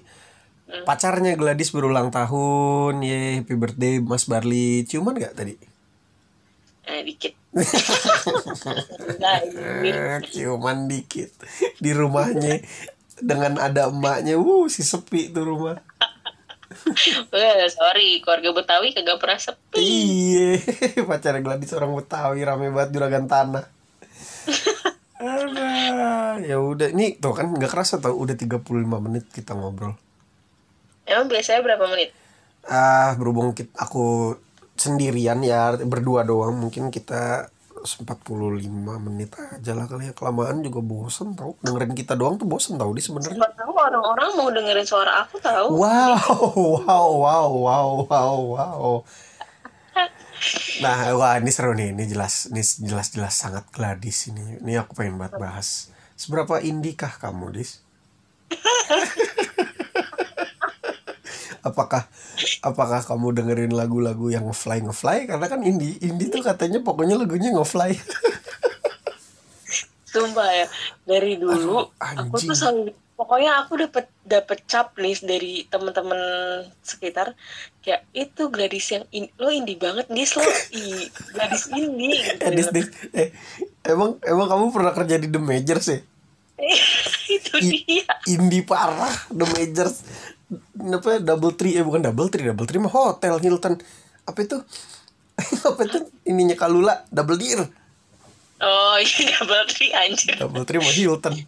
pacarnya 0.66 1.38
Gladys 1.38 1.70
berulang 1.70 2.10
tahun 2.10 3.02
ye 3.02 3.42
happy 3.42 3.54
birthday 3.54 4.02
Mas 4.02 4.26
Barli. 4.26 4.82
Ciuman 4.86 5.18
gak 5.18 5.38
tadi? 5.38 5.54
Eh, 6.86 7.02
dikit. 7.02 7.34
Ciuman 10.34 10.86
dikit. 10.86 11.30
Di 11.82 11.90
rumahnya 11.90 12.62
dengan 13.18 13.58
ada 13.58 13.90
emaknya. 13.90 14.38
Uh 14.38 14.70
si 14.70 14.86
sepi 14.86 15.30
tuh 15.34 15.46
rumah. 15.46 15.78
Sorry 17.70 18.22
keluarga 18.22 18.50
Betawi 18.54 18.94
kagak 18.94 19.18
pernah 19.18 19.38
sepi. 19.38 19.78
Iya, 19.82 20.62
pacarnya 21.08 21.42
Gladys 21.42 21.74
orang 21.74 21.94
Betawi 21.94 22.42
rame 22.46 22.70
banget 22.70 22.90
juragan 22.94 23.26
tanah. 23.26 23.66
Ya 26.36 26.60
udah. 26.60 26.92
Ini 26.92 27.16
tuh 27.16 27.32
kan 27.32 27.48
nggak 27.48 27.72
kerasa 27.72 27.96
tau 27.96 28.20
udah 28.20 28.36
35 28.36 28.60
menit 29.00 29.24
kita 29.32 29.56
ngobrol. 29.56 29.96
Emang 31.06 31.26
biasanya 31.30 31.62
berapa 31.62 31.86
menit 31.88 32.10
Ah, 32.66 33.14
berhubung 33.14 33.54
kita, 33.54 33.70
aku 33.78 34.34
sendirian 34.74 35.38
ya 35.46 35.70
berdua 35.78 36.26
doang 36.26 36.58
mungkin 36.58 36.90
kita 36.90 37.46
45 37.86 38.66
menit 38.98 39.30
aja 39.38 39.72
lah 39.78 39.86
kali 39.86 40.10
ya 40.10 40.12
kelamaan 40.12 40.66
juga 40.66 40.82
bosen 40.82 41.38
tau 41.38 41.54
dengerin 41.62 41.94
kita 41.94 42.18
doang 42.18 42.34
tuh 42.34 42.50
bosen 42.50 42.74
tau 42.74 42.90
di 42.90 42.98
sebenarnya. 42.98 43.38
Tahu 43.54 43.70
orang-orang 43.70 44.30
mau 44.34 44.50
dengerin 44.50 44.82
suara 44.82 45.22
aku 45.22 45.38
tahu 45.38 45.78
Wow, 45.78 46.18
wow, 46.82 47.08
wow, 47.14 47.48
wow, 47.54 47.88
wow, 48.10 48.36
wow. 48.58 48.94
Nah, 50.82 51.16
wah 51.16 51.40
ini 51.40 51.48
seru 51.48 51.72
nih. 51.72 51.96
Ini 51.96 52.04
jelas, 52.10 52.52
ini 52.52 52.60
jelas-jelas 52.60 53.32
sangat 53.32 53.64
Gladys 53.72 54.28
ini. 54.28 54.60
Ini 54.60 54.84
aku 54.84 54.92
pengen 54.92 55.16
banget 55.16 55.40
bahas. 55.40 55.88
Seberapa 56.18 56.60
indie 56.60 56.92
kah 56.92 57.14
kamu, 57.16 57.56
Dis? 57.56 57.80
apakah 61.66 62.06
apakah 62.62 63.02
kamu 63.02 63.34
dengerin 63.34 63.72
lagu-lagu 63.74 64.30
yang 64.30 64.46
ngefly 64.46 64.86
ngefly? 64.86 65.26
Karena 65.26 65.46
kan 65.50 65.60
indie 65.66 65.98
indie 65.98 66.30
tuh 66.30 66.46
katanya 66.46 66.78
pokoknya 66.80 67.18
lagunya 67.18 67.50
ngefly. 67.50 67.92
Sumpah 70.06 70.48
ya, 70.48 70.66
dari 71.04 71.36
dulu 71.36 71.92
Aduh, 72.00 72.24
aku 72.24 72.36
tuh 72.40 72.56
selalu 72.56 72.88
pokoknya 73.18 73.60
aku 73.60 73.76
dapet 73.76 74.06
dapet 74.22 74.58
cap 74.64 74.94
list 74.96 75.26
dari 75.26 75.66
teman-teman 75.66 76.16
sekitar. 76.80 77.36
Kayak 77.82 78.06
itu 78.14 78.42
Gladys 78.48 78.86
yang 78.88 79.04
in, 79.10 79.28
lo 79.36 79.50
indie 79.50 79.76
banget 79.76 80.06
dis 80.08 80.32
lo 80.32 80.42
i 80.72 81.04
Gladys 81.34 81.64
indie 81.68 82.16
gitu. 82.32 82.40
eh, 82.40 82.50
Dis, 82.54 82.68
Dis, 82.72 82.86
eh 83.12 83.28
emang 83.84 84.16
emang 84.24 84.46
kamu 84.48 84.64
pernah 84.72 84.92
kerja 84.94 85.16
di 85.20 85.28
The 85.28 85.40
Majors 85.42 85.86
ya? 85.90 85.98
Itu 87.36 87.52
I- 87.60 87.84
dia. 87.84 88.08
indie 88.30 88.64
parah 88.64 89.12
The 89.28 89.44
Majors 89.52 90.00
apa 90.94 91.18
double 91.18 91.54
tree 91.58 91.74
eh 91.74 91.82
bukan 91.82 92.00
double 92.06 92.30
tree 92.30 92.46
double 92.46 92.66
tree 92.66 92.78
mah 92.78 92.92
hotel 92.92 93.38
Hilton. 93.42 93.74
Apa 94.26 94.38
itu? 94.42 94.58
Apa 95.68 95.80
itu? 95.84 95.98
Ininya 96.26 96.54
Kalula 96.54 97.02
double 97.10 97.38
deer. 97.38 97.66
Oh 98.62 98.96
iya 99.02 99.36
double 99.42 99.66
tree 99.68 99.90
anjir. 99.92 100.38
Double 100.38 100.62
tree 100.62 100.80
mah 100.82 100.94
Hilton. 100.94 101.34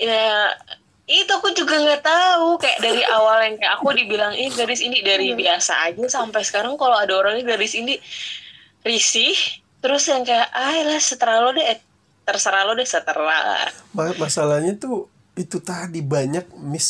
Ya 0.00 0.56
itu 1.04 1.28
aku 1.28 1.52
juga 1.52 1.76
nggak 1.76 2.00
tahu. 2.00 2.56
Kayak 2.56 2.80
dari 2.80 3.04
awal 3.04 3.44
yang 3.44 3.60
kayak 3.60 3.72
aku 3.76 3.92
dibilang 3.92 4.32
ini 4.32 4.48
gadis 4.48 4.80
ini 4.80 5.04
dari 5.04 5.36
biasa 5.36 5.92
aja 5.92 6.08
sampai 6.08 6.40
sekarang 6.40 6.80
kalau 6.80 6.96
ada 6.96 7.12
orangnya 7.12 7.52
gadis 7.52 7.76
ini 7.76 8.00
risih 8.80 9.36
terus 9.80 10.08
yang 10.08 10.24
kayak 10.24 10.48
ah 10.52 10.76
lah 10.88 11.00
seterah 11.00 11.40
lo 11.40 11.52
deh 11.52 11.64
eh, 11.64 11.80
terserah 12.24 12.64
lo 12.68 12.72
deh 12.76 12.84
seterah 12.84 13.68
Ma- 13.92 14.16
masalahnya 14.16 14.76
tuh 14.76 15.08
itu 15.38 15.62
tadi 15.62 16.02
banyak 16.02 16.58
mis 16.58 16.88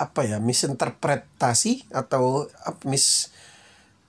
apa 0.00 0.24
ya 0.24 0.36
misinterpretasi 0.40 1.92
atau 1.92 2.48
mis 2.88 3.30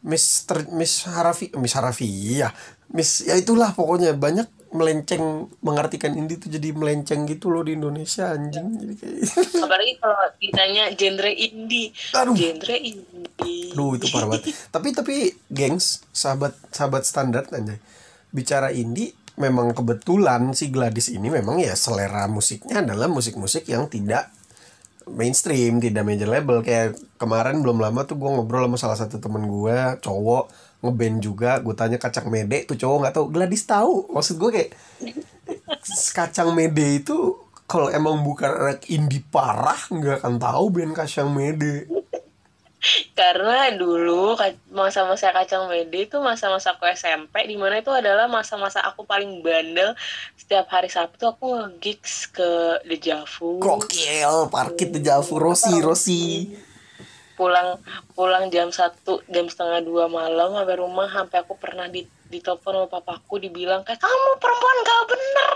mis 0.04 0.24
ter, 0.48 0.68
mis 0.72 0.94
harafi 1.08 1.52
mis 1.56 1.74
harafi 1.76 2.08
ya 2.40 2.50
mis 2.92 3.24
ya 3.24 3.36
itulah 3.40 3.72
pokoknya 3.76 4.16
banyak 4.16 4.48
melenceng 4.74 5.54
mengartikan 5.62 6.18
indie 6.18 6.42
tuh 6.42 6.50
jadi 6.50 6.74
melenceng 6.74 7.30
gitu 7.30 7.54
loh 7.54 7.62
di 7.62 7.78
Indonesia 7.78 8.34
anjing 8.34 8.74
jadi 8.74 8.94
kayak 8.98 9.16
apalagi 9.70 9.94
kalau 10.02 10.18
ditanya 10.42 10.84
genre 10.98 11.32
indie 11.32 11.94
Aduh. 12.18 12.34
genre 12.34 12.76
indie 12.76 13.24
Duh 13.74 13.98
itu 13.98 14.06
parah 14.14 14.30
banget. 14.30 14.54
tapi 14.74 14.94
tapi 14.94 15.16
gengs, 15.50 16.06
sahabat 16.14 16.54
sahabat 16.70 17.04
standar 17.04 17.50
anjay. 17.50 17.82
Bicara 18.30 18.70
indie 18.70 19.18
memang 19.34 19.74
kebetulan 19.74 20.54
si 20.54 20.70
Gladys 20.70 21.10
ini 21.10 21.30
memang 21.34 21.58
ya 21.58 21.74
selera 21.74 22.30
musiknya 22.30 22.86
adalah 22.86 23.10
musik-musik 23.10 23.66
yang 23.66 23.90
tidak 23.90 24.30
mainstream, 25.10 25.82
tidak 25.84 26.04
major 26.06 26.30
label. 26.30 26.62
Kayak 26.62 26.96
kemarin 27.18 27.60
belum 27.60 27.82
lama 27.82 28.06
tuh 28.06 28.16
gue 28.16 28.30
ngobrol 28.30 28.70
sama 28.70 28.78
salah 28.80 28.98
satu 29.00 29.18
temen 29.18 29.44
gue 29.50 29.78
cowok 30.00 30.54
ngeband 30.86 31.18
juga. 31.20 31.52
Gue 31.60 31.74
tanya 31.74 31.98
kacang 31.98 32.30
mede 32.30 32.64
tuh 32.70 32.78
cowok 32.78 32.98
nggak 33.04 33.16
tahu. 33.16 33.26
Gladys 33.34 33.64
tahu. 33.66 34.14
Maksud 34.14 34.36
gue 34.38 34.50
kayak 34.54 34.70
kacang 36.14 36.54
mede 36.54 37.04
itu 37.04 37.18
kalau 37.66 37.90
emang 37.90 38.22
bukan 38.22 38.52
anak 38.54 38.86
indie 38.92 39.24
parah 39.24 39.80
nggak 39.90 40.22
akan 40.22 40.36
tahu 40.38 40.64
band 40.70 40.94
kacang 40.94 41.32
mede 41.32 41.90
karena 43.16 43.72
dulu 43.74 44.36
masa-masa 44.76 45.32
kacang 45.32 45.72
mede 45.72 46.08
itu 46.10 46.20
masa-masa 46.20 46.76
aku 46.76 46.84
SMP 46.92 47.48
di 47.48 47.56
mana 47.56 47.80
itu 47.80 47.92
adalah 47.92 48.28
masa-masa 48.28 48.84
aku 48.84 49.08
paling 49.08 49.40
bandel. 49.40 49.96
Setiap 50.36 50.68
hari 50.68 50.92
Sabtu 50.92 51.24
aku 51.32 51.56
nge-gigs 51.56 52.28
ke 52.32 52.84
Dejavu 52.84 53.64
Gokil, 53.64 54.52
parkit 54.52 54.92
di 54.92 55.00
Javu, 55.00 55.40
Rosi, 55.40 55.80
Rosi. 55.80 56.26
pulang 57.34 57.82
pulang 58.14 58.54
jam 58.54 58.70
satu 58.70 59.26
jam 59.26 59.50
setengah 59.50 59.82
dua 59.82 60.06
malam 60.06 60.54
sampai 60.54 60.78
rumah 60.78 61.10
sampai 61.10 61.42
aku 61.42 61.58
pernah 61.58 61.90
di 61.90 62.06
ditelepon 62.30 62.86
sama 62.86 62.88
papaku 62.94 63.42
dibilang 63.42 63.82
kayak 63.82 63.98
kamu 63.98 64.32
perempuan 64.38 64.78
gak 64.86 65.04
bener. 65.10 65.52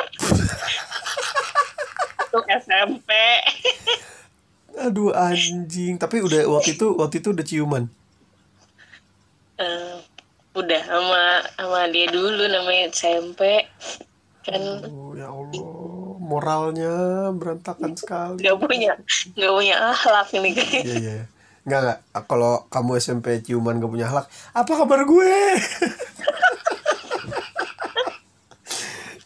Itu 2.28 2.40
SMP 2.50 3.10
Aduh 4.78 5.10
anjing, 5.10 5.98
tapi 5.98 6.22
udah 6.22 6.46
waktu 6.46 6.78
itu 6.78 6.88
waktu 6.94 7.16
itu 7.18 7.30
udah 7.34 7.46
ciuman. 7.46 7.84
Eh, 9.58 9.98
udah 10.54 10.82
sama 10.86 11.24
sama 11.58 11.90
dia 11.90 12.06
dulu 12.14 12.46
namanya 12.46 12.94
SMP 12.94 13.66
kan 14.46 14.62
Oh 14.86 15.12
ya 15.18 15.28
Allah, 15.34 15.66
moralnya 16.22 16.94
berantakan 17.34 17.98
sekali. 17.98 18.46
nggak 18.46 18.58
punya 18.62 18.94
nggak 19.34 19.54
punya 19.54 19.76
akhlak 19.92 20.30
ini 20.38 20.50
kayak 20.54 20.86
Iya 20.86 20.96
iya. 21.02 21.26
Enggak 21.68 21.80
enggak. 21.84 22.00
Kalau 22.32 22.54
kamu 22.72 22.92
SMP 22.96 23.44
ciuman 23.44 23.76
gak 23.84 23.92
punya 23.92 24.08
akhlak, 24.08 24.32
apa 24.56 24.72
kabar 24.72 25.04
gue? 25.04 25.32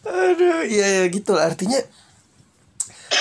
Aduh, 0.02 0.66
iya 0.66 0.86
ya 0.98 1.04
gitu 1.06 1.38
lah. 1.38 1.46
artinya 1.46 1.78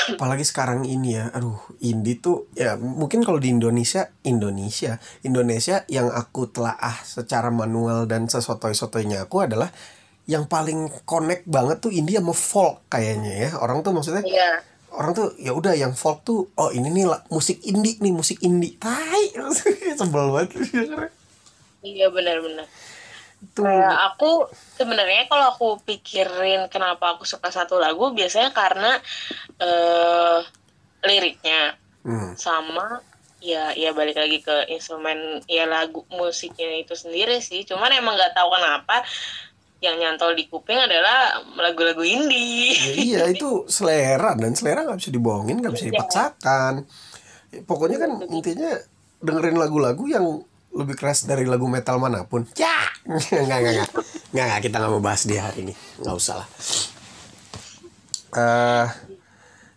apalagi 0.10 0.41
sekarang 0.41 0.88
ini 0.88 1.20
ya 1.22 1.30
aduh 1.30 1.58
indie 1.84 2.18
tuh 2.18 2.49
ya 2.58 2.74
mungkin 2.80 3.22
kalau 3.22 3.38
di 3.38 3.54
Indonesia 3.54 4.10
Indonesia 4.26 4.97
Indonesia 5.22 5.86
yang 5.86 6.10
aku 6.10 6.49
telaah 6.49 7.06
secara 7.06 7.54
manual 7.54 8.10
dan 8.10 8.26
sesotoy-sotoynya 8.26 9.30
aku 9.30 9.45
adalah 9.45 9.70
yang 10.30 10.45
paling 10.45 10.88
connect 11.04 11.43
banget 11.49 11.82
tuh 11.82 11.91
indie 11.91 12.16
sama 12.16 12.32
folk 12.32 12.86
kayaknya 12.88 13.34
ya. 13.36 13.49
Orang 13.58 13.82
tuh 13.82 13.91
maksudnya 13.91 14.24
iya. 14.24 14.62
orang 14.93 15.12
tuh 15.18 15.34
ya 15.41 15.52
udah 15.52 15.74
yang 15.74 15.97
folk 15.97 16.22
tuh 16.22 16.47
oh 16.56 16.70
ini 16.72 16.88
nih 16.93 17.06
lah, 17.10 17.26
musik 17.34 17.60
indie 17.66 17.97
nih 17.99 18.14
musik 18.14 18.38
indie 18.45 18.78
tai 18.78 19.34
sebel 19.99 20.32
banget 20.32 20.49
iya 21.82 22.08
benar-benar 22.14 22.68
tuh 23.52 23.66
Kayak 23.66 23.96
aku 24.10 24.46
sebenarnya 24.76 25.26
kalau 25.26 25.46
aku 25.50 25.68
pikirin 25.82 26.70
kenapa 26.70 27.14
aku 27.14 27.26
suka 27.26 27.50
satu 27.50 27.78
lagu 27.78 28.12
biasanya 28.12 28.52
karena 28.52 29.02
eh 29.58 30.39
liriknya. 31.02 31.78
Hmm. 32.02 32.34
sama 32.34 32.98
ya 33.38 33.78
ya 33.78 33.94
balik 33.94 34.18
lagi 34.18 34.42
ke 34.42 34.66
instrumen 34.74 35.38
ya 35.46 35.70
lagu 35.70 36.02
musiknya 36.10 36.82
itu 36.82 36.98
sendiri 36.98 37.38
sih. 37.38 37.62
Cuman 37.62 37.94
emang 37.94 38.18
nggak 38.18 38.34
tahu 38.34 38.50
kenapa 38.52 39.06
yang 39.82 39.98
nyantol 39.98 40.34
di 40.34 40.46
kuping 40.46 40.78
adalah 40.78 41.42
lagu-lagu 41.58 42.02
indie. 42.02 42.74
Ya, 42.74 42.94
iya 42.98 43.22
itu 43.34 43.66
selera. 43.66 44.34
Dan 44.34 44.58
selera 44.58 44.82
nggak 44.82 44.98
bisa 44.98 45.10
dibohongin 45.10 45.62
nggak 45.62 45.74
bisa 45.74 45.86
Iya. 45.86 45.94
dipaksakan. 45.94 46.74
Pokoknya 47.66 47.98
kan 47.98 48.12
intinya 48.30 48.72
dengerin 49.22 49.58
lagu-lagu 49.58 50.06
yang 50.10 50.26
lebih 50.72 50.96
keras 50.96 51.28
dari 51.28 51.44
lagu 51.44 51.68
metal 51.68 52.00
mana 52.00 52.24
pun. 52.24 52.48
Ya 52.56 52.80
nggak 53.06 53.46
nggak 53.48 53.74
nggak. 53.76 53.90
Nggak 54.32 54.46
nggak 54.48 54.62
kita 54.64 54.76
nggak 54.80 54.92
mau 54.92 55.04
bahas 55.04 55.24
di 55.28 55.36
hari 55.36 55.68
ini. 55.68 55.74
Nggak 56.00 56.16
usah 56.16 56.36
lah. 56.40 56.48
Eh 58.32 58.88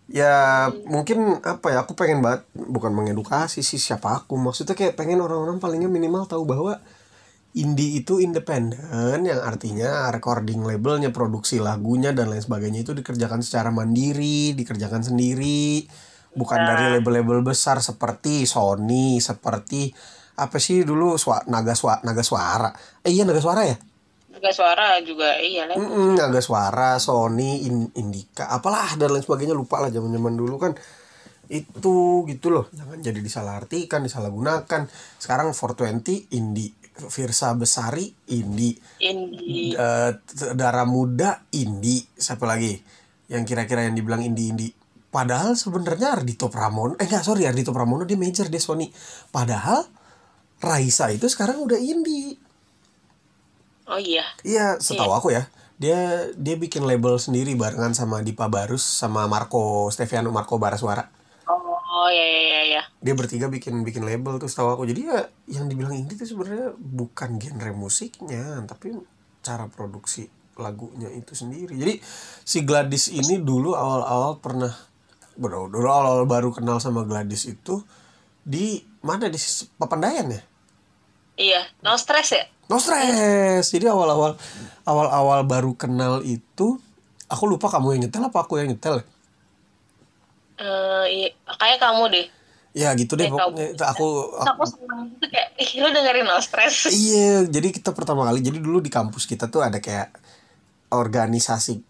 ya 0.05 0.69
mungkin 0.85 1.41
apa 1.41 1.73
ya 1.73 1.79
aku 1.89 1.97
pengen 1.97 2.21
banget 2.21 2.45
bukan 2.55 2.93
mengedukasi 2.95 3.65
sih 3.67 3.81
siapa 3.81 4.23
aku. 4.23 4.39
Maksudnya 4.39 4.79
kayak 4.79 4.95
pengen 4.95 5.19
orang-orang 5.19 5.59
palingnya 5.59 5.91
minimal 5.91 6.29
tahu 6.31 6.47
bahwa 6.47 6.79
indie 7.55 8.03
itu 8.03 8.19
independen 8.19 9.23
yang 9.23 9.39
artinya 9.39 10.11
recording 10.11 10.67
labelnya 10.67 11.15
produksi 11.15 11.63
lagunya 11.63 12.11
dan 12.11 12.27
lain 12.27 12.43
sebagainya 12.43 12.83
itu 12.83 12.99
dikerjakan 12.99 13.47
secara 13.47 13.71
mandiri 13.71 14.55
dikerjakan 14.55 15.03
sendiri. 15.03 15.87
Bukan 16.35 16.59
Ya. 16.59 16.67
dari 16.75 16.99
label-label 16.99 17.47
besar 17.47 17.79
seperti 17.79 18.43
Sony 18.43 19.23
seperti 19.23 19.95
apa 20.35 20.59
sih 20.59 20.83
dulu 20.83 21.15
swa, 21.15 21.43
naga 21.47 21.73
swa, 21.73 22.03
naga 22.03 22.23
suara? 22.23 22.71
Eh 23.01 23.11
iya 23.11 23.23
naga 23.23 23.39
suara 23.39 23.63
ya? 23.65 23.77
Juga 24.35 24.51
suara 24.51 24.99
juga 25.01 25.39
iya 25.39 25.63
lah 25.65 25.79
Mm-mm, 25.79 26.19
naga 26.19 26.43
suara 26.43 26.99
Sony 26.99 27.65
In- 27.65 27.95
Indika 27.95 28.51
apalah 28.51 28.99
dan 28.99 29.15
lain 29.15 29.23
sebagainya. 29.23 29.55
Lupa 29.55 29.79
lah 29.79 29.95
zaman 29.95 30.11
zaman 30.11 30.35
dulu 30.35 30.59
kan. 30.59 30.75
Itu 31.47 32.25
gitu 32.27 32.49
loh. 32.49 32.67
Jangan 32.73 32.99
jadi 32.99 33.21
disalahartikan 33.21 34.03
disalahgunakan. 34.03 34.89
Sekarang 35.17 35.53
420 35.53 36.33
indie 36.33 36.73
Virsa 36.95 37.55
Besari 37.55 38.07
indie 38.31 38.79
indie 38.99 39.75
Eh, 39.75 40.11
t- 40.15 40.55
darah 40.55 40.87
muda 40.87 41.43
indie 41.51 42.03
siapa 42.15 42.43
lagi? 42.43 42.79
Yang 43.27 43.43
kira-kira 43.45 43.83
yang 43.83 43.95
dibilang 43.95 44.23
indie 44.23 44.51
indie 44.51 44.73
padahal 45.11 45.55
sebenarnya 45.55 46.19
Ardito 46.19 46.51
Pramono 46.51 46.99
eh 46.99 47.07
enggak 47.07 47.23
sorry 47.23 47.47
Ardito 47.47 47.71
Pramono 47.71 48.03
dia 48.03 48.19
major 48.19 48.51
dia 48.51 48.59
Sony. 48.59 48.91
Padahal 49.29 49.87
Raisa 50.65 51.13
itu 51.13 51.29
sekarang 51.29 51.61
udah 51.61 51.77
indie 51.77 52.41
oh 53.85 54.01
iya 54.01 54.25
Iya, 54.41 54.81
setahu 54.81 55.13
aku 55.13 55.29
ya. 55.33 55.45
Dia 55.77 56.31
dia 56.39 56.55
bikin 56.57 56.87
label 56.87 57.19
sendiri 57.19 57.53
barengan 57.59 57.93
sama 57.93 58.23
Dipa 58.25 58.49
Barus 58.49 58.81
sama 58.81 59.27
Marco 59.29 59.91
Steviano 59.93 60.33
Marco 60.33 60.57
Baraswara. 60.57 61.11
oh 61.95 62.11
iya 62.11 62.25
iya 62.27 62.41
iya, 62.43 62.61
iya 62.67 62.83
Dia 63.05 63.15
bertiga 63.15 63.47
bikin 63.47 63.85
bikin 63.87 64.03
label 64.03 64.41
tuh 64.41 64.49
setahu 64.49 64.75
aku. 64.75 64.83
Jadi 64.89 65.01
ya 65.05 65.29
yang 65.51 65.69
dibilang 65.69 65.95
indie 65.95 66.17
itu 66.17 66.25
sebenarnya 66.25 66.73
bukan 66.79 67.37
genre 67.37 67.71
musiknya, 67.77 68.65
tapi 68.65 68.97
cara 69.45 69.69
produksi 69.69 70.27
lagunya 70.57 71.11
itu 71.11 71.35
sendiri. 71.37 71.75
Jadi 71.77 72.01
si 72.47 72.63
Gladys 72.65 73.11
ini 73.11 73.43
dulu 73.43 73.75
awal-awal 73.77 74.39
pernah 74.41 74.73
dulu 75.35 75.87
awal-awal 75.91 76.25
baru 76.31 76.51
kenal 76.55 76.79
sama 76.79 77.03
Gladys 77.03 77.45
itu 77.51 77.83
di 78.47 78.81
mana 79.03 79.27
di 79.27 79.39
Papandayan 79.77 80.31
ya? 80.31 80.43
Iya 81.37 81.67
no 81.83 81.95
stress 81.97 82.31
ya? 82.33 82.45
No 82.67 82.81
stress. 82.81 83.69
Jadi 83.69 83.87
awal-awal 83.87 84.39
awal-awal 84.85 85.41
baru 85.45 85.73
kenal 85.77 86.25
itu 86.25 86.81
aku 87.29 87.45
lupa 87.45 87.69
kamu 87.69 87.97
yang 87.99 88.03
nyetel 88.09 88.25
apa 88.29 88.39
aku 88.45 88.57
yang 88.61 88.73
nyetel. 88.73 89.05
Eh, 90.55 91.05
iya, 91.11 91.29
kayak 91.59 91.83
kamu 91.83 92.03
deh. 92.15 92.27
Ya 92.75 92.91
gitu 92.99 93.15
deh 93.15 93.31
Kayak 93.31 93.35
pokoknya. 93.39 93.67
Kamu. 93.71 93.75
itu 93.79 93.85
aku, 93.87 94.07
Terus 94.35 94.51
aku 94.51 94.65
seneng 94.67 95.01
gitu 95.15 95.27
kayak 95.31 95.49
ih 95.59 95.71
lu 95.79 95.89
dengerin 95.95 96.27
no 96.27 96.39
stress. 96.43 96.77
Iya 96.95 97.47
jadi 97.47 97.69
kita 97.71 97.91
pertama 97.95 98.27
kali 98.27 98.43
jadi 98.43 98.59
dulu 98.59 98.83
di 98.83 98.91
kampus 98.91 99.27
kita 99.27 99.47
tuh 99.47 99.63
ada 99.63 99.79
kayak 99.79 100.11
organisasi 100.91 101.83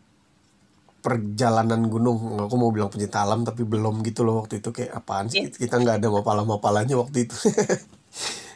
perjalanan 1.01 1.84
gunung. 1.88 2.40
Aku 2.40 2.57
mau 2.57 2.72
bilang 2.72 2.88
pencinta 2.88 3.20
alam 3.20 3.45
tapi 3.45 3.64
belum 3.64 4.01
gitu 4.05 4.24
loh 4.24 4.45
waktu 4.45 4.61
itu 4.64 4.72
kayak 4.72 4.92
apaan 4.97 5.28
sih? 5.28 5.53
Kita 5.53 5.76
nggak 5.76 6.01
ada 6.01 6.09
mapalah-mapalanya 6.09 6.97
waktu 6.97 7.28
itu 7.28 7.36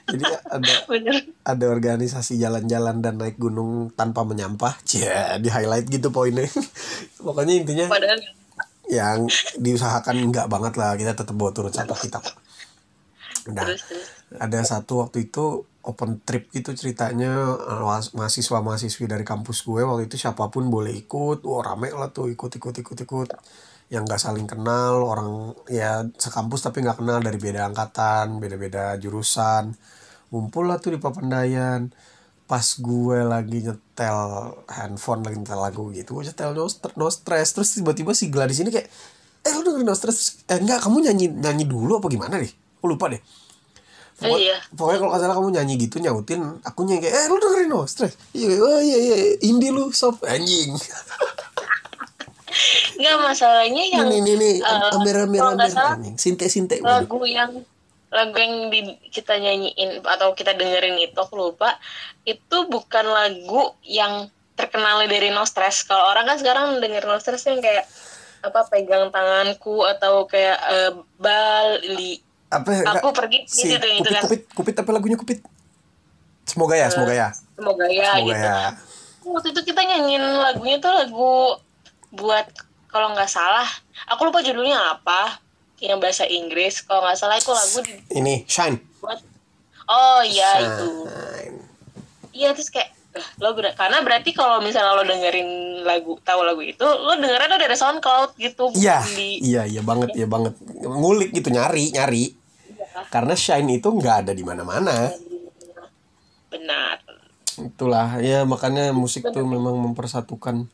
jadi 0.08 0.24
ada 0.48 0.72
bener. 0.90 1.14
ada 1.44 1.64
organisasi 1.68 2.40
jalan-jalan 2.40 3.04
dan 3.04 3.20
naik 3.20 3.36
gunung 3.36 3.92
tanpa 3.92 4.24
menyampah. 4.24 4.80
Cia, 4.88 5.36
di 5.36 5.52
highlight 5.52 5.88
gitu 5.88 6.08
poinnya. 6.08 6.48
Pokoknya 7.24 7.54
intinya 7.60 7.86
padahal 7.92 8.18
yang 8.88 9.28
diusahakan 9.60 10.32
enggak 10.32 10.48
banget 10.48 10.74
lah. 10.80 10.96
Kita 10.96 11.12
tetap 11.12 11.34
bawa 11.36 11.52
turun 11.52 11.72
sampah 11.72 11.98
kita 12.00 12.20
nah 13.48 13.64
terus 13.64 13.82
terus. 13.88 14.08
Ada 14.36 14.60
satu 14.76 15.00
waktu 15.00 15.32
itu 15.32 15.64
open 15.80 16.20
trip 16.20 16.52
gitu 16.52 16.76
ceritanya 16.76 17.56
eh, 17.56 17.80
mahasiswa 18.12 18.58
mahasiswi 18.60 19.08
dari 19.08 19.24
kampus 19.24 19.64
gue 19.64 19.80
waktu 19.80 20.04
itu 20.04 20.20
siapa 20.20 20.52
pun 20.52 20.68
boleh 20.68 20.92
ikut. 20.92 21.48
Wah 21.48 21.62
rame 21.64 21.88
lah 21.96 22.12
tuh 22.12 22.28
ikut 22.28 22.52
ikut 22.60 22.74
ikut 22.76 22.98
ikut. 23.08 23.28
Yang 23.88 24.02
nggak 24.04 24.20
saling 24.20 24.44
kenal 24.44 25.00
orang 25.00 25.56
ya 25.72 26.04
sekampus 26.20 26.60
tapi 26.68 26.84
nggak 26.84 27.00
kenal 27.00 27.24
dari 27.24 27.40
beda 27.40 27.72
angkatan 27.72 28.36
beda 28.36 28.56
beda 28.60 28.84
jurusan 29.00 29.72
ngumpul 30.28 30.64
lah 30.64 30.76
tuh 30.76 30.92
di 30.92 30.98
Papandayan 30.98 31.88
pas 32.44 32.64
gue 32.64 33.18
lagi 33.22 33.60
nyetel 33.60 34.18
handphone 34.66 35.20
lagi 35.20 35.36
nyetel 35.36 35.60
lagu 35.60 35.92
gitu 35.92 36.16
gue 36.16 36.24
nyetel 36.24 36.52
no, 36.52 36.64
Str- 36.64 36.96
no 36.96 37.08
stress 37.08 37.52
terus 37.52 37.76
tiba-tiba 37.76 38.12
si 38.12 38.28
Gladys 38.28 38.60
ini 38.60 38.68
kayak 38.68 38.88
eh 39.44 39.52
lu 39.52 39.60
dengerin 39.62 39.84
no 39.84 39.92
stress 39.92 40.44
eh 40.44 40.56
enggak 40.56 40.80
kamu 40.80 41.04
nyanyi 41.04 41.26
nyanyi 41.28 41.64
dulu 41.64 42.00
apa 42.00 42.08
gimana 42.08 42.40
deh 42.40 42.48
aku 42.48 42.86
lupa 42.88 43.12
deh 43.12 43.20
Oh, 44.18 44.34
Pokok- 44.34 44.42
iya. 44.42 44.58
Pokoknya 44.74 44.98
kalau 44.98 45.14
salah 45.14 45.36
kamu 45.38 45.48
nyanyi 45.54 45.74
gitu 45.78 46.02
nyautin, 46.02 46.42
aku 46.66 46.82
nyanyi 46.82 47.06
kayak, 47.06 47.14
eh 47.14 47.26
lu 47.30 47.38
dengerin 47.38 47.70
no 47.70 47.86
stress. 47.86 48.18
Iya, 48.34 48.50
oh 48.58 48.82
iya 48.82 48.98
iya, 48.98 49.16
indie 49.46 49.70
lu 49.70 49.94
sob 49.94 50.18
anjing. 50.26 50.74
Nggak 52.98 53.16
masalahnya 53.22 53.82
yang 53.94 54.10
eh, 54.10 54.90
ambil 54.90 55.14
ambil 55.22 55.38
kalau 55.38 55.54
nggak 55.54 55.70
ambil 55.70 55.70
salah 55.70 55.94
anjing. 55.94 56.14
Sinte 56.18 56.50
sinte. 56.50 56.82
lagu 56.82 57.22
yang 57.30 57.62
lagu 58.08 58.36
yang 58.40 58.72
di, 58.72 58.96
kita 59.12 59.36
nyanyiin 59.36 60.00
atau 60.00 60.32
kita 60.32 60.56
dengerin 60.56 60.96
itu 60.96 61.16
aku 61.16 61.36
lupa 61.36 61.76
itu 62.24 62.64
bukan 62.68 63.04
lagu 63.04 63.76
yang 63.84 64.32
terkenal 64.56 65.04
dari 65.04 65.28
No 65.30 65.44
Stress. 65.44 65.84
Kalau 65.84 66.08
orang 66.10 66.24
kan 66.24 66.36
sekarang 66.40 66.80
denger 66.80 67.04
No 67.04 67.20
Stress 67.20 67.46
yang 67.46 67.60
kayak 67.60 67.84
apa 68.38 68.60
pegang 68.70 69.10
tanganku 69.10 69.82
atau 69.84 70.24
kayak 70.30 70.58
eh, 70.70 70.92
Bali 71.18 72.22
Apa? 72.48 72.96
aku 72.96 73.12
pergi 73.12 73.44
si 73.44 73.68
gitu 73.68 73.76
deh 73.76 73.98
itu 73.98 74.08
kupit 74.08 74.14
kan 74.14 74.22
kupit 74.24 74.42
kupit 74.54 74.74
apa 74.78 74.90
lagunya 74.94 75.18
kupit? 75.20 75.44
Semoga 76.48 76.80
ya, 76.80 76.88
semoga 76.88 77.12
ya, 77.12 77.28
semoga 77.60 77.86
ya 77.92 78.08
semoga 78.16 78.32
gitu. 78.32 78.46
ya. 78.48 78.68
Waktu 79.28 79.48
itu 79.52 79.60
kita 79.68 79.80
nyanyiin 79.84 80.24
lagunya 80.24 80.80
tuh 80.80 80.92
lagu 80.96 81.60
buat 82.16 82.48
kalau 82.88 83.12
nggak 83.12 83.28
salah 83.28 83.68
aku 84.08 84.32
lupa 84.32 84.40
judulnya 84.40 84.96
apa 84.96 85.44
yang 85.80 85.98
bahasa 85.98 86.24
Inggris 86.24 86.80
kalau 86.80 87.02
nggak 87.02 87.16
salah 87.16 87.36
itu 87.36 87.48
lagu 87.48 87.78
Ini 88.10 88.42
shine. 88.44 88.76
dibuat 88.76 89.20
oh 89.86 90.20
iya 90.20 90.50
Shine. 90.52 90.66
itu 90.68 90.88
Iya 92.30 92.50
terus 92.52 92.68
kayak 92.68 92.94
"Lah, 93.10 93.28
lo 93.40 93.50
ber- 93.52 93.72
karena 93.72 93.98
berarti 93.98 94.30
kalau 94.30 94.60
misalnya 94.60 94.92
lo 94.92 95.02
dengerin 95.02 95.48
lagu 95.82 96.20
tahu 96.20 96.40
lagu 96.40 96.60
itu 96.60 96.84
lo 96.84 97.14
dengerin 97.14 97.48
tuh 97.48 97.58
dari 97.58 97.74
SoundCloud 97.74 98.30
gitu 98.36 98.70
Iya, 98.72 99.02
di 99.08 99.42
iya 99.42 99.62
iya 99.64 99.80
banget, 99.80 100.14
iya 100.14 100.26
banget. 100.26 100.54
Ngulik 100.78 101.32
gitu 101.32 101.48
nyari 101.48 101.90
nyari. 101.90 102.30
Karena 103.08 103.34
shine 103.34 103.74
itu 103.74 103.88
nggak 103.88 104.16
ada 104.22 104.32
di 104.32 104.42
mana-mana. 104.42 105.10
benar 106.48 107.00
Itulah 107.58 108.20
ya 108.20 108.44
makanya 108.44 108.92
musik 108.92 109.26
tuh 109.26 109.42
memang 109.42 109.74
mempersatukan. 109.80 110.68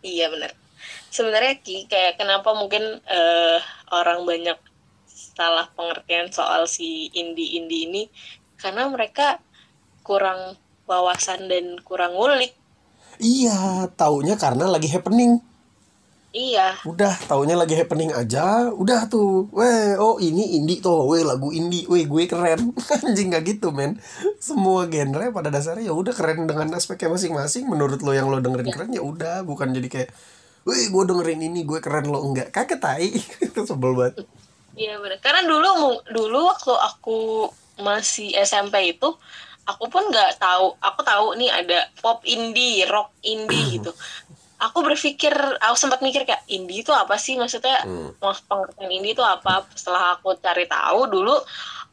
iya 0.00 0.26
benar 0.26 0.50
sebenarnya 1.12 1.60
Ki 1.60 1.84
kayak 1.86 2.16
kenapa 2.16 2.56
mungkin 2.56 2.82
eh, 3.04 3.58
orang 3.92 4.24
banyak 4.24 4.56
salah 5.36 5.68
pengertian 5.76 6.32
soal 6.32 6.64
si 6.66 7.12
indie 7.12 7.60
indie 7.60 7.88
ini 7.88 8.02
karena 8.56 8.88
mereka 8.88 9.40
kurang 10.02 10.56
wawasan 10.88 11.46
dan 11.52 11.78
kurang 11.84 12.16
ngulik 12.16 12.52
Iya, 13.22 13.86
taunya 13.94 14.34
karena 14.34 14.66
lagi 14.66 14.88
happening. 14.90 15.38
iya 16.34 16.74
Udah, 16.82 17.14
taunya 17.30 17.54
lagi 17.54 17.78
happening 17.78 18.10
aja, 18.10 18.72
udah 18.74 19.06
tuh. 19.06 19.46
Weh, 19.54 19.94
oh 19.94 20.18
ini 20.18 20.58
indie 20.58 20.82
tuh, 20.82 21.06
weh 21.06 21.22
lagu 21.22 21.54
indie, 21.54 21.86
weh 21.86 22.02
gue 22.10 22.24
keren. 22.26 22.74
Anjing 23.06 23.30
gak 23.30 23.44
gitu, 23.46 23.70
men. 23.70 24.02
Semua 24.42 24.90
genre 24.90 25.30
pada 25.30 25.54
dasarnya 25.54 25.92
ya 25.92 25.94
udah 25.94 26.10
keren 26.10 26.50
dengan 26.50 26.74
aspeknya 26.74 27.14
masing-masing. 27.14 27.70
Menurut 27.70 28.02
lo 28.02 28.10
yang 28.10 28.26
lo 28.32 28.42
dengerin 28.42 28.70
keren 28.74 28.90
ya 28.90 29.02
udah, 29.06 29.46
bukan 29.46 29.70
jadi 29.70 29.88
kayak 29.92 30.10
Wih, 30.62 30.94
gue 30.94 31.02
dengerin 31.10 31.42
ini, 31.42 31.66
gue 31.66 31.82
keren 31.82 32.06
lo 32.06 32.22
enggak. 32.22 32.54
Kagak 32.54 32.78
tai. 32.78 33.10
Itu 33.46 33.66
sebel 33.66 33.98
banget. 33.98 34.22
Iya 34.78 34.96
benar. 35.02 35.18
Karena 35.20 35.42
dulu 35.44 36.00
dulu 36.08 36.38
waktu 36.48 36.72
aku 36.72 37.50
masih 37.82 38.32
SMP 38.40 38.94
itu 38.94 39.08
aku 39.68 39.84
pun 39.90 40.08
nggak 40.08 40.40
tahu. 40.40 40.72
Aku 40.80 41.00
tahu 41.04 41.26
nih 41.36 41.50
ada 41.52 41.88
pop 42.00 42.24
indie, 42.24 42.88
rock 42.88 43.12
indie 43.26 43.80
gitu. 43.80 43.92
Aku 44.62 44.86
berpikir, 44.86 45.34
aku 45.58 45.74
sempat 45.74 46.00
mikir 46.06 46.22
kayak 46.22 46.46
indie 46.46 46.86
itu 46.86 46.94
apa 46.94 47.18
sih 47.18 47.34
maksudnya? 47.34 47.82
Hmm. 47.82 48.14
Mas 48.22 48.40
pengertian 48.46 48.90
indie 48.94 49.12
itu 49.12 49.24
apa? 49.24 49.66
Setelah 49.74 50.16
aku 50.16 50.38
cari 50.38 50.70
tahu 50.70 51.10
dulu, 51.10 51.34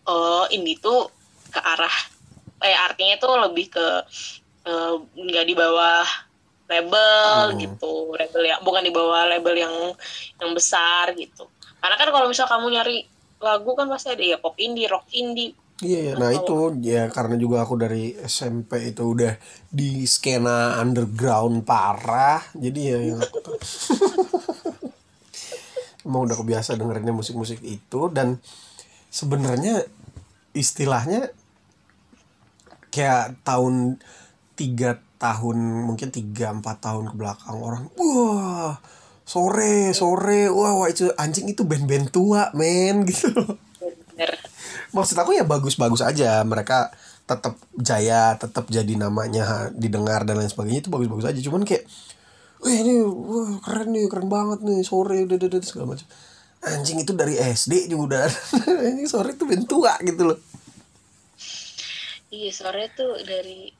oh 0.05 0.45
indie 0.53 0.77
itu 0.77 0.95
ke 1.49 1.57
arah, 1.57 1.95
eh 2.61 2.77
artinya 2.77 3.17
itu 3.17 3.29
lebih 3.49 3.73
ke 3.73 3.87
eh, 4.69 4.93
nggak 5.01 5.45
di 5.49 5.53
bawah 5.57 6.05
label 6.69 7.49
Hmm. 7.49 7.57
gitu 7.57 7.93
label 8.13 8.41
ya 8.45 8.55
bukan 8.61 8.81
di 8.81 8.93
bawah 8.93 9.25
label 9.25 9.55
yang 9.57 9.73
yang 10.37 10.51
besar 10.53 11.11
gitu 11.13 11.49
karena 11.81 11.95
kan 11.97 12.07
kalau 12.07 12.29
misal 12.29 12.45
kamu 12.45 12.71
nyari 12.71 13.03
lagu 13.39 13.71
kan 13.73 13.87
pasti 13.87 14.13
ada 14.13 14.21
ya 14.21 14.37
pop 14.37 14.53
indie 14.55 14.85
rock 14.85 15.09
indie 15.11 15.51
Iya, 15.79 16.11
iya. 16.11 16.13
nah 16.19 16.27
itu 16.27 16.75
ya 16.83 17.07
karena 17.07 17.39
juga 17.39 17.63
aku 17.63 17.79
dari 17.79 18.11
SMP 18.11 18.91
itu 18.91 19.15
udah 19.15 19.31
di 19.71 20.03
skena 20.03 20.75
underground 20.75 21.63
parah, 21.63 22.43
jadi 22.51 22.79
ya 22.83 22.97
yang 22.99 23.23
aku 23.23 23.39
tahu. 23.39 23.55
emang 26.03 26.27
udah 26.27 26.35
kebiasa 26.35 26.75
dengerinnya 26.75 27.15
musik-musik 27.15 27.63
itu 27.63 28.11
dan 28.11 28.43
sebenarnya 29.07 29.87
istilahnya 30.51 31.31
kayak 32.89 33.37
tahun 33.45 34.01
tiga 34.59 34.99
tahun 35.19 35.57
mungkin 35.85 36.09
tiga 36.15 36.55
empat 36.55 36.79
tahun 36.79 37.11
ke 37.11 37.15
belakang 37.19 37.59
orang 37.59 37.91
wah 37.99 38.79
sore 39.29 39.93
sore 39.93 40.49
wah, 40.49 40.73
wah 40.79 40.89
itu 40.89 41.11
anjing 41.13 41.51
itu 41.51 41.61
band-band 41.61 42.09
tua 42.09 42.49
men 42.57 43.03
gitu. 43.09 43.29
Bener. 43.77 44.33
Maksud 44.89 45.21
aku 45.21 45.37
ya 45.37 45.45
bagus-bagus 45.45 46.01
aja 46.01 46.41
mereka 46.41 46.89
tetap 47.29 47.61
jaya 47.77 48.33
tetap 48.41 48.65
jadi 48.73 48.89
namanya 48.97 49.69
didengar 49.69 50.25
dan 50.25 50.41
lain 50.41 50.49
sebagainya 50.49 50.87
itu 50.87 50.89
bagus-bagus 50.89 51.29
aja. 51.29 51.39
Cuman 51.45 51.61
kayak 51.61 51.85
wah 52.57 52.73
ini 52.73 53.05
wah 53.05 53.61
keren 53.61 53.93
nih 53.93 54.09
keren 54.09 54.33
banget 54.33 54.65
nih 54.65 54.81
sore 54.81 55.21
udah 55.29 55.37
udah 55.37 55.47
udah, 55.53 55.61
segala 55.61 55.93
macam. 55.93 56.09
Anjing 56.59 57.05
itu 57.05 57.13
dari 57.13 57.37
SD 57.37 57.87
juga 57.87 58.19
udah. 58.19 58.23
Ini 58.91 59.07
sore 59.07 59.31
itu 59.31 59.47
band 59.47 59.63
tua 59.63 59.95
gitu 60.03 60.27
loh. 60.27 60.39
Iya 62.35 62.51
sore 62.51 62.91
tuh 62.91 63.15
dari 63.23 63.78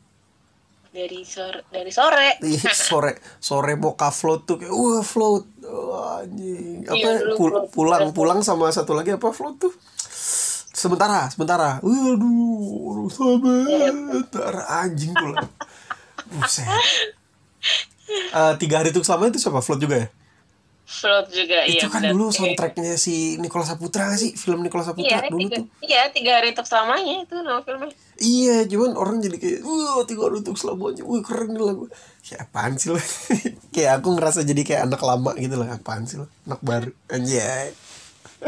dari 0.89 1.21
sore 1.21 1.63
dari 1.69 1.91
sore. 1.97 2.37
Iya, 2.39 2.71
sore. 2.71 3.17
Sore 3.37 3.73
moka 3.75 4.09
float 4.09 4.41
tuh 4.43 4.57
kayak 4.57 4.71
wah 4.71 5.01
float. 5.01 5.45
Wah, 5.61 6.21
anjing. 6.21 6.83
Apa 6.83 6.95
Iya, 6.95 7.11
pul- 7.37 7.53
float. 7.53 7.69
pulang 7.71 8.05
pulang 8.09 8.39
sama 8.41 8.69
satu 8.69 8.93
lagi 8.93 9.13
apa 9.13 9.29
float 9.29 9.55
tuh? 9.59 9.73
Sementara 10.69 11.27
sementara. 11.27 11.77
Waduh 11.79 13.05
sebentar 13.07 14.53
anjing 14.81 15.11
pulang 15.11 15.45
buset. 16.31 16.65
Eh, 18.09 18.53
tiga 18.57 18.81
hari 18.81 18.89
itu 18.89 19.01
selama 19.01 19.27
itu 19.27 19.37
siapa? 19.37 19.59
Float 19.59 19.79
juga 19.79 19.95
ya 19.97 20.07
float 20.89 21.29
juga 21.29 21.69
itu 21.69 21.85
iya 21.85 21.87
kan 21.87 22.01
dulu 22.01 22.33
soundtracknya 22.33 22.97
si 22.97 23.37
Nicola 23.37 23.61
Saputra 23.61 24.09
sih 24.17 24.33
film 24.33 24.65
Nicola 24.65 24.81
iya 24.81 24.89
Saputra 24.89 25.17
dulu 25.29 25.45
tiga 25.45 25.55
tuh 25.61 25.65
iya 25.85 26.01
tiga 26.09 26.31
hari 26.41 26.49
untuk 26.57 26.65
selamanya 26.65 27.15
itu 27.21 27.35
nama 27.37 27.61
filmnya 27.61 27.93
Iya, 28.19 28.67
cuman 28.67 28.99
orang 28.99 29.23
jadi 29.23 29.39
kayak, 29.39 29.59
wah 29.63 30.03
tiga 30.03 30.27
hari 30.27 30.43
untuk 30.43 30.59
selamanya, 30.59 31.07
wah 31.07 31.23
keren 31.23 31.55
nih 31.55 31.63
lagu. 31.63 31.87
Ya 32.27 32.43
apaan 32.43 32.75
sih 32.75 32.91
lo? 32.91 32.99
kayak 33.73 34.03
aku 34.03 34.11
ngerasa 34.11 34.43
jadi 34.43 34.59
kayak 34.67 34.91
anak 34.91 34.99
lama 35.07 35.31
gitu 35.39 35.55
lah, 35.55 35.71
apaan 35.71 36.03
sih 36.03 36.19
lo? 36.19 36.27
Anak 36.43 36.59
baru, 36.59 36.91
anjay. 37.07 37.71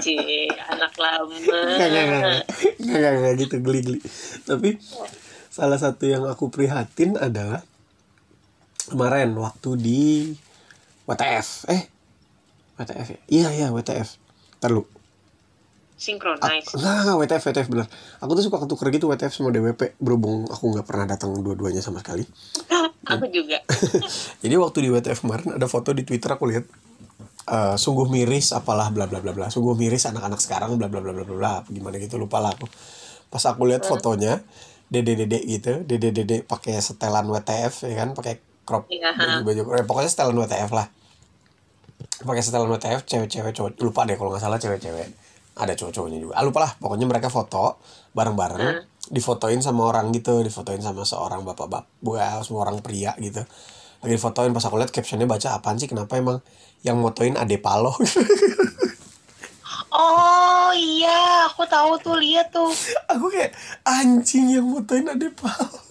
si 0.03 0.19
anak 0.67 0.91
lama 0.99 1.31
nggak, 1.31 1.63
nggak, 1.71 1.87
nggak, 1.87 2.19
nggak, 2.19 2.43
nggak, 2.83 3.13
nggak 3.15 3.33
gitu, 3.47 3.55
geli-geli. 3.63 3.99
Tapi 4.43 4.75
salah 5.47 5.79
satu 5.79 6.03
yang 6.03 6.27
aku 6.27 6.51
prihatin 6.51 7.15
adalah 7.15 7.63
kemarin 8.91 9.31
waktu 9.39 9.69
di 9.79 10.01
WTF, 11.07 11.71
eh 11.71 12.00
WTF 12.81 13.07
ya? 13.07 13.19
Iya, 13.29 13.47
iya 13.53 13.67
WTF. 13.69 14.09
Ntar 14.61 14.71
lu. 14.73 14.83
synchronize 16.01 16.65
Enggak, 16.73 16.95
enggak, 17.05 17.15
WTF, 17.21 17.43
WTF 17.53 17.67
bener. 17.69 17.87
Aku 18.25 18.33
tuh 18.33 18.41
suka 18.41 18.57
ketuker 18.57 18.89
gitu 18.89 19.05
WTF 19.05 19.29
sama 19.37 19.53
DWP, 19.53 20.01
berhubung 20.01 20.49
aku 20.49 20.73
nggak 20.73 20.85
pernah 20.89 21.05
datang 21.05 21.29
dua-duanya 21.37 21.77
sama 21.85 22.01
sekali. 22.01 22.25
aku 23.11 23.29
juga 23.29 23.61
Jadi 24.41 24.55
waktu 24.57 24.77
di 24.81 24.89
WTF 24.89 25.19
kemarin 25.21 25.61
ada 25.61 25.67
foto 25.69 25.93
di 25.93 26.01
Twitter 26.01 26.33
aku 26.33 26.49
lihat 26.49 26.65
eh, 27.53 27.75
sungguh 27.77 28.09
miris 28.09 28.49
apalah 28.49 28.89
bla 28.89 29.05
bla 29.05 29.21
bla 29.21 29.29
bla. 29.29 29.53
Sungguh 29.53 29.77
miris 29.77 30.09
anak-anak 30.09 30.41
sekarang 30.41 30.73
bla 30.81 30.89
bla 30.89 31.05
bla 31.05 31.13
bla 31.13 31.25
bla. 31.25 31.53
Gimana 31.69 32.01
gitu 32.01 32.17
lupa 32.17 32.41
lah 32.41 32.57
aku. 32.57 32.65
Pas 33.29 33.45
aku 33.45 33.69
lihat 33.69 33.85
fotonya 33.85 34.41
dede-dede 34.91 35.39
gitu, 35.47 35.87
dede-dede 35.87 36.43
pakai 36.43 36.75
setelan 36.83 37.23
WTF 37.31 37.87
ya 37.87 37.95
kan, 38.03 38.11
pakai 38.11 38.43
crop 38.67 38.91
baju 38.91 39.39
baju 39.47 39.61
eh, 39.79 39.85
pokoknya 39.87 40.09
setelan 40.11 40.35
WTF 40.35 40.71
lah. 40.75 40.91
Pakai 42.21 42.41
setelan 42.45 42.69
WTF 42.69 43.05
cewek-cewek 43.05 43.51
cowok 43.57 43.71
lupa 43.81 44.05
deh 44.05 44.15
kalau 44.15 44.29
nggak 44.33 44.43
salah 44.43 44.57
cewek-cewek. 44.61 45.09
Ada 45.57 45.73
cowok-cowoknya 45.75 46.19
juga. 46.21 46.33
Ah, 46.37 46.43
lupa 46.45 46.59
lah, 46.63 46.71
pokoknya 46.79 47.05
mereka 47.09 47.27
foto 47.27 47.81
bareng-bareng 48.15 48.87
difotoin 49.11 49.59
sama 49.59 49.89
orang 49.89 50.13
gitu, 50.15 50.39
difotoin 50.39 50.79
sama 50.79 51.03
seorang 51.03 51.43
bapak-bapak, 51.43 51.89
buah 51.99 52.39
semua 52.45 52.69
orang 52.69 52.79
pria 52.79 53.11
gitu. 53.19 53.43
Lagi 54.01 54.13
difotoin 54.17 54.53
pas 54.55 54.65
aku 54.65 54.81
lihat 54.81 54.89
captionnya 54.89 55.29
baca 55.29 55.57
apaan 55.57 55.77
sih 55.77 55.85
kenapa 55.85 56.17
emang 56.17 56.41
yang 56.81 56.97
motoin 56.97 57.37
Ade 57.37 57.61
Palo 57.61 57.93
oh 59.93 60.69
iya 60.73 61.45
aku 61.45 61.63
tahu 61.69 61.93
tuh 62.01 62.17
lihat 62.17 62.49
tuh 62.49 62.73
aku 63.05 63.29
kayak 63.29 63.53
anjing 63.85 64.49
yang 64.49 64.65
motoin 64.65 65.05
Ade 65.05 65.29
Palo 65.37 65.90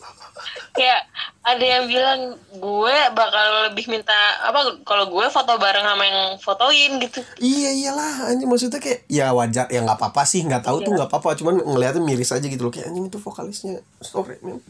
kayak 0.81 1.05
ada 1.45 1.61
yang 1.61 1.85
bilang 1.85 2.21
gue 2.57 2.97
bakal 3.13 3.69
lebih 3.69 3.93
minta 3.93 4.17
apa 4.41 4.81
kalau 4.89 5.13
gue 5.13 5.27
foto 5.29 5.61
bareng 5.61 5.85
sama 5.85 6.05
yang 6.09 6.41
fotoin 6.41 6.97
gitu. 7.05 7.21
Iya 7.37 7.71
iyalah. 7.77 8.33
Anjing 8.33 8.49
maksudnya 8.49 8.81
kayak 8.81 9.05
ya 9.13 9.37
wajar 9.37 9.69
ya 9.69 9.85
nggak 9.85 10.01
apa-apa 10.01 10.25
sih. 10.25 10.41
Nggak 10.41 10.65
tahu 10.65 10.81
tuh 10.81 10.97
nggak 10.97 11.13
apa-apa. 11.13 11.37
Cuman 11.37 11.61
ngeliatnya 11.61 12.01
miris 12.01 12.33
aja 12.33 12.49
gitu 12.49 12.65
loh. 12.65 12.73
Kayak 12.73 12.89
anjing 12.89 13.13
itu 13.13 13.21
vokalisnya. 13.21 13.85
Sorry 14.01 14.41
men. 14.41 14.65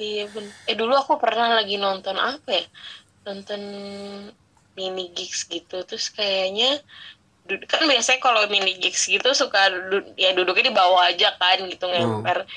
Iya 0.00 0.28
ben 0.32 0.48
eh 0.64 0.76
dulu 0.76 0.96
aku 0.96 1.20
pernah 1.20 1.52
lagi 1.52 1.76
nonton 1.76 2.16
apa 2.16 2.48
ya? 2.56 2.64
Nonton 3.28 3.60
mini 4.72 5.12
gigs 5.12 5.44
gitu. 5.44 5.84
Terus 5.84 6.08
kayaknya 6.08 6.80
kan 7.68 7.84
biasanya 7.84 8.20
kalau 8.24 8.48
mini 8.48 8.80
gigs 8.80 9.04
gitu 9.04 9.36
suka 9.36 9.68
du- 9.68 10.12
ya 10.16 10.32
duduknya 10.32 10.72
di 10.72 10.74
bawah 10.74 11.12
aja 11.12 11.36
kan 11.36 11.60
gitu 11.68 11.84
ngemper. 11.88 12.48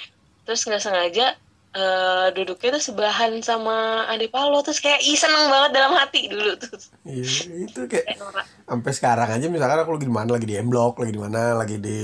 Terus 0.48 0.64
nggak 0.64 0.80
sengaja 0.80 1.36
eh, 1.72 2.28
duduknya 2.32 2.70
tuh 2.76 2.84
sebelahan 2.84 3.32
sama 3.40 4.04
Ade 4.06 4.28
Palo 4.28 4.60
terus 4.60 4.80
kayak 4.80 5.02
ih 5.02 5.14
seneng 5.14 5.48
banget 5.48 5.72
dalam 5.74 5.94
hati 5.94 6.26
dulu 6.28 6.54
tuh 6.56 6.76
iya 7.06 7.26
itu 7.64 7.82
kayak 7.86 8.18
sampai 8.66 8.92
sekarang 8.92 9.30
aja 9.30 9.46
misalkan 9.48 9.80
aku 9.80 9.92
lagi 9.96 10.06
di 10.06 10.14
mana 10.14 10.30
lagi 10.34 10.48
di 10.48 10.56
M 10.56 10.68
Block 10.68 10.98
lagi 10.98 11.14
di 11.14 11.22
mana 11.22 11.54
lagi 11.54 11.78
di 11.78 12.00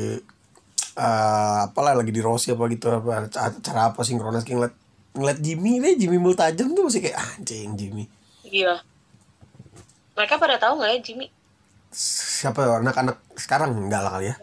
eh 0.95 1.59
apalah 1.65 1.91
lagi 1.91 2.09
di 2.09 2.21
Rossi 2.23 2.53
apa 2.53 2.69
gitu 2.69 2.87
apa 2.87 3.27
acara 3.27 3.91
apa 3.91 4.01
sinkronis 4.01 4.43
kayak 4.43 4.55
ngeliat 4.55 4.73
ngeliat 5.15 5.39
Jimmy 5.39 5.79
deh 5.79 5.93
Jimmy 5.95 6.17
Multajam 6.17 6.71
tuh 6.71 6.87
masih 6.87 7.01
kayak 7.01 7.17
anjing 7.35 7.73
Jimmy 7.75 8.05
Iya. 8.45 8.79
Mereka 10.13 10.37
pada 10.37 10.55
tahu 10.55 10.79
nggak 10.79 10.91
ya 10.95 10.99
Jimmy? 11.01 11.27
siapa 11.91 12.59
ya, 12.59 12.71
anak-anak 12.79 13.23
sekarang 13.35 13.71
enggak 13.73 14.03
lah 14.03 14.11
kali 14.13 14.27
ya 14.27 14.35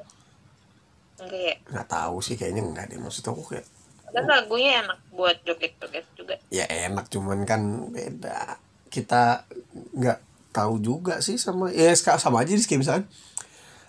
Enggak 1.21 1.41
ya. 1.43 1.55
nggak 1.69 1.87
tahu 1.87 2.17
sih 2.19 2.35
kayaknya 2.35 2.65
enggak 2.65 2.89
deh 2.89 2.97
maksud 2.97 3.21
aku 3.23 3.45
kayak 3.47 3.65
Dan 4.13 4.25
lagunya 4.25 4.85
enak 4.85 4.99
buat 5.11 5.37
joget-joget 5.43 6.05
juga. 6.13 6.35
ya 6.49 6.69
enak 6.69 7.09
cuman 7.09 7.43
kan 7.43 7.61
beda 7.89 8.61
kita 8.87 9.49
nggak 9.97 10.21
tahu 10.53 10.77
juga 10.79 11.19
sih 11.19 11.41
sama 11.41 11.73
ya 11.73 11.97
sama 11.97 12.45
aja 12.45 12.53
sih 12.53 12.69
kayak 12.69 12.81
misalkan 12.81 13.05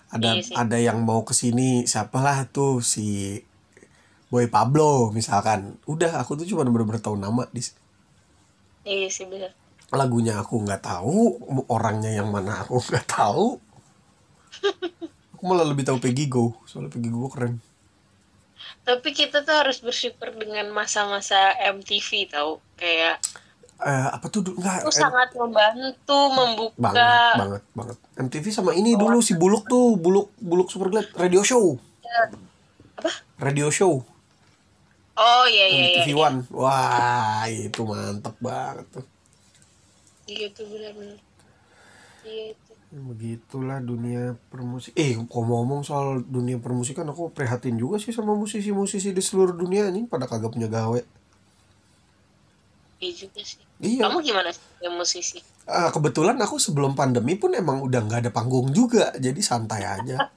ada 0.08 0.32
Iya 0.32 0.40
sih. 0.40 0.54
ada 0.56 0.78
yang 0.80 1.04
mau 1.04 1.20
ke 1.22 1.36
sini 1.36 1.84
siapalah 1.84 2.48
tuh 2.48 2.80
si 2.80 3.36
Boy 4.32 4.48
Pablo 4.48 5.12
misalkan 5.12 5.76
udah 5.84 6.16
aku 6.18 6.34
tuh 6.34 6.48
cuma 6.48 6.64
bener-bener 6.64 7.04
tahu 7.04 7.14
nama 7.14 7.44
di 7.52 7.60
Iya 8.82 9.08
sih 9.08 9.28
bener. 9.28 9.52
lagunya 9.92 10.40
aku 10.40 10.58
nggak 10.58 10.80
tahu 10.80 11.36
orangnya 11.68 12.10
yang 12.10 12.32
mana 12.32 12.64
aku 12.64 12.80
nggak 12.80 13.04
tahu 13.06 13.60
aku 15.36 15.42
malah 15.44 15.68
lebih 15.68 15.84
tahu 15.84 16.00
Peggy 16.00 16.26
Go 16.26 16.56
soalnya 16.64 16.88
Peggy 16.88 17.12
Go 17.12 17.28
keren 17.28 17.60
Tapi 18.84 19.08
kita 19.16 19.40
tuh 19.40 19.56
harus 19.56 19.80
bersyukur 19.80 20.32
dengan 20.36 20.68
masa-masa 20.68 21.56
MTV 21.56 22.28
tahu 22.28 22.60
kayak 22.76 23.16
eh, 23.80 24.08
apa 24.12 24.26
tuh 24.28 24.44
dulu 24.44 24.60
nggak 24.60 24.84
itu 24.84 24.92
sangat 24.92 25.32
membantu 25.32 26.20
membuka 26.36 26.78
banget 26.78 27.34
banget 27.40 27.62
banget 27.72 27.96
MTV 28.20 28.44
sama 28.52 28.76
ini 28.76 28.94
dulu 28.94 29.18
si 29.24 29.34
Buluk 29.34 29.64
tuh 29.66 29.96
Buluk 29.96 30.30
Buluk 30.36 30.68
Super 30.68 30.92
Glad 30.92 31.10
radio 31.16 31.40
show 31.42 31.80
apa? 33.00 33.10
radio 33.40 33.72
show 33.72 34.04
Oh 35.14 35.46
iya 35.46 35.70
iya 35.70 35.84
iya. 35.94 35.98
TV 36.02 36.10
iya. 36.14 36.26
One 36.26 36.38
wah 36.50 37.46
itu 37.46 37.80
mantep 37.86 38.34
banget 38.42 38.86
tuh 38.90 39.06
Iya 40.24 40.48
tuh 40.56 40.64
benar-benar. 40.72 41.20
Iya. 42.24 42.56
Ya, 42.56 42.63
begitulah 42.94 43.82
dunia 43.82 44.38
permusik 44.48 44.94
eh 44.94 45.18
ngomong-ngomong 45.18 45.82
soal 45.82 46.22
dunia 46.22 46.62
permusikan 46.62 47.02
aku 47.04 47.26
prihatin 47.28 47.74
juga 47.74 47.98
sih 47.98 48.14
sama 48.14 48.38
musisi-musisi 48.38 49.10
di 49.10 49.18
seluruh 49.18 49.50
dunia 49.50 49.90
ini 49.90 50.06
pada 50.06 50.30
kagak 50.30 50.54
punya 50.54 50.70
gawe. 50.70 51.02
Iya 53.02 53.12
juga 53.26 53.42
sih. 53.42 53.58
iya. 53.82 54.06
Kamu 54.06 54.22
gimana 54.22 54.48
sih 54.48 54.62
musisi? 54.88 55.38
Ah, 55.66 55.90
kebetulan 55.90 56.38
aku 56.38 56.56
sebelum 56.56 56.94
pandemi 56.94 57.34
pun 57.34 57.50
emang 57.52 57.82
udah 57.82 58.00
nggak 58.00 58.20
ada 58.22 58.30
panggung 58.30 58.70
juga 58.70 59.10
jadi 59.18 59.40
santai 59.42 59.82
aja. 59.82 60.16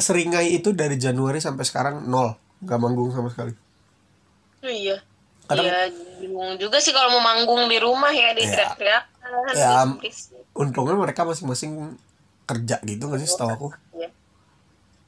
Seringai 0.00 0.56
itu 0.56 0.72
dari 0.72 0.96
Januari 0.96 1.38
sampai 1.38 1.64
sekarang 1.66 2.08
nol. 2.08 2.32
Nggak 2.64 2.78
manggung 2.80 3.12
sama 3.12 3.28
sekali. 3.28 3.52
Iya. 4.62 4.96
Kadang- 5.44 5.66
Iya, 5.66 5.90
bingung 6.22 6.54
juga 6.56 6.78
sih 6.78 6.94
kalau 6.94 7.10
mau 7.12 7.22
manggung 7.22 7.66
di 7.66 7.76
rumah 7.76 8.08
ya 8.08 8.30
di 8.32 8.46
Iya. 8.46 8.54
teriak-teriakan 8.54 9.09
Ya, 9.54 9.86
untungnya 10.54 10.96
mereka 10.98 11.22
masing-masing 11.22 11.94
kerja 12.46 12.82
gitu 12.82 13.06
nggak 13.06 13.20
sih 13.22 13.30
setahu 13.30 13.50
aku? 13.54 13.68
Iya. 13.94 14.08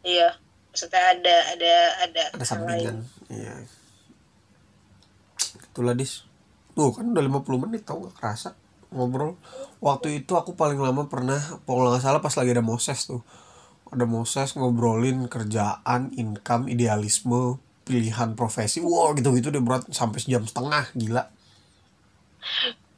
Iya. 0.06 0.28
Maksudnya 0.72 1.02
ada 1.02 1.36
ada 1.52 1.74
ada 2.06 2.22
ada 2.32 2.44
sampingan. 2.46 3.04
Iya. 3.28 3.54
Itulah 5.70 5.92
dis. 5.98 6.24
Tuh 6.72 6.94
kan 6.96 7.12
udah 7.12 7.20
50 7.20 7.62
menit 7.68 7.82
tau 7.84 8.00
nggak? 8.00 8.14
Kerasa 8.16 8.54
ngobrol. 8.94 9.36
Waktu 9.82 10.24
itu 10.24 10.32
aku 10.38 10.54
paling 10.54 10.78
lama 10.78 11.10
pernah 11.10 11.38
kalau 11.66 11.92
nggak 11.92 12.02
salah 12.02 12.20
pas 12.22 12.32
lagi 12.32 12.50
ada 12.54 12.64
Moses 12.64 13.04
tuh. 13.04 13.20
Ada 13.92 14.08
Moses 14.08 14.56
ngobrolin 14.56 15.28
kerjaan 15.28 16.14
income 16.16 16.72
idealisme 16.72 17.60
pilihan 17.84 18.38
profesi. 18.38 18.80
Wow 18.80 19.12
gitu 19.18 19.34
gitu 19.36 19.52
deh 19.52 19.60
berat. 19.60 19.90
Sampai 19.92 20.22
sejam 20.22 20.46
setengah 20.46 20.88
gila 20.96 21.28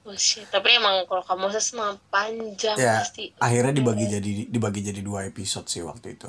Oh, 0.04 0.12
shit. 0.14 0.44
Tapi 0.52 0.76
emang 0.76 1.08
kalau 1.08 1.24
kamu 1.24 1.48
mah 1.48 1.96
panjang 2.12 2.76
ya 2.76 3.00
pasti. 3.00 3.32
akhirnya 3.40 3.72
dibagi 3.72 4.04
jadi 4.06 4.30
dibagi 4.52 4.80
jadi 4.84 5.00
dua 5.00 5.24
episode 5.24 5.64
sih 5.64 5.80
waktu 5.80 6.14
itu 6.14 6.28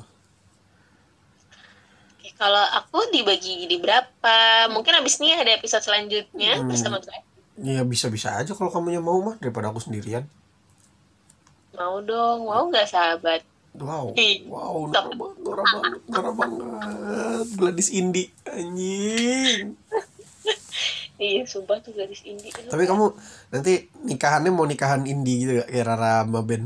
Oke, 2.15 2.31
Kalau 2.33 2.63
aku 2.71 3.11
dibagi 3.11 3.67
di 3.67 3.75
berapa? 3.75 4.37
Mungkin 4.71 4.95
abis 4.95 5.19
ini 5.19 5.35
ada 5.35 5.51
episode 5.53 5.83
selanjutnya 5.83 6.55
Hmm. 6.55 6.71
bersama 6.71 6.97
gue. 6.99 7.19
ya 7.55 7.83
bisa 7.83 8.11
bisa 8.11 8.35
aja 8.35 8.51
kalau 8.51 8.67
kamunya 8.67 8.99
mau 8.99 9.15
mah 9.19 9.39
daripada 9.39 9.71
aku 9.71 9.79
sendirian 9.79 10.27
Mau 11.75 11.99
dong, 11.99 12.47
mau 12.47 12.67
nggak 12.67 12.87
sahabat? 12.87 13.43
Wow, 13.75 14.15
wow, 14.47 14.87
norak 14.87 15.11
banget, 15.11 15.37
norak 15.43 15.67
banget, 15.67 16.01
norak 16.07 16.33
banget. 16.39 17.47
Gladys 17.59 17.89
Indi, 17.91 18.23
anjing. 18.47 19.75
Iya, 21.15 21.47
sumpah 21.47 21.79
tuh 21.79 21.95
gadis 21.95 22.21
indie. 22.27 22.51
Tapi 22.51 22.83
kamu 22.83 23.15
nanti 23.55 23.87
nikahannya 24.03 24.51
mau 24.51 24.67
nikahan 24.67 25.07
indie 25.07 25.47
gitu 25.47 25.51
gak? 25.63 25.69
Kayak 25.71 25.85
Rara 25.87 26.27
sama 26.27 26.41
Ben. 26.43 26.63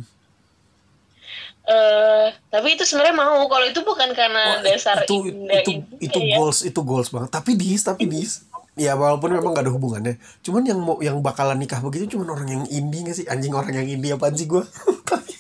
eh 1.70 2.34
tapi 2.50 2.74
itu 2.74 2.82
sebenarnya 2.82 3.14
mau. 3.14 3.46
Kalau 3.46 3.66
itu 3.70 3.82
bukan 3.86 4.10
karena 4.18 4.58
Wah, 4.58 4.66
dasar 4.66 5.06
itu, 5.06 5.30
indah 5.30 5.62
itu, 5.62 5.72
indah 5.78 6.02
itu 6.02 6.20
ya. 6.26 6.36
goals, 6.42 6.60
itu 6.66 6.80
goals 6.82 7.14
banget. 7.14 7.30
Tapi 7.30 7.52
dis, 7.54 7.82
tapi 7.86 8.10
dis. 8.10 8.42
Ya 8.74 8.96
walaupun 8.98 9.30
memang 9.36 9.54
gak 9.54 9.70
ada 9.70 9.74
hubungannya. 9.76 10.18
Cuman 10.42 10.66
yang 10.66 10.80
mau 10.82 10.98
yang 11.04 11.22
bakalan 11.22 11.62
nikah 11.62 11.84
begitu 11.84 12.18
cuman 12.18 12.34
orang 12.34 12.48
yang 12.50 12.64
indie 12.74 13.06
gak 13.06 13.18
sih? 13.22 13.28
Anjing 13.30 13.54
orang 13.54 13.76
yang 13.76 13.86
indie 13.86 14.16
apaan 14.16 14.34
sih 14.34 14.50
gue? 14.50 14.66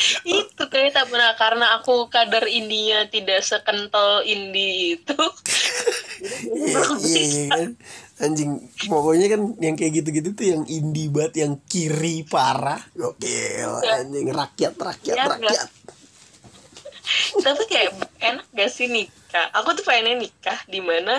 itu 0.24 0.62
kayak 0.66 0.96
tak 0.96 1.06
pernah 1.08 1.32
karena 1.34 1.66
aku 1.76 2.08
kadar 2.08 2.44
indinya 2.46 3.04
tidak 3.06 3.40
sekentol 3.42 4.24
indie 4.24 4.96
itu 4.98 5.18
Iya, 6.20 6.84
iya, 7.00 7.20
iya 7.24 7.44
kan. 7.48 7.68
Anjing, 8.20 8.60
pokoknya 8.84 9.32
kan 9.32 9.40
yang 9.56 9.72
kayak 9.72 10.04
gitu-gitu 10.04 10.36
tuh 10.36 10.44
yang 10.52 10.62
indie 10.68 11.08
banget, 11.08 11.40
yang 11.40 11.56
kiri 11.64 12.28
parah. 12.28 12.76
Gokil, 12.92 13.80
Ya. 13.80 14.04
anjing 14.04 14.28
rakyat, 14.28 14.76
rakyat, 14.76 15.16
Ya, 15.16 15.24
rakyat. 15.24 15.68
tapi 17.40 17.62
kayak 17.66 17.90
enak 18.20 18.46
gak 18.52 18.70
sih 18.70 18.86
nikah 18.86 19.50
aku 19.50 19.74
tuh 19.74 19.82
pengennya 19.82 20.28
nikah 20.28 20.60
di 20.70 20.78
mana 20.78 21.18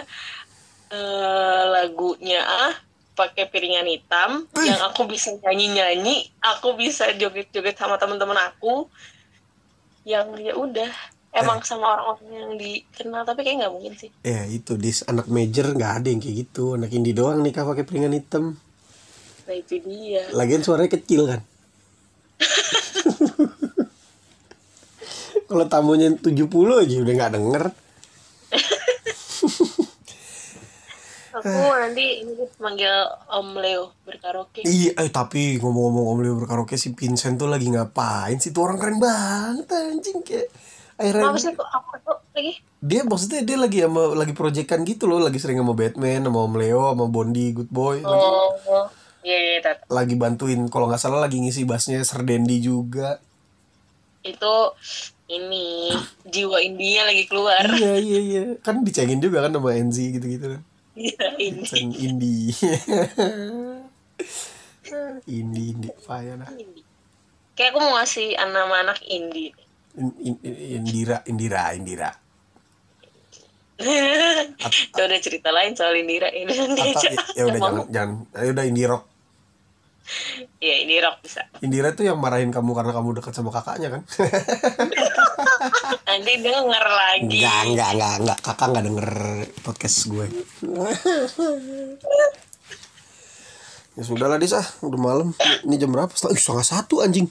eh, 0.87 1.63
lagunya 1.67 2.39
ah 2.39 2.75
pakai 3.21 3.45
piringan 3.53 3.85
hitam 3.85 4.49
yang 4.65 4.81
aku 4.81 5.05
bisa 5.05 5.29
nyanyi 5.45 5.77
nyanyi 5.77 6.15
aku 6.41 6.73
bisa 6.73 7.13
joget 7.13 7.53
joget 7.53 7.77
sama 7.77 8.01
teman-teman 8.01 8.49
aku 8.49 8.89
yang 10.01 10.33
ya 10.41 10.57
udah 10.57 10.89
emang 11.29 11.61
sama 11.61 11.93
orang-orang 11.93 12.33
yang 12.33 12.53
dikenal 12.57 13.21
tapi 13.23 13.45
kayak 13.45 13.61
nggak 13.61 13.73
mungkin 13.73 13.93
sih. 13.93 14.09
Ya 14.25 14.43
itu 14.49 14.73
dis. 14.75 15.05
Anak 15.05 15.29
major 15.29 15.69
nggak 15.71 16.01
ada 16.01 16.07
yang 16.09 16.17
kayak 16.17 16.49
gitu. 16.49 16.75
Anak 16.75 16.89
indie 16.89 17.13
doang 17.13 17.45
nikah 17.45 17.63
pakai 17.63 17.85
piringan 17.85 18.17
hitam. 18.17 18.57
Nah 19.45 19.55
itu 19.55 19.77
dia. 19.85 20.25
Lagian 20.33 20.65
suaranya 20.65 20.97
kecil 20.97 21.29
kan? 21.29 21.45
Kalau 25.51 25.67
tamunya 25.67 26.15
70 26.15 26.47
aja 26.79 26.95
udah 27.03 27.13
nggak 27.19 27.33
denger 27.35 27.63
aku 31.41 31.73
nanti 31.73 32.05
ini 32.21 32.31
deh 32.37 32.49
manggil 32.61 32.93
Om 33.27 33.49
Leo 33.57 33.83
berkaraoke. 34.05 34.61
Iya 34.61 34.93
eh, 34.95 35.09
tapi 35.09 35.57
ngomong-ngomong 35.57 36.05
om 36.13 36.19
Leo 36.21 36.33
berkaraoke 36.37 36.77
si 36.77 36.93
Vincent 36.93 37.41
tuh 37.41 37.49
lagi 37.49 37.67
ngapain 37.67 38.37
sih? 38.37 38.53
Tuh 38.53 38.69
orang 38.69 38.77
keren 38.77 38.97
banget 39.01 39.67
anjing 39.73 40.21
kayak 40.21 40.47
akhirnya 41.01 41.33
sih 41.41 41.53
apa 41.57 41.93
tuh 42.05 42.17
lagi? 42.37 42.53
Dia 42.81 43.01
maksudnya 43.03 43.41
dia 43.41 43.57
lagi 43.57 43.77
sama 43.81 44.03
lagi 44.13 44.33
proyekan 44.37 44.85
gitu 44.85 45.09
loh 45.09 45.19
lagi 45.19 45.41
sering 45.41 45.57
sama 45.59 45.73
Batman 45.73 46.29
sama 46.29 46.39
Om 46.45 46.55
Leo 46.55 46.83
sama 46.93 47.05
Bondi 47.09 47.45
Good 47.57 47.69
Boy 47.73 48.05
oh 48.05 48.87
iya 49.21 49.37
iya 49.37 49.59
Tat. 49.61 49.85
lagi 49.85 50.17
bantuin 50.17 50.65
kalau 50.65 50.89
nggak 50.89 51.01
salah 51.01 51.21
lagi 51.21 51.37
ngisi 51.37 51.65
bassnya 51.65 52.01
Serdendi 52.01 52.57
juga. 52.61 53.21
Itu 54.21 54.77
ini 55.29 55.93
jiwa 56.25 56.57
India 56.59 57.05
lagi 57.05 57.29
keluar. 57.29 57.61
Iya 57.69 58.01
iya 58.01 58.19
iya. 58.19 58.41
Kan 58.65 58.81
dicengin 58.81 59.21
juga 59.21 59.45
kan 59.45 59.53
sama 59.53 59.77
Enzi 59.77 60.13
gitu-gitu. 60.17 60.57
kan 60.57 60.61
Ini 60.91 61.63
Sen 61.63 61.87
indie 61.95 62.51
indie 65.25 65.71
indie 65.71 65.91
dah 66.35 66.51
Indi. 66.51 66.81
kayak 67.55 67.71
aku 67.71 67.79
mau 67.79 67.95
ngasih 67.95 68.35
nama 68.35 68.75
anak 68.83 68.99
Indi. 69.07 69.51
In- 69.95 70.15
in- 70.19 70.41
in- 70.43 70.59
Indira 70.81 71.23
Indira 71.27 71.71
Indira. 71.71 72.11
Itu 73.81 74.99
udah 75.07 75.19
cerita 75.19 75.51
lain 75.51 75.75
soal 75.75 75.95
Indira. 75.95 76.27
Ini 76.31 76.51
aja 76.75 77.09
ya 77.35 77.43
udah 77.47 77.59
jangan 77.59 77.87
jangan. 77.91 78.17
Ayo 78.35 78.49
udah 78.51 78.65
indie 78.67 78.87
rock 78.87 79.03
ya 80.65 80.75
ini 80.83 80.99
rock 81.01 81.23
bisa. 81.23 81.41
Indira 81.63 81.93
tuh 81.95 82.07
yang 82.07 82.17
marahin 82.19 82.51
kamu 82.51 82.71
karena 82.75 82.91
kamu 82.93 83.21
dekat 83.21 83.33
sama 83.35 83.51
kakaknya 83.53 83.99
kan? 83.99 84.01
Nanti 86.07 86.31
denger 86.43 86.85
lagi. 86.85 87.39
Enggak 87.39 87.61
enggak 87.67 87.89
enggak 87.95 88.15
enggak. 88.23 88.37
Kakak 88.43 88.67
enggak 88.71 88.85
denger 88.87 89.09
podcast 89.63 89.97
gue. 90.09 90.25
Ya 93.91 94.07
sudah 94.07 94.31
lah 94.31 94.39
Dis 94.39 94.55
ah. 94.55 94.63
Udah 94.87 94.95
malam. 94.95 95.35
Ini 95.67 95.75
jam 95.75 95.91
berapa? 95.91 96.07
Setengah, 96.15 96.39
setengah 96.39 96.63
satu 96.63 97.03
anjing. 97.03 97.27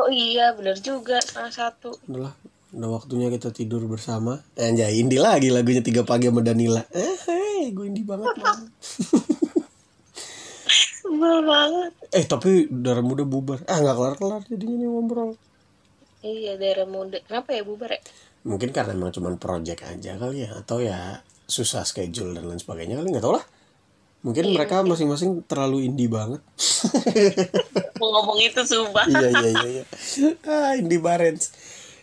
Oh 0.00 0.08
iya 0.08 0.56
bener 0.56 0.80
juga. 0.80 1.20
Salah 1.20 1.52
satu. 1.52 1.92
Udah 2.08 2.32
lah 2.32 2.34
udah 2.68 2.88
waktunya 2.96 3.28
kita 3.28 3.52
tidur 3.52 3.84
bersama. 3.84 4.40
Anjay. 4.56 5.04
Indie 5.04 5.20
lagi 5.20 5.52
lagunya 5.52 5.84
tiga 5.84 6.08
pagi 6.08 6.32
sama 6.32 6.40
Danila. 6.40 6.80
Eh 6.96 7.16
hey, 7.28 7.76
gue 7.76 7.84
indie 7.92 8.08
banget. 8.08 8.40
Sebel 11.18 11.42
banget. 11.42 11.92
Eh 12.14 12.24
tapi 12.30 12.70
darah 12.70 13.02
muda 13.02 13.26
bubar. 13.26 13.66
Ah 13.66 13.82
nggak 13.82 13.96
kelar 13.98 14.14
kelar 14.14 14.42
jadinya 14.46 14.76
nih 14.78 14.88
ngobrol. 14.88 15.30
Iya 16.22 16.54
daerah 16.54 16.86
muda. 16.86 17.18
Kenapa 17.26 17.50
ya 17.58 17.66
bubar 17.66 17.98
ya? 17.98 18.00
Mungkin 18.46 18.70
karena 18.70 18.94
emang 18.94 19.10
cuman 19.10 19.34
project 19.42 19.82
aja 19.82 20.14
kali 20.14 20.46
ya 20.46 20.54
atau 20.54 20.78
ya 20.78 21.26
susah 21.50 21.82
schedule 21.82 22.38
dan 22.38 22.46
lain 22.46 22.62
sebagainya 22.62 23.02
kali 23.02 23.10
nggak 23.10 23.24
tau 23.26 23.34
lah. 23.34 23.44
Mungkin 24.22 24.50
mereka 24.54 24.82
masing-masing 24.86 25.42
terlalu 25.46 25.90
indie 25.90 26.10
banget. 26.10 26.42
Mau 28.02 28.14
ngomong 28.14 28.38
itu 28.38 28.62
sumpah. 28.62 29.06
Iya 29.10 29.28
iya 29.34 29.50
iya 29.50 29.68
iya. 29.82 29.84
Ah 30.46 30.78
indie 30.78 31.02
barens 31.02 31.50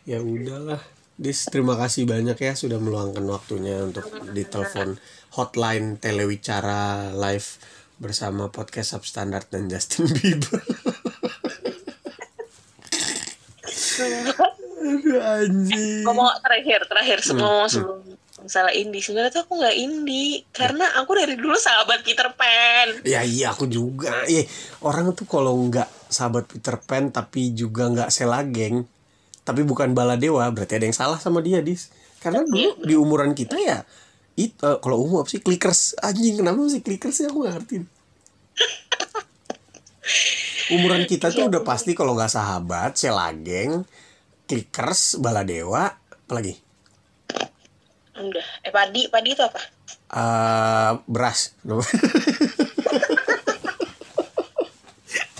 ya 0.04 0.20
udahlah. 0.20 0.84
Dis 1.16 1.48
terima 1.48 1.80
kasih 1.80 2.04
banyak 2.04 2.36
ya 2.36 2.60
sudah 2.60 2.76
meluangkan 2.76 3.24
waktunya 3.24 3.80
untuk 3.80 4.04
ditelepon 4.36 5.00
hotline 5.40 5.96
telewicara 5.96 7.16
live 7.16 7.48
bersama 7.96 8.52
podcast 8.52 8.96
substandard 8.98 9.48
dan 9.48 9.72
Justin 9.72 10.12
Bieber. 10.12 10.60
Aduh 14.86 15.20
anjing. 15.22 16.04
Ngomong 16.06 16.30
terakhir 16.44 16.80
terakhir 16.86 17.18
Hmm, 17.24 17.28
sebelum 17.32 17.66
sebelum 17.72 18.00
masalah 18.46 18.74
indie. 18.76 19.02
Sebenarnya 19.02 19.32
tuh 19.34 19.42
aku 19.48 19.54
nggak 19.58 19.76
indie 19.80 20.46
karena 20.54 20.86
aku 21.02 21.12
dari 21.18 21.34
dulu 21.40 21.58
sahabat 21.58 22.06
Peter 22.06 22.30
Pan. 22.36 23.02
Ya 23.08 23.26
iya 23.26 23.56
aku 23.56 23.66
juga. 23.66 24.28
Eh, 24.30 24.46
orang 24.86 25.16
tuh 25.18 25.26
kalau 25.26 25.56
nggak 25.66 25.88
sahabat 26.12 26.46
Peter 26.46 26.78
Pan 26.78 27.10
tapi 27.10 27.56
juga 27.56 27.90
nggak 27.90 28.10
Sela 28.14 28.46
geng, 28.46 28.86
tapi 29.42 29.66
bukan 29.66 29.98
Baladewa, 29.98 30.46
berarti 30.54 30.78
ada 30.78 30.86
yang 30.86 30.98
salah 30.98 31.18
sama 31.18 31.42
dia, 31.42 31.66
Dis. 31.66 31.90
Karena 32.22 32.42
dulu 32.46 32.82
di 32.86 32.94
umuran 32.98 33.34
kita 33.38 33.58
ya 33.58 33.86
itu 34.36 34.70
kalau 34.84 35.04
umum 35.04 35.24
apa 35.24 35.32
sih? 35.32 35.40
Clickers. 35.40 35.96
Anjing 36.04 36.44
kenapa 36.44 36.60
sih 36.68 36.84
clickers 36.84 37.16
sih? 37.24 37.26
Aku 37.28 37.44
nggak 37.44 37.56
ngerti. 37.60 37.76
Umuran 40.76 41.06
kita 41.06 41.30
tuh 41.30 41.48
udah 41.50 41.62
pasti 41.62 41.94
kalau 41.94 42.18
nggak 42.18 42.32
sahabat, 42.32 42.98
Sela 42.98 43.30
geng, 43.38 43.86
clickers, 44.50 45.22
Baladewa, 45.22 45.94
apalagi 46.26 46.66
udah. 48.16 48.46
Eh 48.64 48.72
padi 48.72 49.12
padi 49.12 49.36
itu 49.36 49.44
apa? 49.44 49.60
Eh 50.16 50.92
beras. 51.06 51.52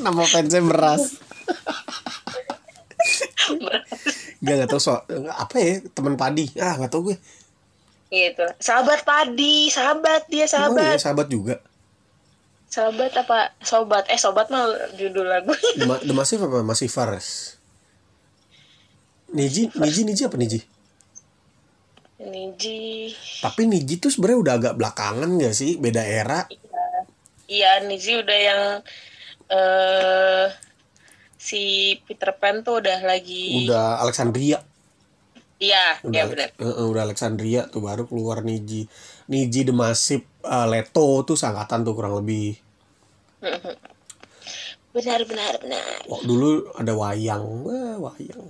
Nama 0.04 0.22
fansnya 0.28 0.62
beras. 0.62 1.18
Gak 4.46 4.56
gak 4.62 4.70
tau 4.70 4.82
soal 4.82 5.02
apa 5.32 5.56
ya? 5.58 5.82
Teman 5.96 6.20
padi. 6.20 6.52
Ah 6.60 6.76
nggak 6.78 6.92
tau 6.92 7.02
gue 7.10 7.18
Gitu. 8.16 8.46
Sahabat 8.64 9.04
padi, 9.04 9.68
sahabat 9.68 10.32
dia 10.32 10.48
sahabat. 10.48 10.96
iya, 10.96 10.96
sahabat 10.96 11.28
juga. 11.28 11.60
Sahabat 12.72 13.12
apa? 13.16 13.52
Sobat. 13.60 14.08
Eh 14.08 14.16
sobat 14.16 14.48
mah 14.48 14.68
judul 14.96 15.28
lagu. 15.28 15.52
The, 15.76 15.84
Ma- 15.84 16.00
The 16.00 16.16
Massive 16.16 16.48
apa 16.48 16.64
Masih 16.64 16.88
Fares? 16.88 17.60
Niji, 19.36 19.68
Niji, 19.76 20.02
Niji 20.08 20.24
apa 20.24 20.40
Niji? 20.40 20.60
Niji. 22.24 23.12
Tapi 23.44 23.68
Niji 23.68 24.00
tuh 24.00 24.08
sebenarnya 24.08 24.40
udah 24.40 24.54
agak 24.56 24.74
belakangan 24.80 25.30
gak 25.36 25.56
sih? 25.56 25.76
Beda 25.76 26.04
era. 26.04 26.48
Iya, 27.46 27.84
Niji 27.84 28.24
udah 28.24 28.40
yang 28.40 28.62
eh 29.46 30.46
si 31.38 31.94
Peter 32.10 32.34
Pan 32.34 32.66
tuh 32.66 32.82
udah 32.82 32.98
lagi 33.06 33.68
Udah 33.68 34.02
Alexandria. 34.02 34.58
Iya, 35.56 36.04
Udah, 36.04 36.12
iya 36.12 36.24
benar. 36.28 36.50
Eh, 36.60 36.86
udah 36.92 37.04
Alexandria 37.08 37.62
tuh 37.72 37.80
baru 37.80 38.04
keluar 38.04 38.44
Niji. 38.44 38.92
Niji 39.32 39.64
The 39.64 39.72
Massive 39.72 40.28
eh, 40.44 40.68
Leto 40.68 41.24
tuh 41.24 41.40
sangkatan 41.40 41.88
tuh 41.88 41.96
kurang 41.96 42.20
lebih. 42.20 42.60
Benar 44.96 45.28
benar 45.28 45.60
benar. 45.60 46.08
Wah, 46.08 46.24
dulu 46.24 46.72
ada 46.72 46.96
wayang. 46.96 47.68
Wah, 47.68 48.00
wayang. 48.00 48.48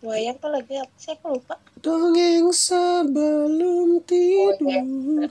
Wayang 0.00 0.36
tuh 0.40 0.48
lagi 0.48 0.80
apa 0.80 0.94
sih 0.96 1.12
aku 1.12 1.36
lupa. 1.36 1.60
Dongeng 1.84 2.48
sebelum 2.48 4.00
tidur. 4.08 5.28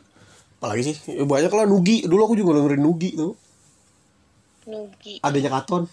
Apalagi 0.62 0.94
sih? 0.94 0.98
Ya, 1.10 1.26
banyak 1.26 1.50
lah 1.50 1.66
Nugi. 1.66 2.06
Dulu 2.06 2.22
aku 2.22 2.38
juga 2.38 2.62
dengerin 2.62 2.86
Nugi 2.86 3.18
tuh. 3.18 3.34
Nugi. 4.70 5.26
Adanya 5.26 5.50
Katon. 5.58 5.90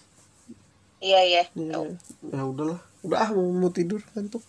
Iya 1.00 1.20
iya. 1.24 1.42
Ya, 1.56 1.80
ya 2.36 2.42
udahlah. 2.44 2.84
Udah 3.04 3.18
ah 3.20 3.30
mau, 3.36 3.44
mau 3.52 3.70
tidur 3.70 4.00
ngantuk. 4.16 4.40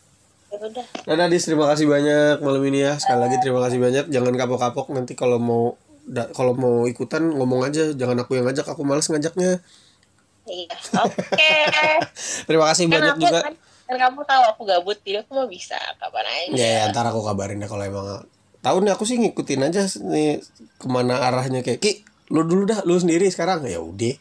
Ya 0.49 0.58
udah. 0.58 0.86
Dadah 1.03 1.28
Dis, 1.28 1.43
terima 1.43 1.68
kasih 1.68 1.86
banyak 1.86 2.39
malam 2.39 2.64
ini 2.64 2.88
ya. 2.88 2.95
Sekali 2.95 3.20
lagi 3.20 3.36
terima 3.43 3.60
kasih 3.60 3.80
banyak. 3.84 4.06
Jangan 4.08 4.34
kapok-kapok 4.34 4.95
nanti 4.95 5.14
kalau 5.14 5.38
mau 5.38 5.76
da- 6.08 6.32
kalau 6.32 6.56
mau 6.56 6.88
ikutan 6.88 7.28
ngomong 7.36 7.68
aja, 7.68 7.91
jangan 7.91 8.24
aku 8.24 8.39
yang 8.39 8.47
ngajak, 8.47 8.64
aku 8.64 8.88
males 8.88 9.06
ngajaknya. 9.12 9.60
Iya. 10.45 10.78
Oke. 11.01 11.53
Terima 12.47 12.66
kasih 12.70 12.86
kan 12.86 12.93
banyak 13.01 13.14
aku 13.18 13.26
juga. 13.26 13.39
kan, 13.41 13.53
kan 13.89 13.95
kamu 13.97 14.20
tahu 14.30 14.43
aku 14.53 14.62
gabut 14.70 14.97
jadi 15.01 15.26
aku 15.26 15.32
mau 15.34 15.47
bisa 15.49 15.78
kapan 15.97 16.26
aja. 16.26 16.53
Ya, 16.53 16.70
ya 16.70 16.84
ntar 16.93 17.10
aku 17.10 17.26
kabarin 17.26 17.58
deh 17.58 17.66
kalau 17.66 17.82
emang 17.82 18.22
tahu 18.62 18.78
nih 18.86 18.93
aku 18.93 19.03
sih 19.10 19.18
ngikutin 19.18 19.66
aja 19.66 19.89
nih 20.06 20.41
ke 20.78 20.86
mana 20.86 21.22
arahnya 21.22 21.66
kayak 21.66 21.82
Ki 21.82 21.91
lu 22.34 22.41
dulu 22.45 22.66
dah 22.66 22.82
lu 22.86 22.97
sendiri 22.97 23.30
sekarang 23.30 23.66
ya 23.66 23.78
udah 23.78 24.18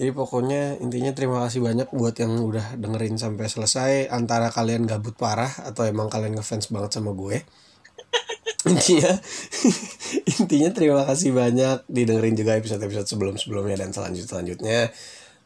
jadi 0.00 0.10
pokoknya 0.16 0.80
intinya 0.80 1.12
terima 1.12 1.44
kasih 1.44 1.60
banyak 1.60 1.92
buat 1.92 2.16
yang 2.16 2.40
udah 2.40 2.80
dengerin 2.80 3.20
sampai 3.20 3.46
selesai. 3.46 3.92
Antara 4.08 4.48
kalian 4.48 4.88
gabut 4.88 5.12
parah 5.14 5.52
atau 5.68 5.84
emang 5.84 6.08
kalian 6.08 6.40
ngefans 6.40 6.72
banget 6.72 6.96
sama 6.96 7.12
gue. 7.12 7.44
Intinya 8.72 9.10
intinya 10.38 10.70
terima 10.70 11.02
kasih 11.02 11.34
banyak 11.34 11.82
didengerin 11.90 12.38
juga 12.38 12.54
episode-episode 12.54 13.10
sebelum-sebelumnya 13.10 13.74
dan 13.74 13.90
selanjut 13.90 14.30
selanjutnya 14.30 14.94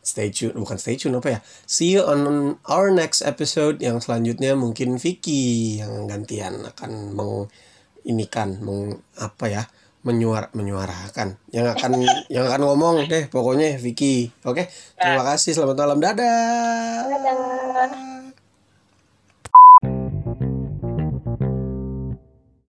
stay 0.05 0.28
tune 0.28 0.53
bukan 0.53 0.76
stay 0.76 1.01
tune 1.01 1.16
apa 1.16 1.28
ya? 1.34 1.38
See 1.64 1.97
you 1.97 2.05
on 2.05 2.20
our 2.68 2.92
next 2.92 3.24
episode 3.24 3.80
yang 3.80 4.05
selanjutnya 4.05 4.53
mungkin 4.53 5.01
Vicky 5.01 5.80
yang 5.80 6.05
gantian 6.05 6.61
akan 6.76 7.16
meng 7.16 7.49
inikan 8.05 8.61
meng 8.61 9.01
apa 9.16 9.44
ya 9.49 9.62
menyuar 10.07 10.54
menyuarakan. 10.54 11.34
Yang 11.50 11.66
akan 11.74 11.90
yang 12.34 12.46
akan 12.46 12.62
ngomong 12.62 13.11
deh 13.11 13.26
pokoknya 13.26 13.74
Vicky. 13.82 14.30
Oke? 14.46 14.70
Terima 14.94 15.26
kasih 15.26 15.59
selamat 15.59 15.76
malam. 15.82 15.98
Dadah. 15.98 17.11
Dadah. 17.11 18.36